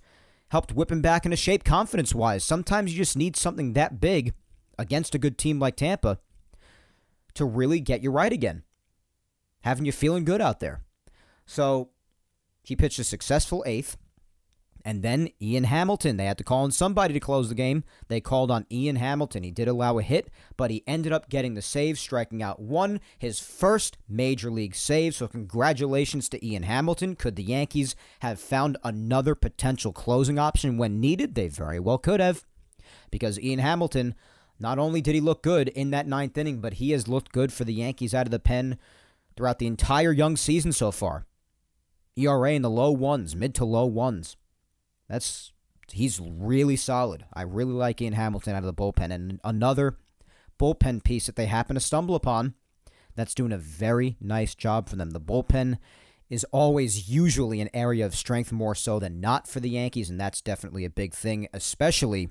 [0.50, 2.44] helped whip him back into shape confidence wise.
[2.44, 4.34] Sometimes you just need something that big
[4.78, 6.20] against a good team like Tampa
[7.36, 8.64] to really get you right again,
[9.62, 10.82] having you feeling good out there.
[11.46, 11.90] So
[12.64, 13.98] he pitched a successful eighth.
[14.86, 16.18] And then Ian Hamilton.
[16.18, 17.86] They had to call on somebody to close the game.
[18.10, 19.44] They called on Ian Hamilton.
[19.44, 23.00] He did allow a hit, but he ended up getting the save, striking out one,
[23.18, 25.16] his first major league save.
[25.16, 27.16] So, congratulations to Ian Hamilton.
[27.16, 31.36] Could the Yankees have found another potential closing option when needed?
[31.36, 32.44] They very well could have.
[33.10, 34.16] Because Ian Hamilton,
[34.60, 37.52] not only did he look good in that ninth inning, but he has looked good
[37.52, 38.78] for the Yankees out of the pen
[39.36, 41.26] throughout the entire young season so far.
[42.16, 44.38] ERA in the low ones, mid to low ones.
[45.10, 45.52] That's
[45.92, 47.26] he's really solid.
[47.34, 49.12] I really like Ian Hamilton out of the bullpen.
[49.12, 49.98] And another
[50.60, 52.54] bullpen piece that they happen to stumble upon
[53.16, 55.12] that's doing a very nice job for them.
[55.12, 55.78] The bullpen
[56.30, 60.20] is always usually an area of strength more so than not for the Yankees, and
[60.20, 62.30] that's definitely a big thing, especially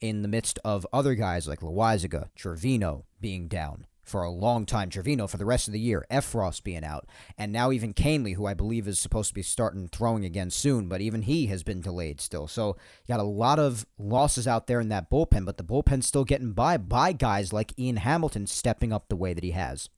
[0.00, 4.90] in the midst of other guys like Loaisiga, Trivino being down for a long time.
[4.90, 6.06] Trivino for the rest of the year.
[6.10, 7.06] Effross being out.
[7.36, 10.88] And now even Kahnle, who I believe is supposed to be starting throwing again soon,
[10.88, 12.48] but even he has been delayed still.
[12.48, 12.76] So
[13.06, 16.24] you got a lot of losses out there in that bullpen, but the bullpen's still
[16.24, 19.88] getting by by guys like Ian Hamilton stepping up the way that he has,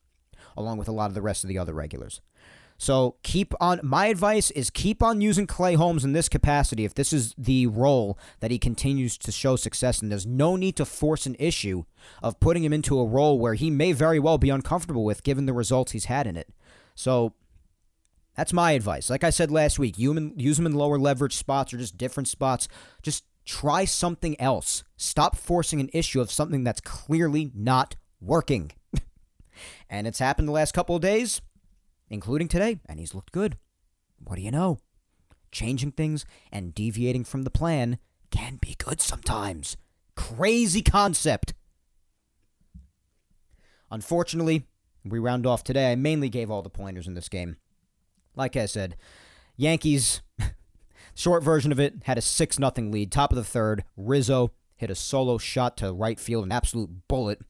[0.56, 2.20] along with a lot of the rest of the other regulars.
[2.80, 3.78] So keep on.
[3.82, 7.66] My advice is keep on using Clay Holmes in this capacity if this is the
[7.66, 10.00] role that he continues to show success.
[10.00, 11.84] And there's no need to force an issue
[12.22, 15.44] of putting him into a role where he may very well be uncomfortable with given
[15.44, 16.48] the results he's had in it.
[16.94, 17.34] So
[18.34, 19.10] that's my advice.
[19.10, 22.66] Like I said last week, use him in lower leverage spots or just different spots.
[23.02, 24.84] Just try something else.
[24.96, 28.72] Stop forcing an issue of something that's clearly not working.
[29.90, 31.42] and it's happened the last couple of days
[32.10, 33.56] including today, and he's looked good.
[34.22, 34.78] What do you know?
[35.52, 37.98] Changing things and deviating from the plan
[38.30, 39.76] can be good sometimes.
[40.16, 41.54] Crazy concept.
[43.90, 44.66] Unfortunately,
[45.04, 45.90] we round off today.
[45.90, 47.56] I mainly gave all the pointers in this game.
[48.36, 48.96] Like I said,
[49.56, 50.22] Yankees,
[51.14, 53.10] short version of it, had a 6 0 lead.
[53.10, 57.40] Top of the third, Rizzo hit a solo shot to right field, an absolute bullet.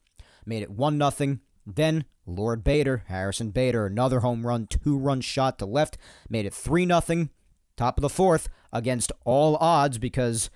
[0.45, 1.37] Made it 1 0.
[1.67, 2.05] Then
[2.35, 5.97] Lord Bader, Harrison Bader, another home run, two run shot to left,
[6.29, 7.29] made it 3 0,
[7.77, 10.49] top of the fourth, against all odds because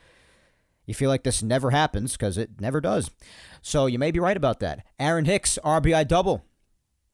[0.86, 3.12] you feel like this never happens because it never does.
[3.62, 4.86] So you may be right about that.
[5.00, 6.46] Aaron Hicks, RBI double.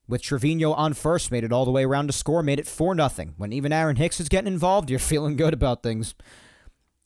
[0.08, 2.94] With Trevino on first, made it all the way around to score, made it 4
[2.96, 3.32] 0.
[3.36, 6.14] When even Aaron Hicks is getting involved, you're feeling good about things.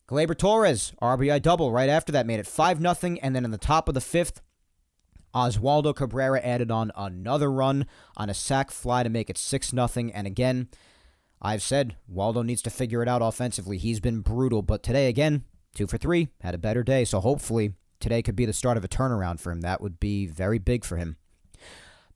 [0.09, 3.17] Gleyber Torres, RBI double right after that, made it 5 0.
[3.21, 4.41] And then in the top of the fifth,
[5.37, 7.85] Oswaldo Cabrera added on another run
[8.15, 9.87] on a sac fly to make it 6 0.
[10.13, 10.67] And again,
[11.39, 13.77] I've said Waldo needs to figure it out offensively.
[13.77, 15.43] He's been brutal, but today, again,
[15.75, 17.05] two for three, had a better day.
[17.05, 19.61] So hopefully today could be the start of a turnaround for him.
[19.61, 21.17] That would be very big for him.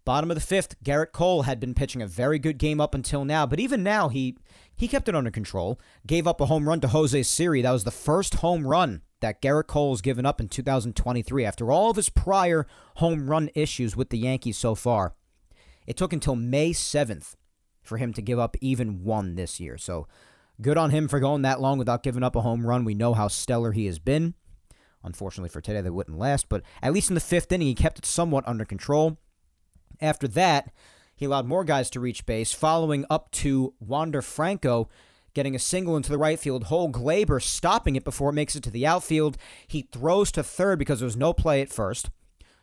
[0.03, 3.23] Bottom of the fifth, Gerrit Cole had been pitching a very good game up until
[3.23, 4.35] now, but even now he
[4.82, 5.80] he kept it under control.
[6.08, 7.62] Gave up a home run to Jose Siri.
[7.62, 11.91] That was the first home run that Gerrit Cole's given up in 2023 after all
[11.91, 15.14] of his prior home run issues with the Yankees so far.
[15.86, 17.36] It took until May 7th
[17.84, 19.78] for him to give up even one this year.
[19.78, 20.08] So
[20.60, 22.84] good on him for going that long without giving up a home run.
[22.84, 24.34] We know how stellar he has been.
[25.03, 27.99] Unfortunately for today, they wouldn't last, but at least in the fifth inning, he kept
[27.99, 29.20] it somewhat under control.
[30.02, 30.74] After that,
[31.22, 34.89] he allowed more guys to reach base, following up to Wander Franco
[35.35, 36.91] getting a single into the right field hole.
[36.91, 39.38] Gleyber stopping it before it makes it to the outfield.
[39.68, 42.10] He throws to third because there was no play at first,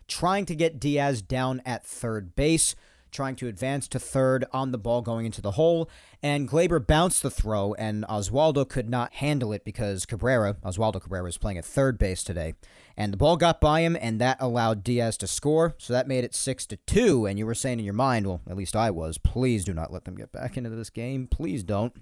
[0.09, 2.75] trying to get Diaz down at third base.
[3.11, 5.89] Trying to advance to third on the ball going into the hole,
[6.23, 11.25] and Gleyber bounced the throw, and Oswaldo could not handle it because Cabrera, Oswaldo Cabrera,
[11.25, 12.55] was playing at third base today,
[12.97, 16.25] and the ball got by him, and that allowed Diaz to score, so that made
[16.25, 17.27] it six to two.
[17.27, 19.93] And you were saying in your mind, well, at least I was, please do not
[19.93, 21.95] let them get back into this game, please don't.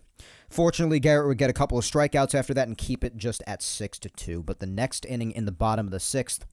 [0.48, 3.62] Fortunately, Gerrit would get a couple of strikeouts after that and keep it just at
[3.62, 4.42] six to two.
[4.42, 6.46] But the next inning, in the bottom of the sixth,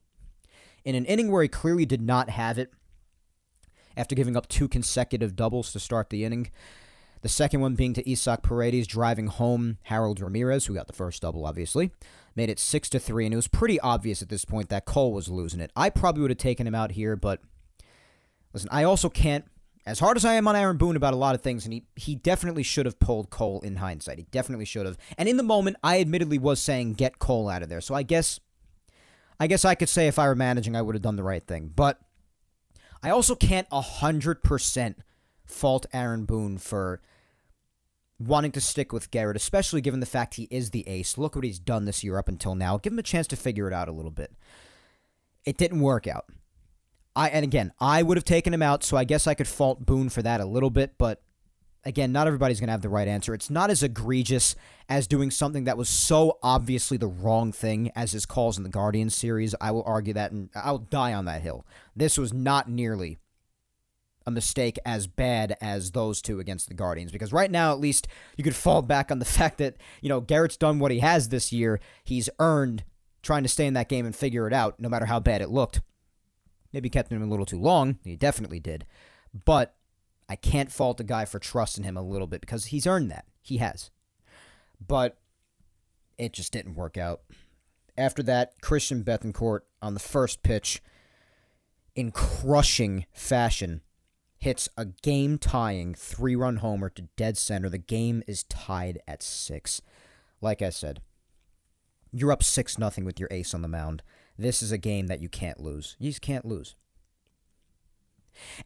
[0.84, 2.70] in an inning where he clearly did not have it,
[3.96, 6.50] after giving up two consecutive doubles to start the inning.
[7.24, 11.22] The second one being to Isaac Paredes driving home Harold Ramirez, who got the first
[11.22, 11.90] double, obviously.
[12.36, 15.12] Made it 6 to 3, and it was pretty obvious at this point that Cole
[15.12, 15.70] was losing it.
[15.74, 17.40] I probably would have taken him out here, but
[18.52, 19.46] listen, I also can't,
[19.86, 21.86] as hard as I am on Aaron Boone about a lot of things, and he,
[21.96, 24.18] he definitely should have pulled Cole in hindsight.
[24.18, 24.98] He definitely should have.
[25.16, 27.80] And in the moment, I admittedly was saying, get Cole out of there.
[27.80, 28.38] So I guess.
[29.40, 31.42] I guess I could say if I were managing, I would have done the right
[31.42, 31.72] thing.
[31.74, 31.98] But
[33.04, 34.94] I also can't 100%
[35.44, 37.02] fault Aaron Boone for
[38.18, 41.18] wanting to stick with Gerrit, especially given the fact he is the ace.
[41.18, 42.78] Look what he's done this year up until now.
[42.78, 44.32] Give him a chance to figure it out a little bit.
[45.44, 46.24] It didn't work out.
[47.14, 49.84] I and again, I would have taken him out, so I guess I could fault
[49.84, 51.22] Boone for that a little bit, but
[51.84, 53.34] again, not everybody's going to have the right answer.
[53.34, 54.56] It's not as egregious
[54.88, 58.70] as doing something that was so obviously the wrong thing as his calls in the
[58.70, 59.54] Guardians series.
[59.60, 61.66] I will argue that, and I'll die on that hill.
[61.94, 63.18] This was not nearly
[64.26, 68.08] a mistake as bad as those two against the Guardians because right now at least
[68.36, 71.28] you could fall back on the fact that you know Gerrit's done what he has
[71.28, 71.80] this year.
[72.02, 72.84] He's earned
[73.22, 75.50] trying to stay in that game and figure it out, no matter how bad it
[75.50, 75.80] looked.
[76.72, 77.98] Maybe kept him a little too long.
[78.04, 78.84] He definitely did,
[79.44, 79.76] but
[80.34, 83.24] I can't fault a guy for trusting him a little bit because he's earned that.
[83.40, 83.92] He has.
[84.84, 85.16] But
[86.18, 87.20] it just didn't work out.
[87.96, 90.82] After that, Christian Bethancourt on the first pitch,
[91.94, 93.82] in crushing fashion,
[94.36, 97.68] hits a game tying three run homer to dead center.
[97.68, 99.80] The game is tied at six.
[100.40, 101.00] Like I said,
[102.12, 104.02] you're up 6 nothing with your ace on the mound.
[104.36, 105.94] This is a game that you can't lose.
[106.00, 106.74] You just can't lose.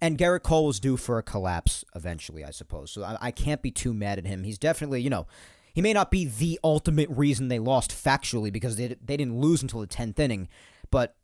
[0.01, 2.91] And Gerrit Cole was due for a collapse eventually, I suppose.
[2.91, 4.45] So I, I, can't be too mad at him.
[4.45, 5.27] He's definitely, you know,
[5.75, 9.63] he may not be the ultimate reason they lost factually because they, they didn't lose
[9.63, 10.49] until the 10th inning,
[10.91, 11.17] but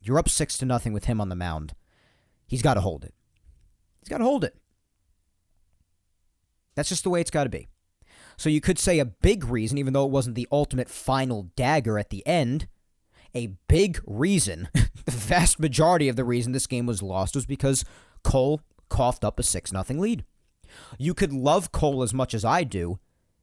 [0.00, 1.74] you're up 6 to nothing with him on the mound.
[2.46, 3.14] He's got to hold it.
[4.00, 4.56] He's got to hold it.
[6.74, 7.68] That's just the way it's got to be.
[8.36, 11.98] So you could say a big reason, even though it wasn't the ultimate final dagger
[11.98, 12.68] at the end,
[13.34, 17.84] a big reason, the vast majority of the reason this game was lost was because
[18.22, 20.24] Cole coughed up a 6 0 lead.
[20.98, 22.98] You could love Cole as much as I do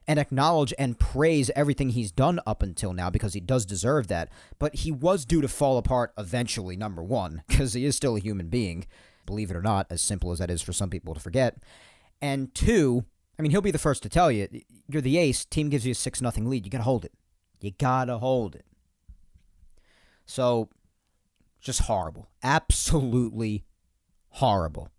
[0.07, 4.29] and acknowledge and praise everything he's done up until now because he does deserve that,
[4.57, 8.21] but he was due to fall apart eventually, number one, because he is still a
[8.21, 8.85] human being,
[9.25, 11.57] believe it or not, as simple as that is for some people to forget.
[12.21, 13.05] And two,
[13.37, 14.47] I mean, he'll be the first to tell you,
[14.87, 17.11] you're the ace, team gives you a 6 0 lead, you gotta hold it.
[17.59, 18.65] You gotta hold it.
[20.27, 20.69] So,
[21.59, 22.29] just horrible.
[22.43, 23.65] Absolutely
[24.29, 24.89] horrible.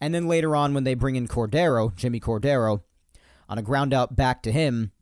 [0.00, 2.82] And then later on, when they bring in Cordero, Jimmy Cordero,
[3.48, 4.92] on a ground out back to him,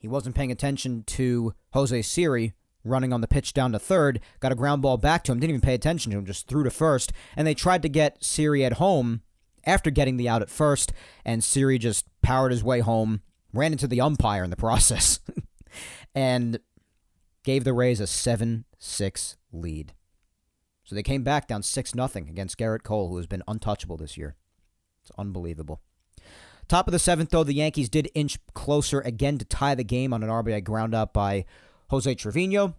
[0.00, 2.54] he wasn't paying attention to Jose Siri
[2.86, 5.50] running on the pitch down to third, got a ground ball back to him, didn't
[5.50, 7.12] even pay attention to him, just threw to first.
[7.36, 9.22] And they tried to get Siri at home
[9.64, 10.92] after getting the out at first,
[11.24, 13.22] and Siri just powered his way home,
[13.52, 15.20] ran into the umpire in the process.
[16.14, 16.60] and
[17.46, 19.94] gave the Rays a 7 6 lead.
[20.84, 24.18] So they came back down 6 0 against Gerrit Cole, who has been untouchable this
[24.18, 24.34] year.
[25.00, 25.80] It's unbelievable.
[26.68, 30.12] Top of the seventh, though, the Yankees did inch closer again to tie the game
[30.12, 31.44] on an RBI ground out by
[31.90, 32.74] Jose Trevino.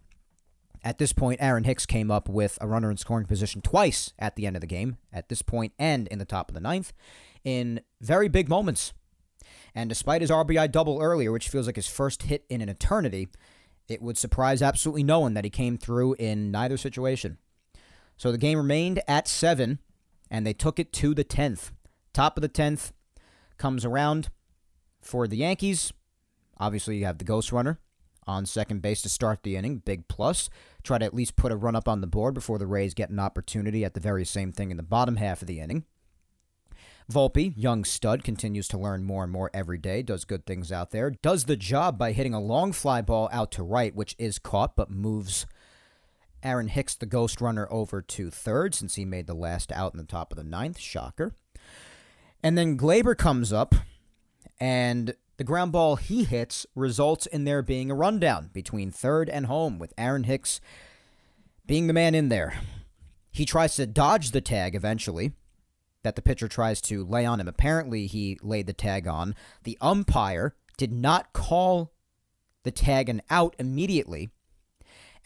[0.84, 4.36] At this point, Aaron Hicks came up with a runner in scoring position twice at
[4.36, 6.92] the end of the game, at this point and in the top of the ninth,
[7.42, 8.92] in very big moments.
[9.74, 13.28] And despite his RBI double earlier, which feels like his first hit in an eternity,
[13.88, 17.38] it would surprise absolutely no one that he came through in neither situation.
[18.16, 19.78] So the game remained at seven,
[20.30, 21.70] and they took it to the 10th.
[22.12, 22.92] Top of the 10th
[23.56, 24.28] comes around
[25.00, 25.92] for the Yankees.
[26.58, 27.78] Obviously, you have the Ghost Runner
[28.26, 29.78] on second base to start the inning.
[29.78, 30.50] Big plus.
[30.82, 33.10] Try to at least put a run up on the board before the Rays get
[33.10, 35.84] an opportunity at the very same thing in the bottom half of the inning.
[37.10, 40.90] Volpe, young stud, continues to learn more and more every day, does good things out
[40.90, 44.38] there, does the job by hitting a long fly ball out to right, which is
[44.38, 45.46] caught but moves
[46.42, 49.98] Aaron Hicks, the ghost runner, over to third since he made the last out in
[49.98, 50.78] the top of the ninth.
[50.78, 51.34] Shocker.
[52.42, 53.74] And then Gleyber comes up,
[54.60, 59.46] and the ground ball he hits results in there being a rundown between third and
[59.46, 60.60] home, with Aaron Hicks
[61.66, 62.60] being the man in there.
[63.32, 65.32] He tries to dodge the tag eventually
[66.08, 67.46] that the pitcher tries to lay on him.
[67.46, 69.34] Apparently, he laid the tag on.
[69.64, 71.92] The umpire did not call
[72.64, 74.30] the tag an out immediately,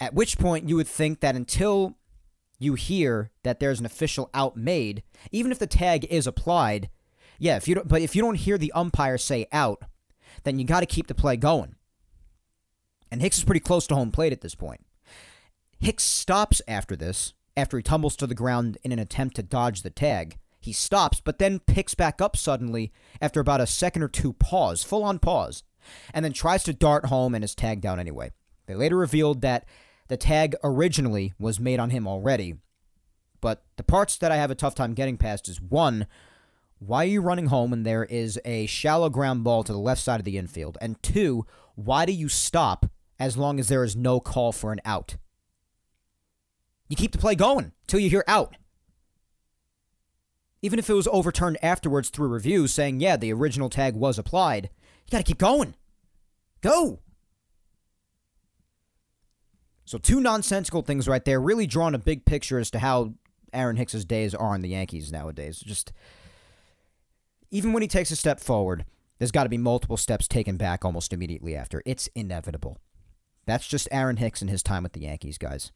[0.01, 1.97] at which point you would think that until
[2.59, 6.91] you hear that there's an official out made, even if the tag is applied,
[7.39, 9.85] yeah, if you don't, but if you don't hear the umpire say out,
[10.43, 11.77] then you got to keep the play going.
[13.11, 14.85] And Hicks is pretty close to home plate at this point.
[15.79, 19.83] Hicks stops after this, after he tumbles to the ground in an attempt to dodge
[19.83, 20.39] the tag.
[20.63, 24.85] He stops, but then picks back up suddenly after about a second or two pause,
[24.85, 25.65] full on pause,
[26.15, 28.31] and then tries to dart home and is tagged down anyway.
[28.67, 29.65] They later revealed that
[30.07, 32.55] the tag originally was made on him already.
[33.41, 36.07] But the parts that I have a tough time getting past is one,
[36.79, 40.01] why are you running home when there is a shallow ground ball to the left
[40.01, 40.79] side of the infield?
[40.81, 41.45] And two,
[41.75, 42.87] why do you stop
[43.19, 45.17] as long as there is no call for an out?
[46.89, 48.55] You keep the play going till you hear out.
[50.63, 54.71] Even if it was overturned afterwards through review saying, yeah, the original tag was applied,
[55.05, 55.75] you got to keep going.
[56.61, 57.01] Go.
[59.85, 63.15] So, two nonsensical things right there, really drawing a big picture as to how
[63.53, 65.59] Aaron Hicks's days are in the Yankees nowadays.
[65.59, 65.93] Just
[67.51, 68.85] even when he takes a step forward,
[69.19, 71.83] there's got to be multiple steps taken back almost immediately after.
[71.85, 72.79] It's inevitable.
[73.45, 75.73] That's just Aaron Hicks and his time with the Yankees, guys.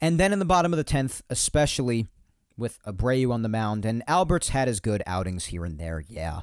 [0.00, 2.06] And then in the bottom of the 10th, especially
[2.56, 6.40] with Abreu on the mound, and Albert's had his good outings here and there, yeah.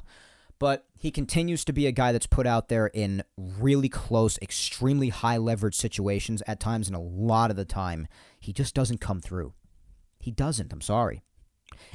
[0.58, 5.08] But he continues to be a guy that's put out there in really close, extremely
[5.08, 8.06] high leverage situations at times, and a lot of the time,
[8.38, 9.52] he just doesn't come through.
[10.20, 11.22] He doesn't, I'm sorry.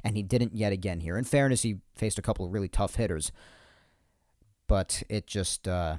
[0.04, 1.18] And he didn't yet again here.
[1.18, 3.32] In fairness, he faced a couple of really tough hitters,
[4.68, 5.98] but it just, uh,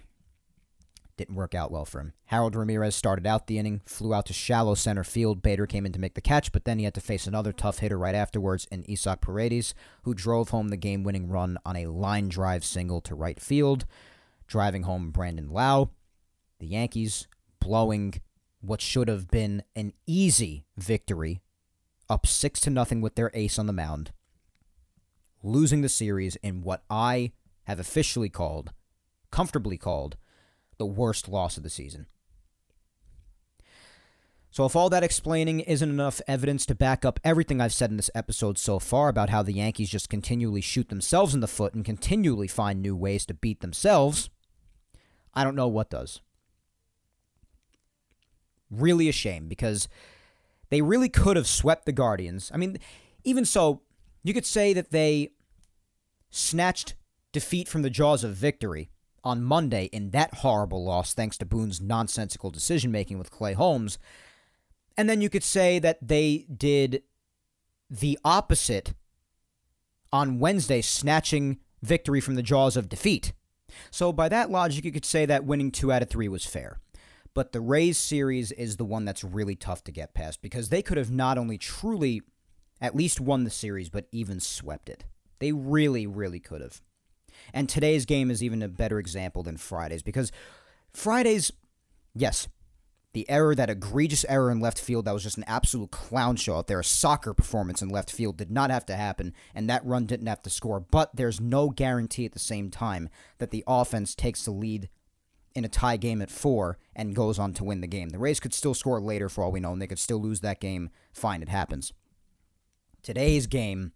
[1.21, 2.15] didn't work out well for him.
[2.27, 5.43] Harold Ramirez started out the inning, flew out to shallow center field.
[5.43, 7.81] Bader came in to make the catch, but then he had to face another tough
[7.81, 9.75] hitter right afterwards in Isaac Paredes,
[10.05, 13.85] who drove home the game winning run on a line drive single to right field,
[14.47, 15.91] driving home Brandon Lowe.
[16.59, 17.29] The Yankees
[17.61, 18.15] blowing
[18.63, 21.43] what should have been an easy victory,
[22.09, 24.13] up 6 to nothing with their ace on the mound,
[25.43, 27.33] losing the series in what I
[27.65, 28.73] have officially called,
[29.31, 30.17] comfortably called,
[30.81, 32.07] the worst loss of the season.
[34.51, 37.99] So, if all that explaining isn't enough evidence to back up everything I've said in
[37.99, 41.75] this episode so far about how the Yankees just continually shoot themselves in the foot
[41.75, 44.29] and continually find new ways to beat themselves,
[45.35, 46.21] I don't know what does.
[48.71, 49.87] Really a shame because
[50.71, 52.51] they really could have swept the Guardians.
[52.53, 52.79] I mean,
[53.23, 53.83] even so,
[54.25, 55.31] you could say that they
[56.31, 56.95] snatched
[57.33, 58.90] defeat from the jaws of victory
[59.25, 63.99] on Monday in that horrible loss, thanks to Boone's nonsensical decision making with Clay Holmes.
[64.97, 67.03] And then you could say that they did
[67.89, 68.95] the opposite
[70.13, 73.33] on Wednesday, snatching victory from the jaws of defeat.
[73.91, 76.81] So, by that logic, you could say that winning two out of three was fair.
[77.35, 80.83] But the Rays series is the one that's really tough to get past because they
[80.83, 82.23] could have not only truly
[82.81, 85.05] at least won the series, but even swept it.
[85.39, 86.81] They really, really could have.
[87.53, 90.33] And today's game is even a better example than Friday's because
[90.93, 91.53] Friday's,
[92.15, 92.49] yes,
[93.13, 96.57] the error, that egregious error in left field, that was just an absolute clown show
[96.57, 96.81] out there.
[96.81, 100.29] A soccer performance in left field did not have to happen, and that run didn't
[100.29, 100.79] have to score.
[100.79, 103.09] But there's no guarantee at the same time
[103.39, 104.89] that the offense takes the lead
[105.55, 108.11] in a tie game at four and goes on to win the game.
[108.11, 110.41] The Rays could still score later for all we know, and they could still lose
[110.41, 110.91] that game.
[111.13, 111.93] Fine, it happens.
[113.03, 113.93] Today's game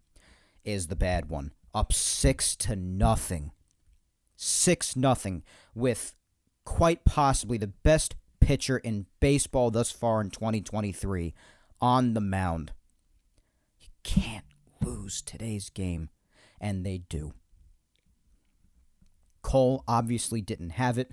[0.65, 3.51] is the bad one up six to nothing.
[4.37, 5.43] Six nothing
[5.75, 6.15] with
[6.65, 11.35] quite possibly the best pitcher in baseball thus far in 2023
[11.81, 12.73] on the mound.
[13.81, 14.45] You can't
[14.83, 16.11] lose today's game,
[16.61, 17.33] and they do.
[19.43, 21.13] Cole obviously didn't have it.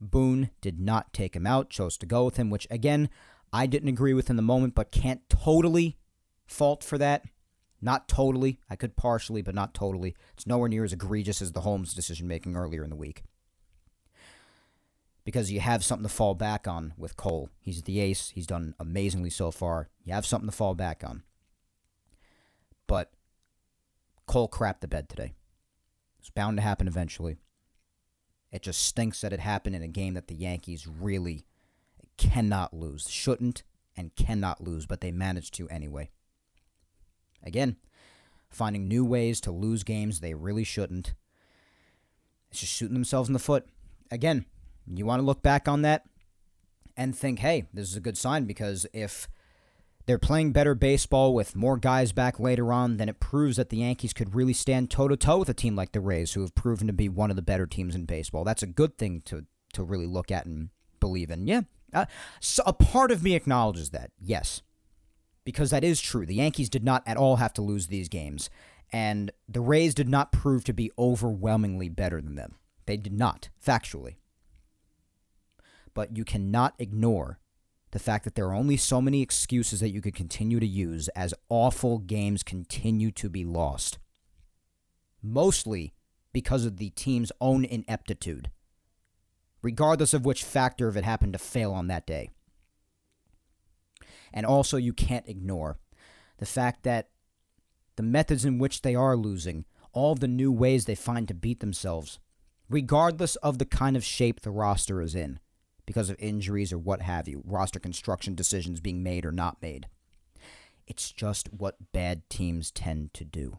[0.00, 3.08] Boone did not take him out, chose to go with him, which again,
[3.52, 5.98] I didn't agree with in the moment, but can't totally
[6.46, 7.24] fault for that.
[7.80, 8.58] Not totally.
[8.68, 10.16] I could partially, but not totally.
[10.34, 13.22] It's nowhere near as egregious as the Holmes decision making earlier in the week.
[15.24, 17.50] Because you have something to fall back on with Cole.
[17.60, 18.30] He's the ace.
[18.30, 19.88] He's done amazingly so far.
[20.04, 21.22] You have something to fall back on.
[22.86, 23.12] But
[24.26, 25.34] Cole crapped the bed today.
[26.18, 27.36] It's bound to happen eventually.
[28.50, 31.44] It just stinks that it happened in a game that the Yankees really
[32.16, 33.08] cannot lose.
[33.08, 33.62] Shouldn't
[33.96, 36.10] and cannot lose, but they managed to anyway.
[37.42, 37.76] Again,
[38.50, 41.14] finding new ways to lose games they really shouldn't.
[42.50, 43.66] It's just shooting themselves in the foot.
[44.10, 44.46] Again,
[44.86, 46.04] you want to look back on that
[46.96, 49.28] and think, hey, this is a good sign because if
[50.06, 53.76] they're playing better baseball with more guys back later on, then it proves that the
[53.76, 56.54] Yankees could really stand toe to toe with a team like the Rays, who have
[56.54, 58.42] proven to be one of the better teams in baseball.
[58.42, 59.44] That's a good thing to
[59.74, 61.46] to really look at and believe in.
[61.46, 61.60] Yeah,
[61.92, 62.06] uh,
[62.40, 64.10] so a part of me acknowledges that.
[64.18, 64.62] Yes,
[65.48, 66.26] because that is true.
[66.26, 68.50] The Yankees did not at all have to lose these games,
[68.92, 72.56] and the Rays did not prove to be overwhelmingly better than them.
[72.84, 74.16] They did not, factually.
[75.94, 77.38] But you cannot ignore
[77.92, 81.08] the fact that there are only so many excuses that you could continue to use
[81.16, 83.96] as awful games continue to be lost.
[85.22, 85.94] Mostly
[86.30, 88.50] because of the team's own ineptitude,
[89.62, 92.28] regardless of which factor of it happened to fail on that day.
[94.32, 95.78] And also, you can't ignore
[96.38, 97.08] the fact that
[97.96, 101.60] the methods in which they are losing, all the new ways they find to beat
[101.60, 102.20] themselves,
[102.68, 105.40] regardless of the kind of shape the roster is in,
[105.86, 109.88] because of injuries or what have you, roster construction decisions being made or not made.
[110.86, 113.58] It's just what bad teams tend to do.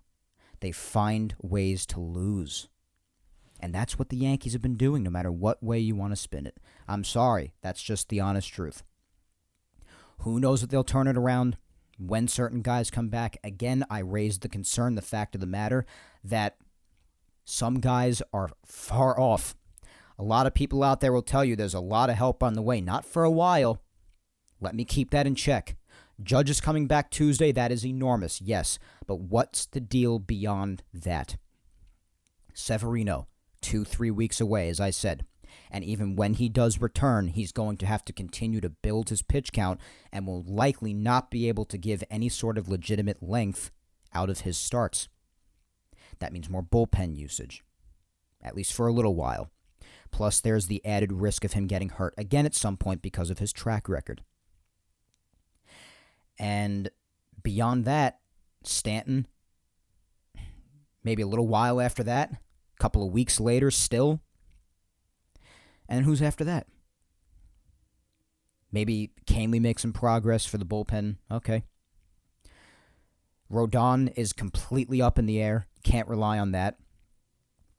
[0.62, 2.70] They find ways to lose.
[3.60, 6.16] And that's what the Yankees have been doing, no matter what way you want to
[6.16, 6.58] spin it.
[6.88, 8.84] I'm sorry, that's just the honest truth.
[10.20, 11.58] Who knows if they'll turn it around
[11.98, 13.38] when certain guys come back?
[13.44, 15.86] Again, I raised the concern, the fact of the matter,
[16.24, 16.58] that
[17.46, 19.56] some guys are far off
[20.20, 22.54] a lot of people out there will tell you there's a lot of help on
[22.54, 22.82] the way.
[22.82, 23.82] Not for a while.
[24.60, 25.78] Let me keep that in check.
[26.22, 27.54] Judge is coming back Tuesday.
[27.54, 28.78] That is enormous, yes.
[29.08, 31.38] But what's the deal beyond that?
[32.54, 33.28] Severino,
[33.62, 35.24] two, three weeks away, as I said.
[35.72, 39.22] And even when he does return, he's going to have to continue to build his
[39.22, 39.80] pitch count
[40.12, 43.72] and will likely not be able to give any sort of legitimate length
[44.14, 45.08] out of his starts.
[46.20, 47.64] That means more bullpen usage,
[48.42, 49.52] at least for a little while.
[50.12, 53.40] Plus, there's the added risk of him getting hurt again at some point because of
[53.40, 54.24] his track record.
[56.40, 56.90] And
[57.44, 58.20] beyond that,
[58.64, 59.28] Stanton,
[61.04, 64.22] maybe a little while after that, a couple of weeks later, still.
[65.90, 66.68] And who's after that?
[68.72, 71.16] Maybe Kahnle makes some progress for the bullpen.
[71.32, 71.64] Okay.
[73.52, 75.68] Rodon is completely up in the air.
[75.84, 76.78] Can't rely on that.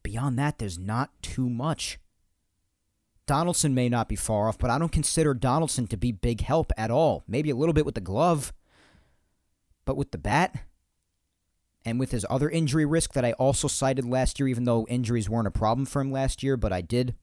[0.02, 1.98] Beyond that, there's not too much.
[3.26, 6.72] Donaldson may not be far off, but I don't consider Donaldson to be big help
[6.76, 7.22] at all.
[7.28, 8.52] Maybe a little bit with the glove,
[9.84, 10.64] but with the bat
[11.84, 15.30] and with his other injury risk that I also cited last year, even though injuries
[15.30, 17.14] weren't a problem for him last year, but I did.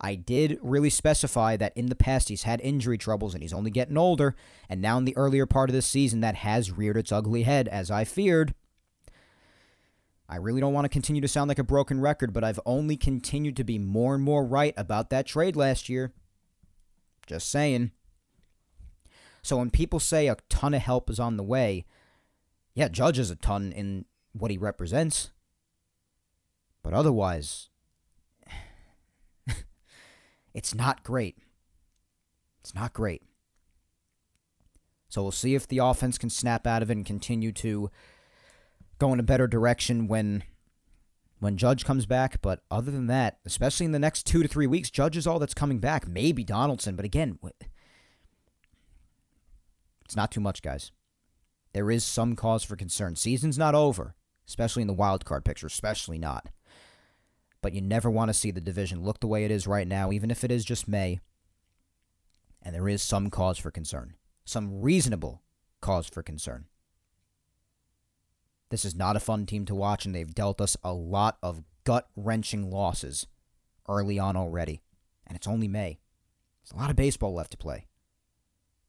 [0.00, 3.70] I did really specify that in the past he's had injury troubles and he's only
[3.70, 4.36] getting older,
[4.68, 7.68] and now in the earlier part of the season that has reared its ugly head,
[7.68, 8.54] as I feared.
[10.28, 12.96] I really don't want to continue to sound like a broken record, but I've only
[12.96, 16.12] continued to be more and more right about that trade last year.
[17.26, 17.92] Just saying.
[19.42, 21.84] So when people say a ton of help is on the way,
[22.74, 25.30] yeah, Judge is a ton in what he represents.
[26.82, 27.68] But otherwise,
[30.56, 31.36] it's not great.
[32.62, 33.22] It's not great.
[35.10, 37.90] So we'll see if the offense can snap out of it and continue to
[38.98, 40.42] go in a better direction when
[41.40, 42.40] when Judge comes back.
[42.40, 45.38] But other than that, especially in the next two to three weeks, Judge is all
[45.38, 46.08] that's coming back.
[46.08, 47.38] Maybe Donaldson, but again,
[50.06, 50.90] it's not too much, guys.
[51.74, 53.16] There is some cause for concern.
[53.16, 54.14] Season's not over,
[54.48, 56.48] especially in the wild card picture, especially not.
[57.62, 60.12] But you never want to see the division look the way it is right now,
[60.12, 61.20] even if it is just May.
[62.62, 64.14] And there is some cause for concern,
[64.44, 65.42] some reasonable
[65.80, 66.66] cause for concern.
[68.70, 71.62] This is not a fun team to watch, and they've dealt us a lot of
[71.84, 73.26] gut wrenching losses
[73.88, 74.82] early on already.
[75.26, 75.98] And it's only May.
[76.62, 77.86] There's a lot of baseball left to play.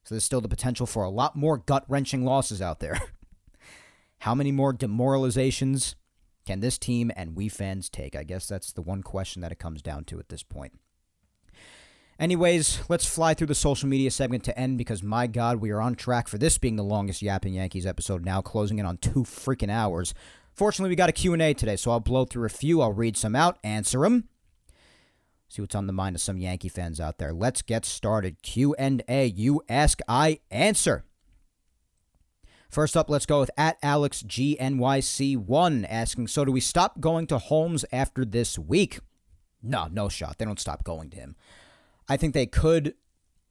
[0.04, 3.00] So there's still the potential for a lot more gut wrenching losses out there.
[4.20, 5.96] How many more demoralizations
[6.48, 8.16] can this team and we fans take?
[8.16, 10.74] I guess that's the one question that it comes down to at this point.
[12.20, 15.82] Anyways, let's fly through the social media segment to end because my God, we are
[15.82, 19.24] on track for this being the longest Yapping Yankees episode now, closing in on two
[19.24, 20.16] freaking hours.
[20.54, 22.82] Fortunately, we got a Q&A today, so I'll blow through a few.
[22.82, 24.30] I'll read some out, answer them.
[25.48, 27.32] See what's on the mind of some Yankee fans out there.
[27.32, 28.42] Let's get started.
[28.42, 29.26] Q&A.
[29.28, 31.06] You ask, I answer.
[32.70, 37.38] First up, let's go with at Alex GNYC1 asking, so do we stop going to
[37.38, 39.00] Holmes after this week?
[39.64, 40.38] No, no shot.
[40.38, 41.36] They don't stop going to him.
[42.10, 42.94] I think they could,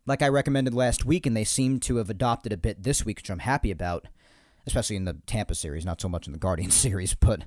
[0.07, 3.19] like I recommended last week, and they seem to have adopted a bit this week,
[3.19, 4.07] which I'm happy about,
[4.67, 7.45] especially in the Tampa series, not so much in the Guardian series, but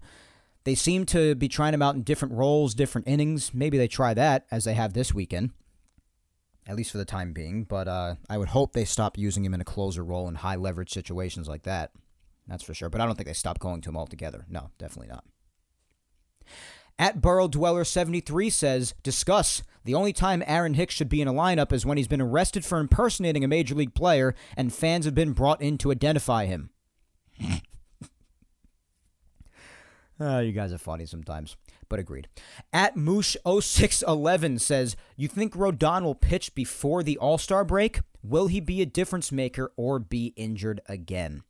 [0.63, 3.53] they seem to be trying him out in different roles, different innings.
[3.53, 5.51] Maybe they try that as they have this weekend.
[6.69, 7.63] At least for the time being.
[7.63, 10.55] But uh, I would hope they stop using him in a closer role in high
[10.55, 11.91] leverage situations like that.
[12.47, 12.89] That's for sure.
[12.89, 14.45] But I don't think they stop going to him altogether.
[14.47, 15.25] No, definitely not.
[16.99, 19.63] At Burrow Dweller 73 says, discuss.
[19.85, 22.63] The only time Aaron Hicks should be in a lineup is when he's been arrested
[22.63, 26.69] for impersonating a major league player and fans have been brought in to identify him.
[30.19, 31.55] uh, you guys are funny sometimes,
[31.89, 32.27] but agreed.
[32.71, 38.01] At Moosh0611 says, You think Rodon will pitch before the All Star break?
[38.23, 41.43] Will he be a difference maker or be injured again?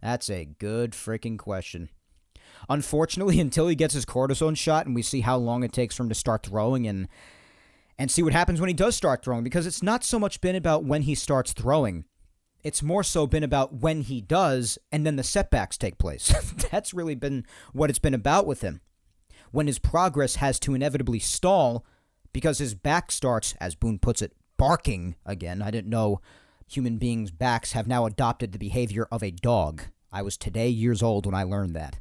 [0.00, 1.88] That's a good freaking question.
[2.68, 6.02] Unfortunately, until he gets his cortisone shot and we see how long it takes for
[6.02, 7.08] him to start throwing and
[7.98, 10.56] and see what happens when he does start throwing because it's not so much been
[10.56, 12.04] about when he starts throwing.
[12.64, 16.32] It's more so been about when he does and then the setbacks take place.
[16.70, 18.80] That's really been what it's been about with him.
[19.52, 21.86] When his progress has to inevitably stall
[22.32, 25.62] because his back starts, as Boone puts it, barking again.
[25.62, 26.20] I didn't know
[26.66, 29.82] human beings' backs have now adopted the behavior of a dog.
[30.10, 31.98] I was today years old when I learned that.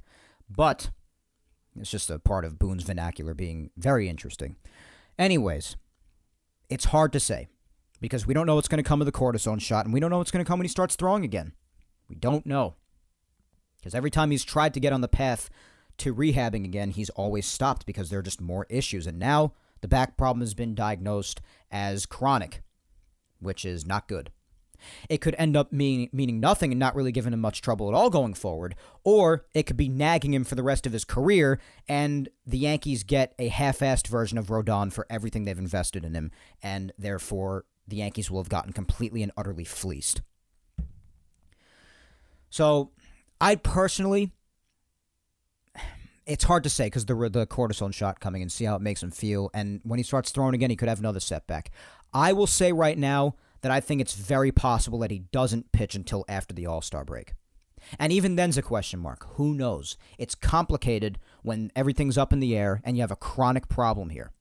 [0.49, 0.91] But
[1.79, 4.57] it's just a part of Boone's vernacular being very interesting.
[5.17, 5.75] Anyways,
[6.69, 7.47] it's hard to say
[7.99, 10.09] because we don't know what's going to come of the cortisone shot and we don't
[10.09, 11.53] know what's going to come when he starts throwing again.
[12.09, 12.75] We don't know.
[13.79, 15.49] Because every time he's tried to get on the path
[16.01, 19.07] to rehabbing again, he's always stopped because there are just more issues.
[19.07, 21.41] And now the back problem has been diagnosed
[21.71, 22.61] as chronic,
[23.39, 24.31] which is not good
[25.09, 27.93] it could end up mean, meaning nothing and not really giving him much trouble at
[27.93, 31.59] all going forward, or it could be nagging him for the rest of his career,
[31.87, 36.13] and the Yankees get a half assed version of Rodon for everything they've invested in
[36.13, 40.21] him, and therefore the Yankees will have gotten completely and utterly fleeced.
[42.49, 42.91] So,
[43.39, 44.33] I personally,
[46.25, 49.01] it's hard to say because the the cortisone shot coming and see how it makes
[49.01, 51.71] him feel, and when he starts throwing again, he could have another setback.
[52.13, 55.95] I will say right now that I think it's very possible that he doesn't pitch
[55.95, 57.33] until after the All Star break.
[57.99, 59.25] And even then's a question mark.
[59.35, 59.97] Who knows?
[60.17, 64.31] It's complicated when everything's up in the air and you have a chronic problem here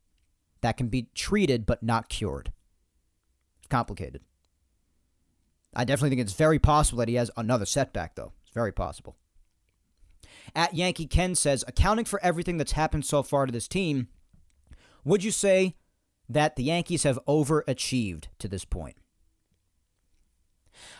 [0.60, 2.52] that can be treated but not cured.
[3.60, 4.22] It's complicated.
[5.74, 8.32] I definitely think it's very possible that he has another setback, though.
[8.42, 9.16] It's very possible.
[10.54, 14.08] At Yankee Ken says, accounting for everything that's happened so far to this team,
[15.04, 15.76] would you say
[16.28, 18.96] that the Yankees have overachieved to this point?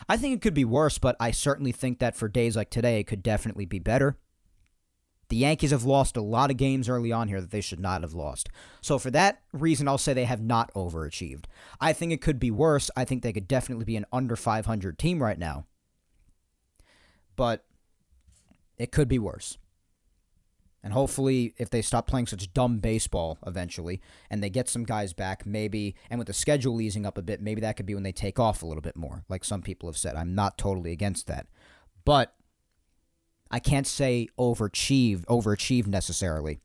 [0.07, 2.99] I think it could be worse, but I certainly think that for days like today,
[2.99, 4.17] it could definitely be better.
[5.29, 8.01] The Yankees have lost a lot of games early on here that they should not
[8.01, 8.49] have lost.
[8.81, 11.45] So, for that reason, I'll say they have not overachieved.
[11.79, 12.91] I think it could be worse.
[12.97, 15.67] I think they could definitely be an under 500 team right now.
[17.37, 17.63] But
[18.81, 19.57] it could be worse.
[20.83, 24.01] And hopefully, if they stop playing such dumb baseball eventually
[24.31, 27.39] and they get some guys back, maybe, and with the schedule easing up a bit,
[27.39, 29.87] maybe that could be when they take off a little bit more, like some people
[29.87, 30.15] have said.
[30.15, 31.45] I'm not totally against that.
[32.03, 32.33] But
[33.51, 36.61] I can't say overachieved, overachieved necessarily,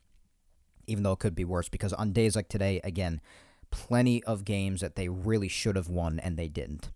[0.86, 3.20] even though it could be worse, because on days like today, again,
[3.70, 6.90] plenty of games that they really should have won and they didn't.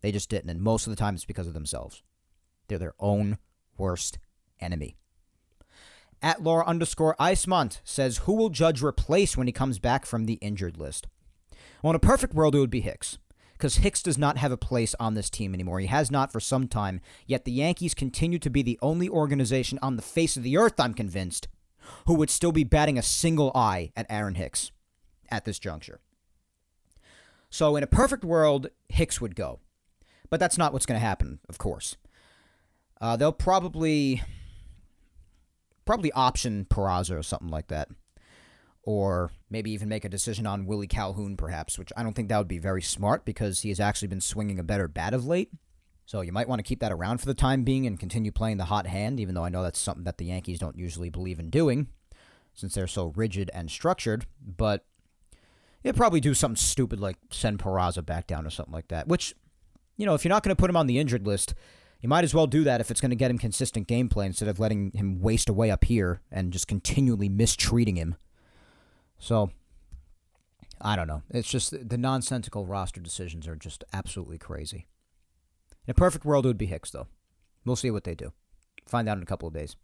[0.00, 0.50] They just didn't.
[0.50, 2.02] And most of the time, it's because of themselves.
[2.66, 3.38] They're their own
[3.78, 4.18] worst
[4.60, 4.96] enemy.
[6.22, 10.34] At Laura underscore Icemont says, Who will Judge replace when he comes back from the
[10.34, 11.06] injured list?
[11.82, 13.18] Well, in a perfect world, it would be Hicks.
[13.52, 15.80] Because Hicks does not have a place on this team anymore.
[15.80, 19.78] He has not for some time, yet the Yankees continue to be the only organization
[19.80, 21.48] on the face of the earth, I'm convinced,
[22.06, 24.72] who would still be batting a single eye at Aaron Hicks
[25.30, 26.00] at this juncture.
[27.48, 29.60] So, in a perfect world, Hicks would go.
[30.28, 31.96] But that's not what's going to happen, of course.
[33.00, 34.22] Uh, they'll probably
[35.84, 37.88] probably option Peraza or something like that.
[38.82, 42.38] Or maybe even make a decision on Willie Calhoun, perhaps, which I don't think that
[42.38, 45.50] would be very smart because he has actually been swinging a better bat of late.
[46.04, 48.58] So you might want to keep that around for the time being and continue playing
[48.58, 51.40] the hot hand, even though I know that's something that the Yankees don't usually believe
[51.40, 51.88] in doing
[52.54, 54.24] since they're so rigid and structured.
[54.40, 54.84] But
[55.82, 59.34] you'd probably do something stupid like send Peraza back down or something like that, which,
[59.96, 61.54] you know, if you're not going to put him on the injured list,
[62.00, 64.48] you might as well do that if it's going to get him consistent gameplay instead
[64.48, 68.16] of letting him waste away up here and just continually mistreating him.
[69.18, 69.50] So,
[70.80, 71.22] I don't know.
[71.30, 74.86] It's just the nonsensical roster decisions are just absolutely crazy.
[75.86, 77.06] In a perfect world, it would be Hicks, though.
[77.64, 78.32] We'll see what they do.
[78.86, 79.74] Find out in a couple of days.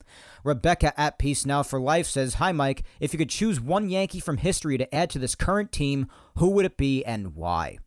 [0.45, 2.85] Rebecca at Peace Now for Life says Hi, Mike.
[3.01, 6.07] If you could choose one Yankee from history to add to this current team,
[6.37, 7.79] who would it be and why?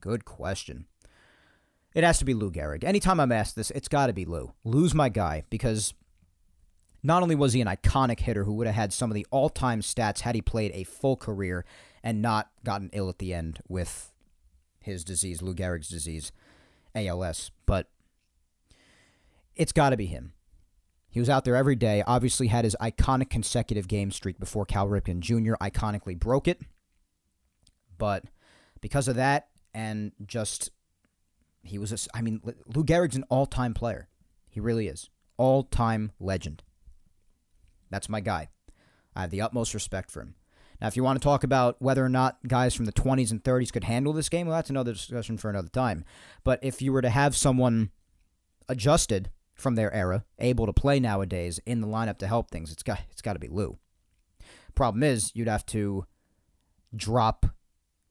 [0.00, 0.86] Good question.
[1.94, 2.84] It has to be Lou Gehrig.
[2.84, 4.52] Anytime I'm asked this, it's got to be Lou.
[4.64, 5.94] Lou's my guy because
[7.02, 9.48] not only was he an iconic hitter who would have had some of the all
[9.48, 11.64] time stats had he played a full career
[12.02, 14.12] and not gotten ill at the end with
[14.80, 16.32] his disease, Lou Gehrig's disease,
[16.94, 17.88] ALS, but
[19.56, 20.32] it's got to be him.
[21.10, 24.88] He was out there every day, obviously had his iconic consecutive game streak before Cal
[24.88, 25.54] Ripken Jr.
[25.60, 26.62] iconically broke it.
[27.98, 28.24] But
[28.80, 30.70] because of that, and just,
[31.62, 34.08] he was, a, I mean, Lou Gehrig's an all time player.
[34.48, 35.08] He really is.
[35.36, 36.62] All time legend.
[37.90, 38.48] That's my guy.
[39.14, 40.34] I have the utmost respect for him.
[40.80, 43.42] Now, if you want to talk about whether or not guys from the 20s and
[43.42, 46.04] 30s could handle this game, well, that's another discussion for another time.
[46.42, 47.90] But if you were to have someone
[48.68, 52.82] adjusted from their era, able to play nowadays in the lineup to help things, it's
[52.82, 53.78] got it's got to be Lou.
[54.74, 56.06] Problem is, you'd have to
[56.96, 57.46] drop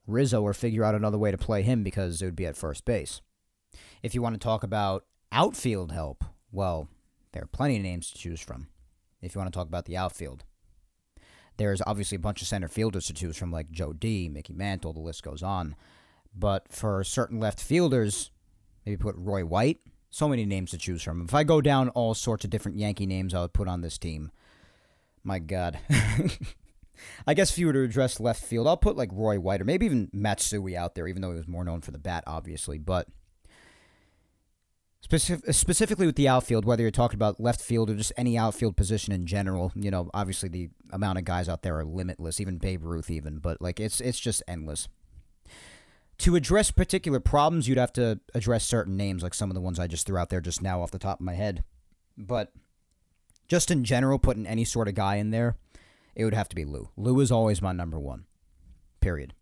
[0.06, 2.84] Rizzo or figure out another way to play him because it would be at first
[2.84, 3.20] base.
[4.02, 6.88] If you want to talk about outfield help, well,
[7.32, 8.68] there are plenty of names to choose from.
[9.20, 10.44] If you want to talk about the outfield,
[11.56, 14.92] there's obviously a bunch of center fielders to choose from, like Joe D, Mickey Mantle,
[14.92, 15.76] the list goes on.
[16.34, 18.30] But for certain left fielders,
[18.84, 19.80] maybe put Roy White,
[20.10, 21.22] so many names to choose from.
[21.22, 23.98] If I go down all sorts of different Yankee names I would put on this
[23.98, 24.30] team,
[25.24, 25.78] my God.
[27.26, 29.64] I guess if you were to address left field, I'll put like Roy White or
[29.64, 32.78] maybe even Matsui out there, even though he was more known for the bat, obviously.
[32.78, 33.08] But
[35.02, 38.76] Specific, specifically with the outfield, whether you're talking about left field or just any outfield
[38.76, 42.56] position in general, you know, obviously the amount of guys out there are limitless, even
[42.56, 44.88] Babe Ruth, even, but like it's it's just endless
[46.22, 49.80] to address particular problems, you'd have to address certain names, like some of the ones
[49.80, 51.64] I just threw out there just now off the top of my head.
[52.16, 52.52] But
[53.48, 55.56] just in general, putting any sort of guy in there,
[56.14, 56.90] it would have to be Lou.
[56.96, 58.26] Lou is always my number one.
[59.00, 59.34] Period.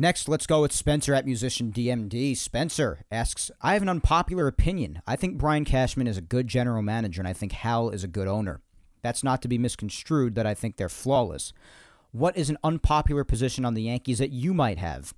[0.00, 2.34] Next, let's go with Spencer at Musician DMD.
[2.34, 5.02] Spencer asks, I have an unpopular opinion.
[5.06, 8.08] I think Brian Cashman is a good general manager, and I think Hal is a
[8.08, 8.62] good owner.
[9.02, 11.52] That's not to be misconstrued that I think they're flawless.
[12.12, 15.12] What is an unpopular position on the Yankees that you might have?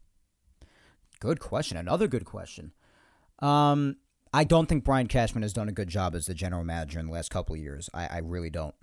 [1.21, 1.77] Good question.
[1.77, 2.73] Another good question.
[3.39, 3.99] Um,
[4.35, 7.07] I don't think Brian Cashman has done a good job as the general manager in
[7.07, 7.89] the last couple of years.
[7.95, 8.75] I, I really don't.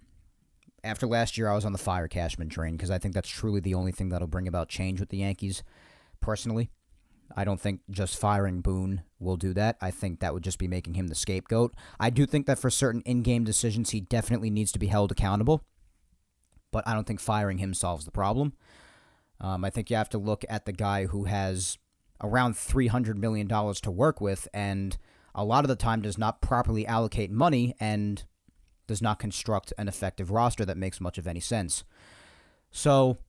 [0.81, 3.59] After last year, I was on the fire Cashman train because I think that's truly
[3.59, 5.61] the only thing that'll bring about change with the Yankees.
[6.21, 6.69] Personally,
[7.35, 9.77] I don't think just firing Boone will do that.
[9.81, 11.73] I think that would just be making him the scapegoat.
[11.99, 15.63] I do think that for certain in-game decisions, he definitely needs to be held accountable.
[16.71, 18.53] But I don't think firing him solves the problem.
[19.41, 21.77] Um, I think you have to look at the guy who has
[22.21, 24.97] around $300 million to work with and
[25.33, 28.25] a lot of the time does not properly allocate money and
[28.87, 31.83] does not construct an effective roster that makes much of any sense.
[32.71, 33.19] So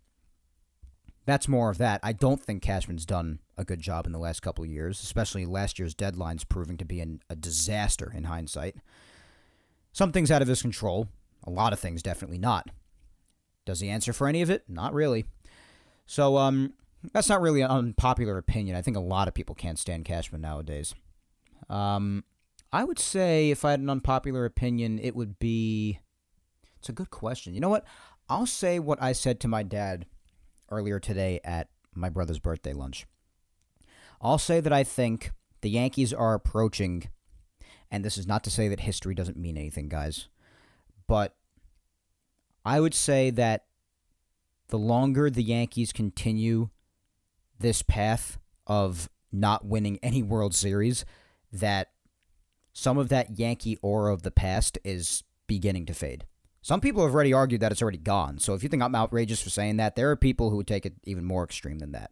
[1.26, 2.00] that's more of that.
[2.02, 5.46] I don't think Cashman's done a good job in the last couple of years, especially
[5.46, 8.76] last year's deadlines proving to be an, a disaster in hindsight.
[9.92, 11.08] Some things out of his control,
[11.44, 12.70] a lot of things definitely not.
[13.66, 14.64] Does he answer for any of it?
[14.68, 15.26] Not really.
[16.06, 16.72] So, um,
[17.12, 18.76] that's not really an unpopular opinion.
[18.76, 20.94] I think a lot of people can't stand Cashman nowadays.
[21.68, 22.24] Um,
[22.72, 26.00] I would say if I had an unpopular opinion, it would be.
[26.78, 27.54] It's a good question.
[27.54, 27.84] You know what?
[28.28, 30.06] I'll say what I said to my dad
[30.70, 33.06] earlier today at my brother's birthday lunch.
[34.20, 37.08] I'll say that I think the Yankees are approaching,
[37.90, 40.28] and this is not to say that history doesn't mean anything, guys,
[41.06, 41.34] but
[42.64, 43.64] I would say that
[44.68, 46.70] the longer the Yankees continue
[47.58, 51.04] this path of not winning any World Series
[51.52, 51.90] that
[52.72, 56.24] some of that Yankee aura of the past is beginning to fade.
[56.62, 58.38] Some people have already argued that it's already gone.
[58.38, 60.84] So if you think I'm outrageous for saying that, there are people who would take
[60.84, 62.10] it even more extreme than that.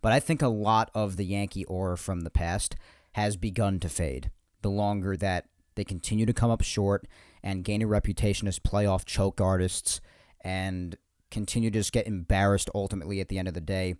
[0.00, 2.76] But I think a lot of the Yankee aura from the past
[3.12, 4.30] has begun to fade.
[4.62, 7.06] The longer that they continue to come up short
[7.42, 10.00] and gain a reputation as playoff choke artists
[10.42, 10.96] and
[11.30, 13.96] continue to just get embarrassed ultimately at the end of the day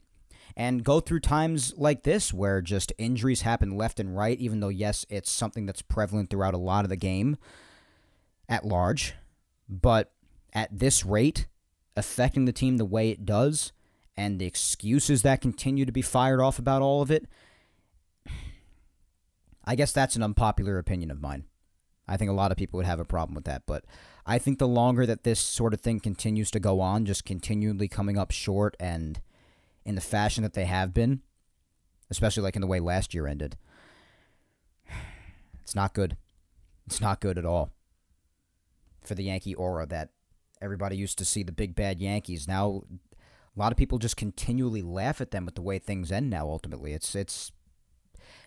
[0.57, 4.69] and go through times like this where just injuries happen left and right, even though,
[4.69, 7.37] yes, it's something that's prevalent throughout a lot of the game
[8.49, 9.15] at large.
[9.69, 10.13] But
[10.53, 11.47] at this rate,
[11.97, 13.73] affecting the team the way it does,
[14.17, 17.27] and the excuses that continue to be fired off about all of it,
[19.65, 21.45] I guess that's an unpopular opinion of mine.
[22.09, 23.85] I think a lot of people would have a problem with that, but
[24.25, 27.89] I think the longer that this sort of thing continues to go on, just continually
[27.89, 29.21] coming up short and
[29.85, 31.21] in the fashion that they have been,
[32.11, 33.57] especially like in the way last year ended,
[35.63, 36.17] it's not good.
[36.87, 37.73] It's not good at all
[39.07, 40.11] for the Yankee aura that
[40.61, 42.49] everybody used to see the big bad Yankees.
[42.49, 42.83] Now,
[43.57, 46.49] a lot of people just continually laugh at them with the way things end now.
[46.49, 47.53] Ultimately, it's it's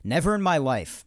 [0.03, 1.05] never in my life,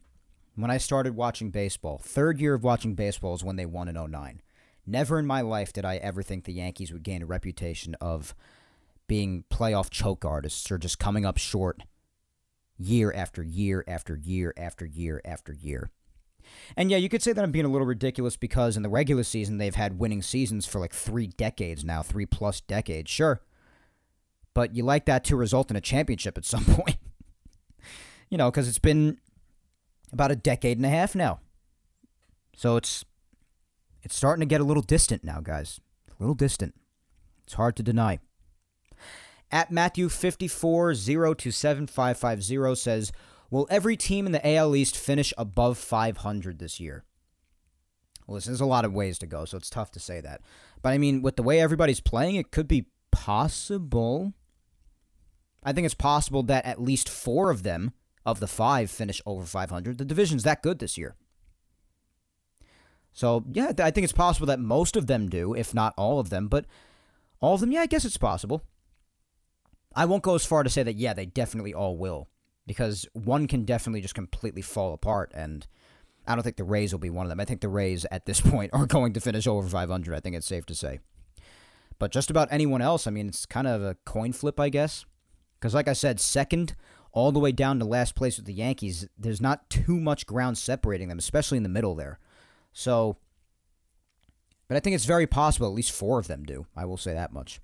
[0.54, 3.94] when I started watching baseball, third year of watching baseball is when they won in
[3.94, 4.42] 09.
[4.86, 8.34] Never in my life did I ever think the Yankees would gain a reputation of
[9.06, 11.82] being playoff choke artists or just coming up short
[12.78, 15.90] year after year after year after year after year.
[16.76, 19.22] And yeah, you could say that I'm being a little ridiculous because in the regular
[19.22, 23.40] season they've had winning seasons for like three decades now, three plus decades, sure.
[24.54, 26.96] But you like that to result in a championship at some point.
[28.28, 29.18] you know, because it's been
[30.12, 31.40] about a decade and a half now.
[32.56, 33.04] So it's
[34.02, 35.80] it's starting to get a little distant now, guys.
[36.08, 36.74] A little distant.
[37.44, 38.18] It's hard to deny.
[39.50, 43.12] At Matthew 54 027550 says,
[43.52, 47.04] Will every team in the AL East finish above 500 this year?
[48.26, 50.40] Well, listen, there's a lot of ways to go, so it's tough to say that.
[50.80, 54.32] But I mean, with the way everybody's playing, it could be possible.
[55.62, 57.92] I think it's possible that at least four of them,
[58.24, 59.98] of the five, finish over 500.
[59.98, 61.14] The division's that good this year.
[63.12, 66.30] So, yeah, I think it's possible that most of them do, if not all of
[66.30, 66.48] them.
[66.48, 66.64] But
[67.38, 68.62] all of them, yeah, I guess it's possible.
[69.94, 72.28] I won't go as far to say that, yeah, they definitely all will
[72.66, 75.32] because one can definitely just completely fall apart.
[75.34, 75.66] And
[76.26, 77.40] I don't think the Rays will be one of them.
[77.40, 80.14] I think the Rays at this point are going to finish over 500.
[80.14, 81.00] I think it's safe to say.
[81.98, 85.04] But just about anyone else, I mean, it's kind of a coin flip, I guess.
[85.58, 86.74] Because, like I said, second
[87.12, 90.58] all the way down to last place with the Yankees, there's not too much ground
[90.58, 92.18] separating them, especially in the middle there.
[92.72, 93.18] So,
[94.66, 96.66] but I think it's very possible at least four of them do.
[96.74, 97.60] I will say that much.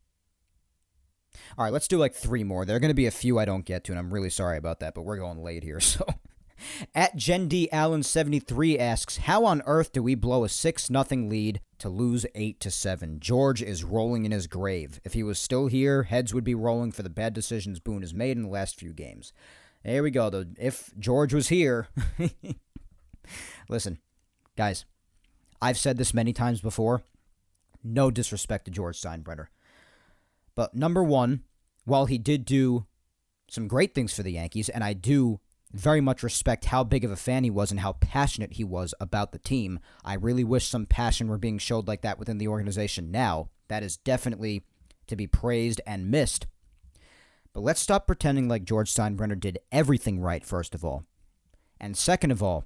[1.56, 2.64] All right, let's do like three more.
[2.64, 4.58] There are going to be a few I don't get to, and I'm really sorry
[4.58, 5.80] about that, but we're going late here.
[5.88, 6.04] So,
[6.92, 11.28] at Jen D Allen 73 asks, "How on earth do we blow a six nothing
[11.28, 13.20] lead to lose eight to seven?
[13.20, 15.00] George is rolling in his grave.
[15.04, 18.12] If he was still here, heads would be rolling for the bad decisions Boone has
[18.12, 19.32] made in the last few games."
[19.84, 20.28] There we go.
[20.30, 21.88] Though, if George was here,
[23.68, 23.98] listen,
[24.56, 24.84] guys,
[25.62, 27.02] I've said this many times before.
[27.84, 29.46] No disrespect to George Steinbrenner.
[30.58, 31.44] But number one,
[31.84, 32.84] while he did do
[33.48, 35.38] some great things for the Yankees, and I do
[35.72, 38.92] very much respect how big of a fan he was and how passionate he was
[38.98, 42.48] about the team, I really wish some passion were being showed like that within the
[42.48, 43.50] organization now.
[43.68, 44.64] That is definitely
[45.06, 46.48] to be praised and missed.
[47.52, 51.04] But let's stop pretending like George Steinbrenner did everything right, first of all.
[51.80, 52.64] And second of all,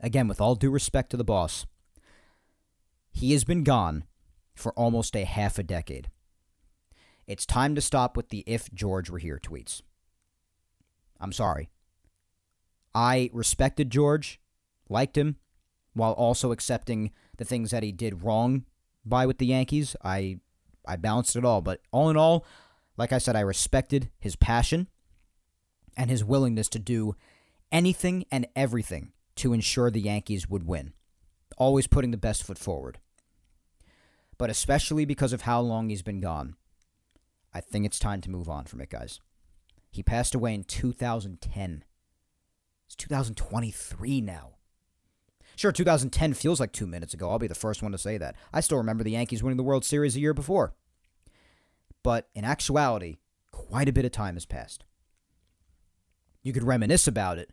[0.00, 1.66] again, with all due respect to the boss,
[3.10, 4.04] he has been gone
[4.54, 6.08] for almost a half a decade.
[7.26, 9.82] It's time to stop with the if George were here tweets.
[11.20, 11.70] I'm sorry.
[12.94, 14.40] I respected George,
[14.88, 15.36] liked him,
[15.94, 18.64] while also accepting the things that he did wrong
[19.04, 19.96] by with the Yankees.
[20.02, 20.40] I
[20.86, 22.44] I balanced it all, but all in all,
[22.96, 24.88] like I said, I respected his passion
[25.96, 27.14] and his willingness to do
[27.70, 30.92] anything and everything to ensure the Yankees would win,
[31.56, 32.98] always putting the best foot forward.
[34.38, 36.56] But especially because of how long he's been gone,
[37.54, 39.20] I think it's time to move on from it, guys.
[39.90, 41.84] He passed away in 2010.
[42.86, 44.52] It's 2023 now.
[45.54, 47.28] Sure, 2010 feels like two minutes ago.
[47.28, 48.36] I'll be the first one to say that.
[48.54, 50.74] I still remember the Yankees winning the World Series a year before.
[52.02, 53.18] But in actuality,
[53.50, 54.84] quite a bit of time has passed.
[56.42, 57.52] You could reminisce about it,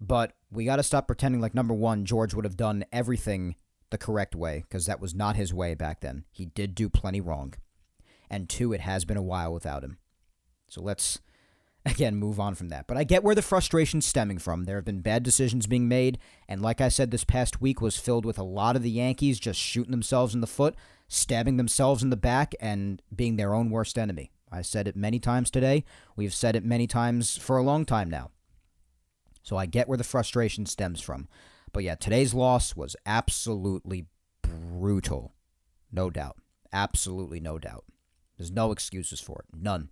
[0.00, 3.56] but we got to stop pretending like number one, George would have done everything
[3.88, 6.24] the correct way, because that was not his way back then.
[6.30, 7.54] He did do plenty wrong
[8.30, 9.98] and two, it has been a while without him.
[10.68, 11.20] So let's
[11.84, 12.86] again move on from that.
[12.86, 14.64] But I get where the frustration's stemming from.
[14.64, 17.96] There have been bad decisions being made, and like I said, this past week was
[17.96, 20.74] filled with a lot of the Yankees just shooting themselves in the foot,
[21.08, 24.30] stabbing themselves in the back, and being their own worst enemy.
[24.52, 25.84] I said it many times today.
[26.16, 28.30] We've said it many times for a long time now.
[29.42, 31.28] So I get where the frustration stems from.
[31.72, 34.06] But yeah, today's loss was absolutely
[34.42, 35.34] brutal.
[35.92, 36.36] No doubt.
[36.72, 37.84] Absolutely no doubt.
[38.40, 39.60] There's no excuses for it.
[39.60, 39.90] None.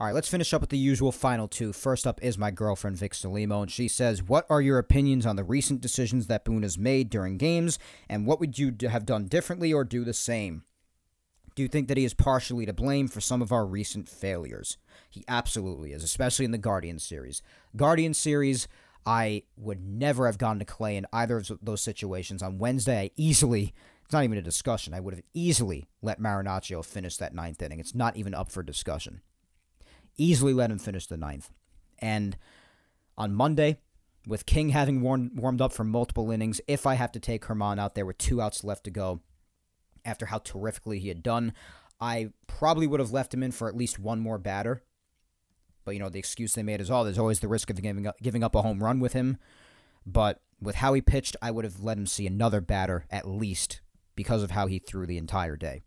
[0.00, 1.72] All right, let's finish up with the usual final two.
[1.72, 5.36] First up is my girlfriend, Vic Salimo, and she says, What are your opinions on
[5.36, 9.26] the recent decisions that Boone has made during games, and what would you have done
[9.26, 10.64] differently or do the same?
[11.54, 14.76] Do you think that he is partially to blame for some of our recent failures?
[15.08, 17.40] He absolutely is, especially in the Guardian series.
[17.76, 18.66] Guardian series,
[19.06, 22.42] I would never have gone to Clay in either of those situations.
[22.42, 23.74] On Wednesday, I easily
[24.10, 24.92] it's not even a discussion.
[24.92, 27.78] I would have easily let Marinaccio finish that ninth inning.
[27.78, 29.20] It's not even up for discussion.
[30.16, 31.48] Easily let him finish the ninth.
[32.00, 32.36] And
[33.16, 33.76] on Monday,
[34.26, 37.78] with King having warm, warmed up for multiple innings, if I have to take Germán
[37.78, 39.20] out there with two outs left to go,
[40.04, 41.52] after how terrifically he had done,
[42.00, 44.82] I probably would have left him in for at least one more batter.
[45.84, 48.08] But you know the excuse they made is, oh, there's always the risk of giving
[48.08, 49.36] up, giving up a home run with him.
[50.04, 53.80] But with how he pitched, I would have let him see another batter at least
[54.20, 55.80] because of how he threw the entire day.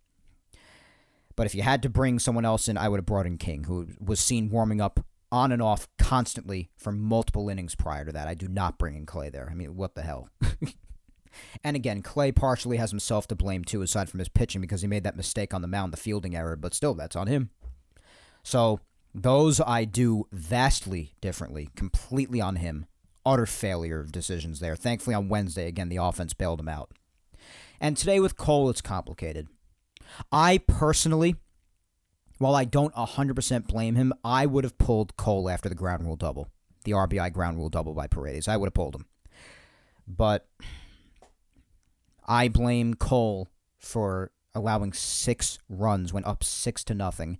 [1.35, 3.65] But if you had to bring someone else in, I would have brought in King,
[3.65, 8.27] who was seen warming up on and off constantly for multiple innings prior to that.
[8.27, 9.47] I do not bring in Clay there.
[9.51, 10.29] I mean, what the hell?
[11.63, 14.87] and again, Clay partially has himself to blame too, aside from his pitching, because he
[14.87, 17.51] made that mistake on the mound, the fielding error, but still, that's on him.
[18.43, 18.79] So,
[19.15, 22.87] those I do vastly differently, completely on him.
[23.25, 24.75] Utter failure of decisions there.
[24.75, 26.91] Thankfully, on Wednesday, again, the offense bailed him out.
[27.83, 29.49] And today with Cole, it's complicated.
[30.31, 31.35] I personally,
[32.37, 36.15] while I don't 100% blame him, I would have pulled Cole after the ground rule
[36.15, 36.47] double,
[36.85, 38.47] the RBI ground rule double by Paredes.
[38.47, 39.05] I would have pulled him.
[40.07, 40.47] But
[42.25, 43.49] I blame Cole
[43.79, 47.37] for allowing six runs when up six to nothing.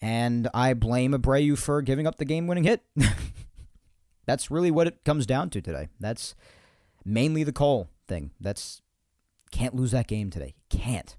[0.00, 2.82] And I blame Abreu for giving up the game winning hit.
[4.26, 5.90] That's really what it comes down to today.
[6.00, 6.34] That's
[7.04, 8.32] mainly the Cole thing.
[8.40, 8.82] That's
[9.52, 10.54] can't lose that game today.
[10.70, 11.16] Can't.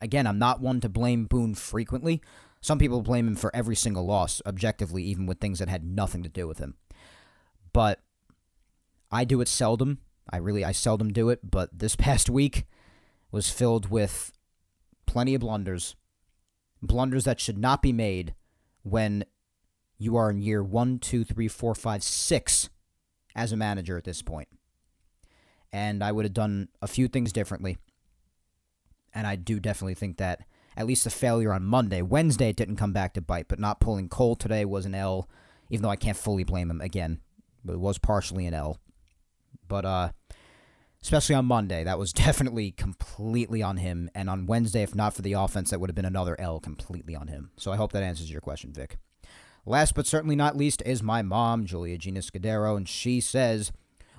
[0.00, 2.20] Again, I'm not one to blame Boone frequently.
[2.60, 6.22] Some people blame him for every single loss, objectively, even with things that had nothing
[6.22, 6.74] to do with him.
[7.72, 8.00] But
[9.10, 9.98] I do it seldom.
[10.30, 11.50] I really, I seldom do it.
[11.50, 12.66] But this past week
[13.30, 14.32] was filled with
[15.06, 15.94] plenty of blunders.
[16.82, 18.34] Blunders that should not be made
[18.82, 19.24] when
[19.98, 22.68] you are in year one, two, three, four, five, six
[23.34, 24.48] as a manager at this point.
[25.74, 27.78] And I would have done a few things differently.
[29.12, 30.42] And I do definitely think that
[30.76, 33.80] at least the failure on Monday, Wednesday it didn't come back to bite, but not
[33.80, 35.28] pulling Cole today was an L,
[35.70, 37.18] even though I can't fully blame him again.
[37.64, 38.78] But it was partially an L.
[39.66, 40.08] But uh
[41.02, 44.08] especially on Monday, that was definitely completely on him.
[44.14, 47.16] And on Wednesday, if not for the offense, that would have been another L completely
[47.16, 47.50] on him.
[47.56, 48.96] So I hope that answers your question, Vic.
[49.66, 53.72] Last but certainly not least is my mom, Julia Gina Scudero, and she says,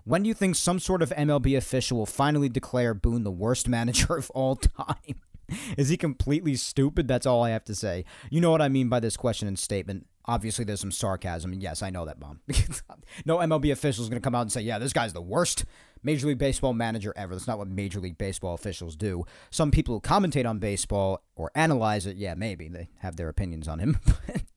[0.05, 3.67] When do you think some sort of MLB official will finally declare Boone the worst
[3.67, 5.19] manager of all time?
[5.77, 7.07] is he completely stupid?
[7.07, 8.05] That's all I have to say.
[8.29, 10.05] You know what I mean by this question and statement.
[10.27, 12.39] Obviously, there's some sarcasm, and yes, I know that, Mom.
[13.25, 15.65] no MLB official is going to come out and say, yeah, this guy's the worst
[16.01, 17.33] Major League Baseball manager ever.
[17.33, 19.25] That's not what Major League Baseball officials do.
[19.49, 23.67] Some people who commentate on baseball or analyze it, yeah, maybe they have their opinions
[23.67, 23.99] on him.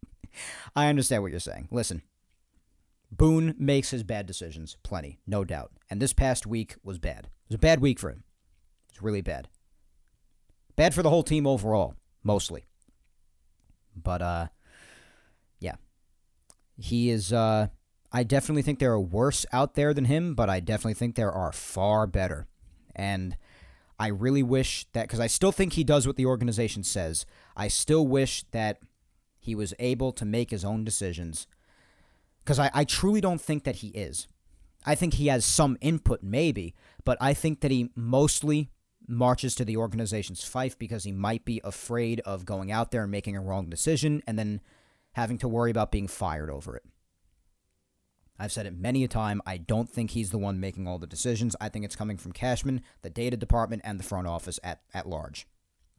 [0.77, 1.69] I understand what you're saying.
[1.71, 2.03] Listen,
[3.11, 5.73] Boone makes his bad decisions, plenty, no doubt.
[5.91, 7.27] And this past week was bad.
[7.27, 8.25] It was a bad week for him.
[8.91, 9.49] It's really bad.
[10.77, 12.65] Bad for the whole team overall, mostly.
[13.97, 14.47] But uh
[15.59, 15.77] yeah.
[16.77, 17.69] He is uh
[18.13, 21.33] I definitely think there are worse out there than him, but I definitely think there
[21.33, 22.47] are far better.
[22.95, 23.37] And
[23.99, 27.25] I really wish that cuz I still think he does what the organization says.
[27.57, 28.81] I still wish that
[29.41, 31.47] he was able to make his own decisions.
[32.49, 34.27] Because I, I truly don't think that he is.
[34.87, 38.71] I think he has some input, maybe, but I think that he mostly
[39.07, 43.11] marches to the organization's fife because he might be afraid of going out there and
[43.11, 44.63] making a wrong decision and then
[45.13, 46.85] having to worry about being fired over it.
[48.39, 49.43] I've said it many a time.
[49.45, 51.55] I don't think he's the one making all the decisions.
[51.61, 55.07] I think it's coming from Cashman, the data department, and the front office at, at
[55.07, 55.47] large.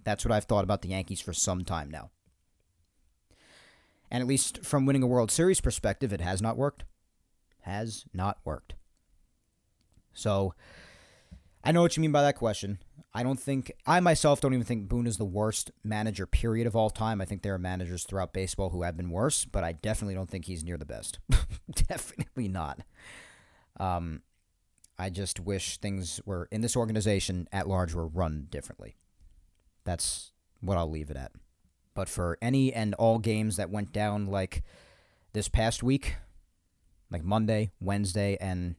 [0.04, 2.10] That's what I've thought about the Yankees for some time now.
[4.12, 6.84] And at least from winning a World Series perspective, it has not worked.
[7.62, 8.76] Has not worked.
[10.14, 10.54] So
[11.64, 12.80] I know what you mean by that question.
[13.14, 16.76] I don't think I myself don't even think Boone is the worst manager period of
[16.76, 17.22] all time.
[17.22, 20.30] I think there are managers throughout baseball who have been worse, but I definitely don't
[20.30, 21.20] think he's near the best.
[21.88, 22.82] definitely not.
[23.80, 24.22] Um
[24.98, 28.98] I just wish things were in this organization at large were run differently.
[29.86, 31.32] That's what I'll leave it at.
[32.00, 34.64] But for any and all games that went down like
[35.34, 36.16] this past week,
[37.12, 38.76] like Monday, Wednesday, and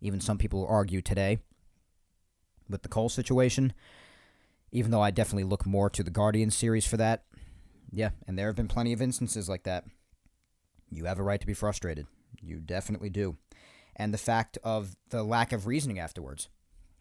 [0.00, 1.38] even some people argue today
[2.68, 3.72] with the Cole situation,
[4.70, 7.24] even though I definitely look more to the Guardian series for that.
[7.90, 9.84] Yeah, and there have been plenty of instances like that.
[10.92, 12.06] You have a right to be frustrated.
[12.40, 13.36] You definitely do.
[13.96, 16.48] And the fact of the lack of reasoning afterwards.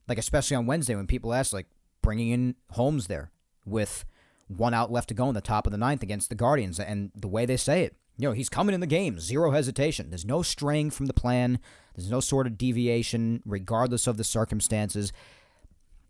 [0.07, 1.67] Like, especially on Wednesday when people ask, like,
[2.01, 3.29] bringing in Holmes there
[3.67, 4.03] with
[4.49, 6.79] one out left to go in the top of the ninth against the Guardians.
[6.79, 10.09] And the way they say it, you know, he's coming in the game, zero hesitation.
[10.09, 11.59] There's no straying from the plan,
[11.95, 15.13] there's no sort of deviation, regardless of the circumstances.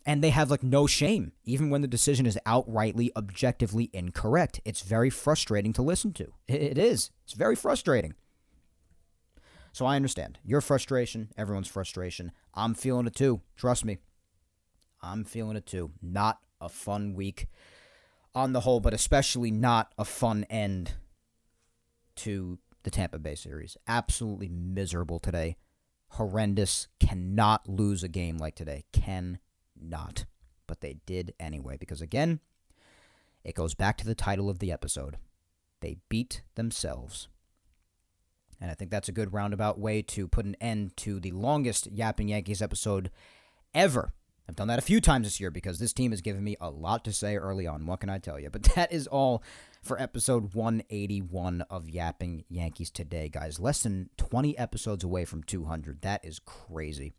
[0.06, 4.60] And they have like no shame, even when the decision is outrightly, objectively incorrect.
[4.64, 6.32] It's very frustrating to listen to.
[6.48, 7.10] It is.
[7.24, 8.14] It's very frustrating.
[9.72, 12.32] So I understand your frustration, everyone's frustration.
[12.54, 13.42] I'm feeling it too.
[13.56, 13.98] Trust me.
[15.00, 15.92] I'm feeling it too.
[16.02, 17.46] Not a fun week
[18.34, 20.94] on the whole, but especially not a fun end
[22.16, 23.76] to the Tampa Bay series.
[23.86, 25.56] Absolutely miserable today.
[26.10, 26.88] Horrendous.
[26.98, 28.84] Cannot lose a game like today.
[28.92, 29.38] Can
[29.80, 30.24] not.
[30.66, 32.40] But they did anyway, because again,
[33.44, 35.16] it goes back to the title of the episode.
[35.80, 37.28] They beat themselves.
[38.60, 41.90] And I think that's a good roundabout way to put an end to the longest
[41.90, 43.10] Yapping Yankees episode
[43.72, 44.12] ever.
[44.50, 46.70] I've done that a few times this year because this team has given me a
[46.70, 47.86] lot to say early on.
[47.86, 48.50] What can I tell you?
[48.50, 49.44] But that is all
[49.80, 53.60] for episode 181 of Yapping Yankees today, guys.
[53.60, 56.02] Less than 20 episodes away from 200.
[56.02, 57.12] That is crazy.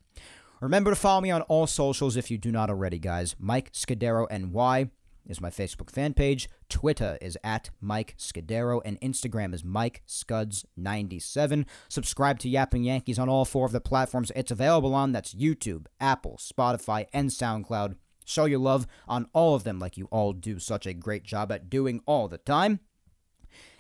[0.60, 3.38] Remember to follow me on all socials if you do not already, guys.
[3.40, 4.90] Mike Scudero NY
[5.28, 6.50] is my Facebook fan page.
[6.70, 11.66] Twitter is at Mike Scudero, and Instagram is Mike Scuds97.
[11.90, 15.12] Subscribe to Yapping Yankees on all four of the platforms it's available on.
[15.12, 17.96] That's YouTube, Apple, Spotify, and SoundCloud.
[18.26, 21.52] Show your love on all of them like you all do such a great job
[21.52, 22.80] at doing all the time.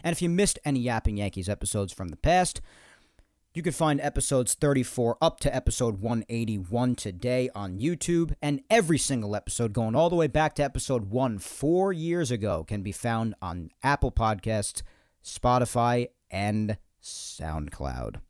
[0.03, 2.61] And if you missed any Yapping Yankees episodes from the past,
[3.53, 9.35] you can find episodes 34 up to episode 181 today on YouTube, and every single
[9.35, 13.35] episode going all the way back to episode 1 four years ago can be found
[13.41, 14.83] on Apple Podcasts,
[15.23, 18.21] Spotify, and SoundCloud.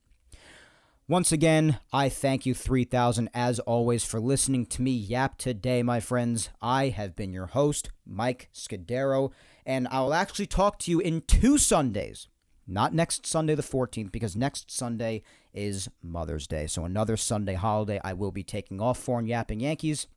[1.08, 6.00] Once again, I thank you 3000 as always for listening to me yap today, my
[6.00, 6.50] friends.
[6.64, 9.32] I have been your host, Mike Scudero,
[9.68, 12.28] and I will actually talk to you in two Sundays
[12.68, 15.24] not next Sunday, the 14th, because next Sunday
[15.54, 16.68] is Mother's Day.
[16.68, 20.08] So, another Sunday holiday I will be taking off for in Yapping Yankees.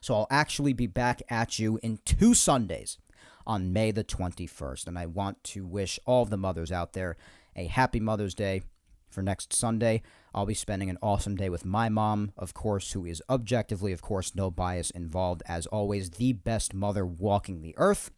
[0.00, 2.98] So, I'll actually be back at you in two Sundays
[3.46, 4.86] on May the 21st.
[4.86, 7.16] And I want to wish all the mothers out there
[7.56, 8.62] a happy Mother's Day
[9.10, 10.02] for next Sunday.
[10.34, 14.02] I'll be spending an awesome day with my mom, of course, who is objectively, of
[14.02, 18.10] course, no bias involved, as always, the best mother walking the earth.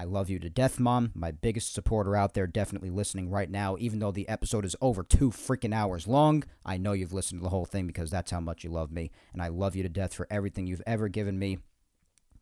[0.00, 1.10] I love you to death, Mom.
[1.12, 3.76] My biggest supporter out there, definitely listening right now.
[3.80, 7.42] Even though the episode is over two freaking hours long, I know you've listened to
[7.42, 9.10] the whole thing because that's how much you love me.
[9.32, 11.58] And I love you to death for everything you've ever given me.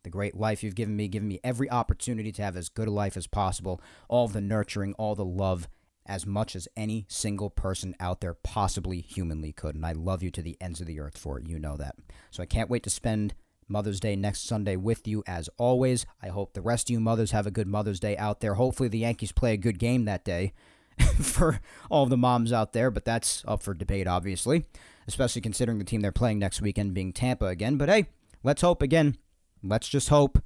[0.03, 2.91] The great life you've given me, giving me every opportunity to have as good a
[2.91, 5.67] life as possible, all the nurturing, all the love,
[6.05, 9.73] as much as any single person out there possibly humanly could.
[9.75, 11.47] And I love you to the ends of the earth for it.
[11.47, 11.95] You know that.
[12.29, 13.33] So I can't wait to spend
[13.67, 16.05] Mother's Day next Sunday with you as always.
[16.21, 18.55] I hope the rest of you mothers have a good Mother's Day out there.
[18.55, 20.53] Hopefully, the Yankees play a good game that day
[21.21, 24.65] for all the moms out there, but that's up for debate, obviously,
[25.07, 27.77] especially considering the team they're playing next weekend being Tampa again.
[27.77, 28.07] But hey,
[28.43, 29.17] let's hope again.
[29.63, 30.39] Let's just hope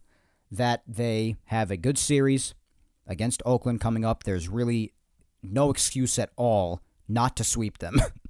[0.52, 2.54] that they have a good series
[3.08, 4.24] against Oakland coming up.
[4.24, 4.94] There's really
[5.42, 7.98] no excuse at all not to sweep them.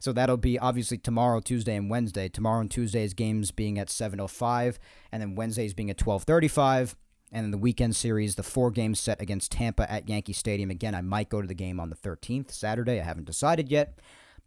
[0.00, 2.28] So that'll be obviously tomorrow, Tuesday, and Wednesday.
[2.28, 4.78] Tomorrow and Tuesday's games being at 7:05,
[5.10, 6.96] and then Wednesday's being at 12:35.
[7.34, 10.70] And then the weekend series, the four games set against Tampa at Yankee Stadium.
[10.70, 13.00] Again, I might go to the game on the 13th, Saturday.
[13.00, 13.98] I haven't decided yet.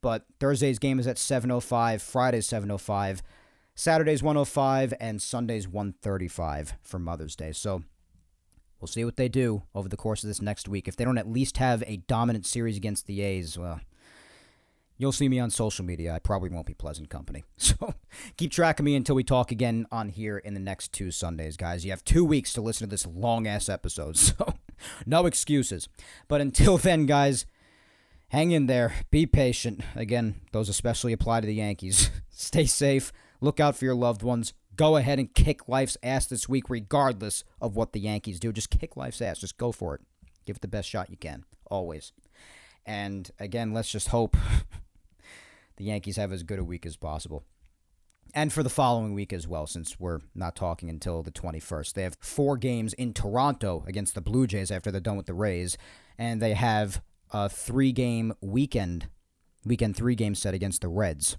[0.02, 3.23] But Thursday's game is at 7:05, Friday's 7:05,
[3.73, 7.52] Saturday's 105, and Sunday's 135 for Mother's Day.
[7.52, 7.84] So
[8.80, 10.88] we'll see what they do over the course of this next week.
[10.88, 13.81] If they don't at least have a dominant series against the A's, well,
[14.97, 16.13] You'll see me on social media.
[16.13, 17.43] I probably won't be pleasant company.
[17.57, 17.95] So
[18.38, 21.57] keep track of me until we talk again on here in the next two Sundays,
[21.57, 21.84] guys.
[21.84, 24.53] You have two weeks to listen to this long ass episode, so
[25.05, 25.89] no excuses.
[26.27, 27.45] But until then, guys,
[28.30, 28.93] hang in there.
[29.11, 29.81] Be patient.
[29.95, 32.11] Again, those especially apply to the Yankees.
[32.30, 33.11] Stay safe.
[33.41, 34.53] Look out for your loved ones.
[34.76, 38.53] Go ahead and kick life's ass this week, regardless of what the Yankees do.
[38.53, 39.39] Just kick life's ass.
[39.39, 40.01] Just go for it.
[40.45, 41.43] Give it the best shot you can.
[41.69, 42.13] Always.
[42.85, 44.38] And again, let's just hope
[45.77, 47.43] the Yankees have as good a week as possible.
[48.34, 51.93] And for the following week as well, since we're not talking until the 21st.
[51.93, 55.34] They have four games in Toronto against the Blue Jays after they're done with the
[55.34, 55.77] Rays.
[56.18, 59.07] And they have a three game weekend,
[59.64, 61.38] weekend three game set against the Reds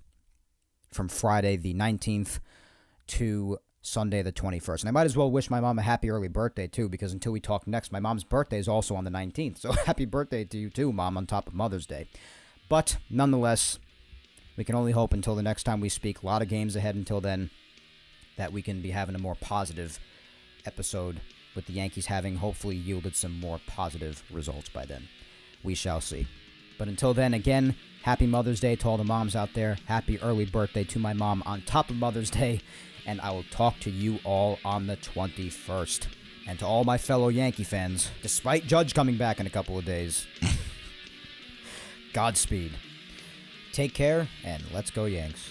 [0.90, 2.40] from Friday the 19th
[3.08, 4.80] to Sunday the 21st.
[4.80, 7.32] And I might as well wish my mom a happy early birthday too, because until
[7.32, 9.58] we talk next, my mom's birthday is also on the 19th.
[9.60, 12.08] So happy birthday to you too, mom, on top of Mother's Day.
[12.68, 13.78] But nonetheless,
[14.56, 16.22] we can only hope until the next time we speak.
[16.22, 17.50] A lot of games ahead until then
[18.36, 19.98] that we can be having a more positive
[20.64, 21.20] episode
[21.54, 25.08] with the Yankees having hopefully yielded some more positive results by then.
[25.62, 26.26] We shall see.
[26.78, 29.78] But until then, again, happy Mother's Day to all the moms out there.
[29.86, 32.60] Happy early birthday to my mom on top of Mother's Day.
[33.06, 36.06] And I will talk to you all on the 21st.
[36.48, 39.84] And to all my fellow Yankee fans, despite Judge coming back in a couple of
[39.84, 40.26] days,
[42.12, 42.72] Godspeed.
[43.76, 45.50] Take care, and let's go, Yanks.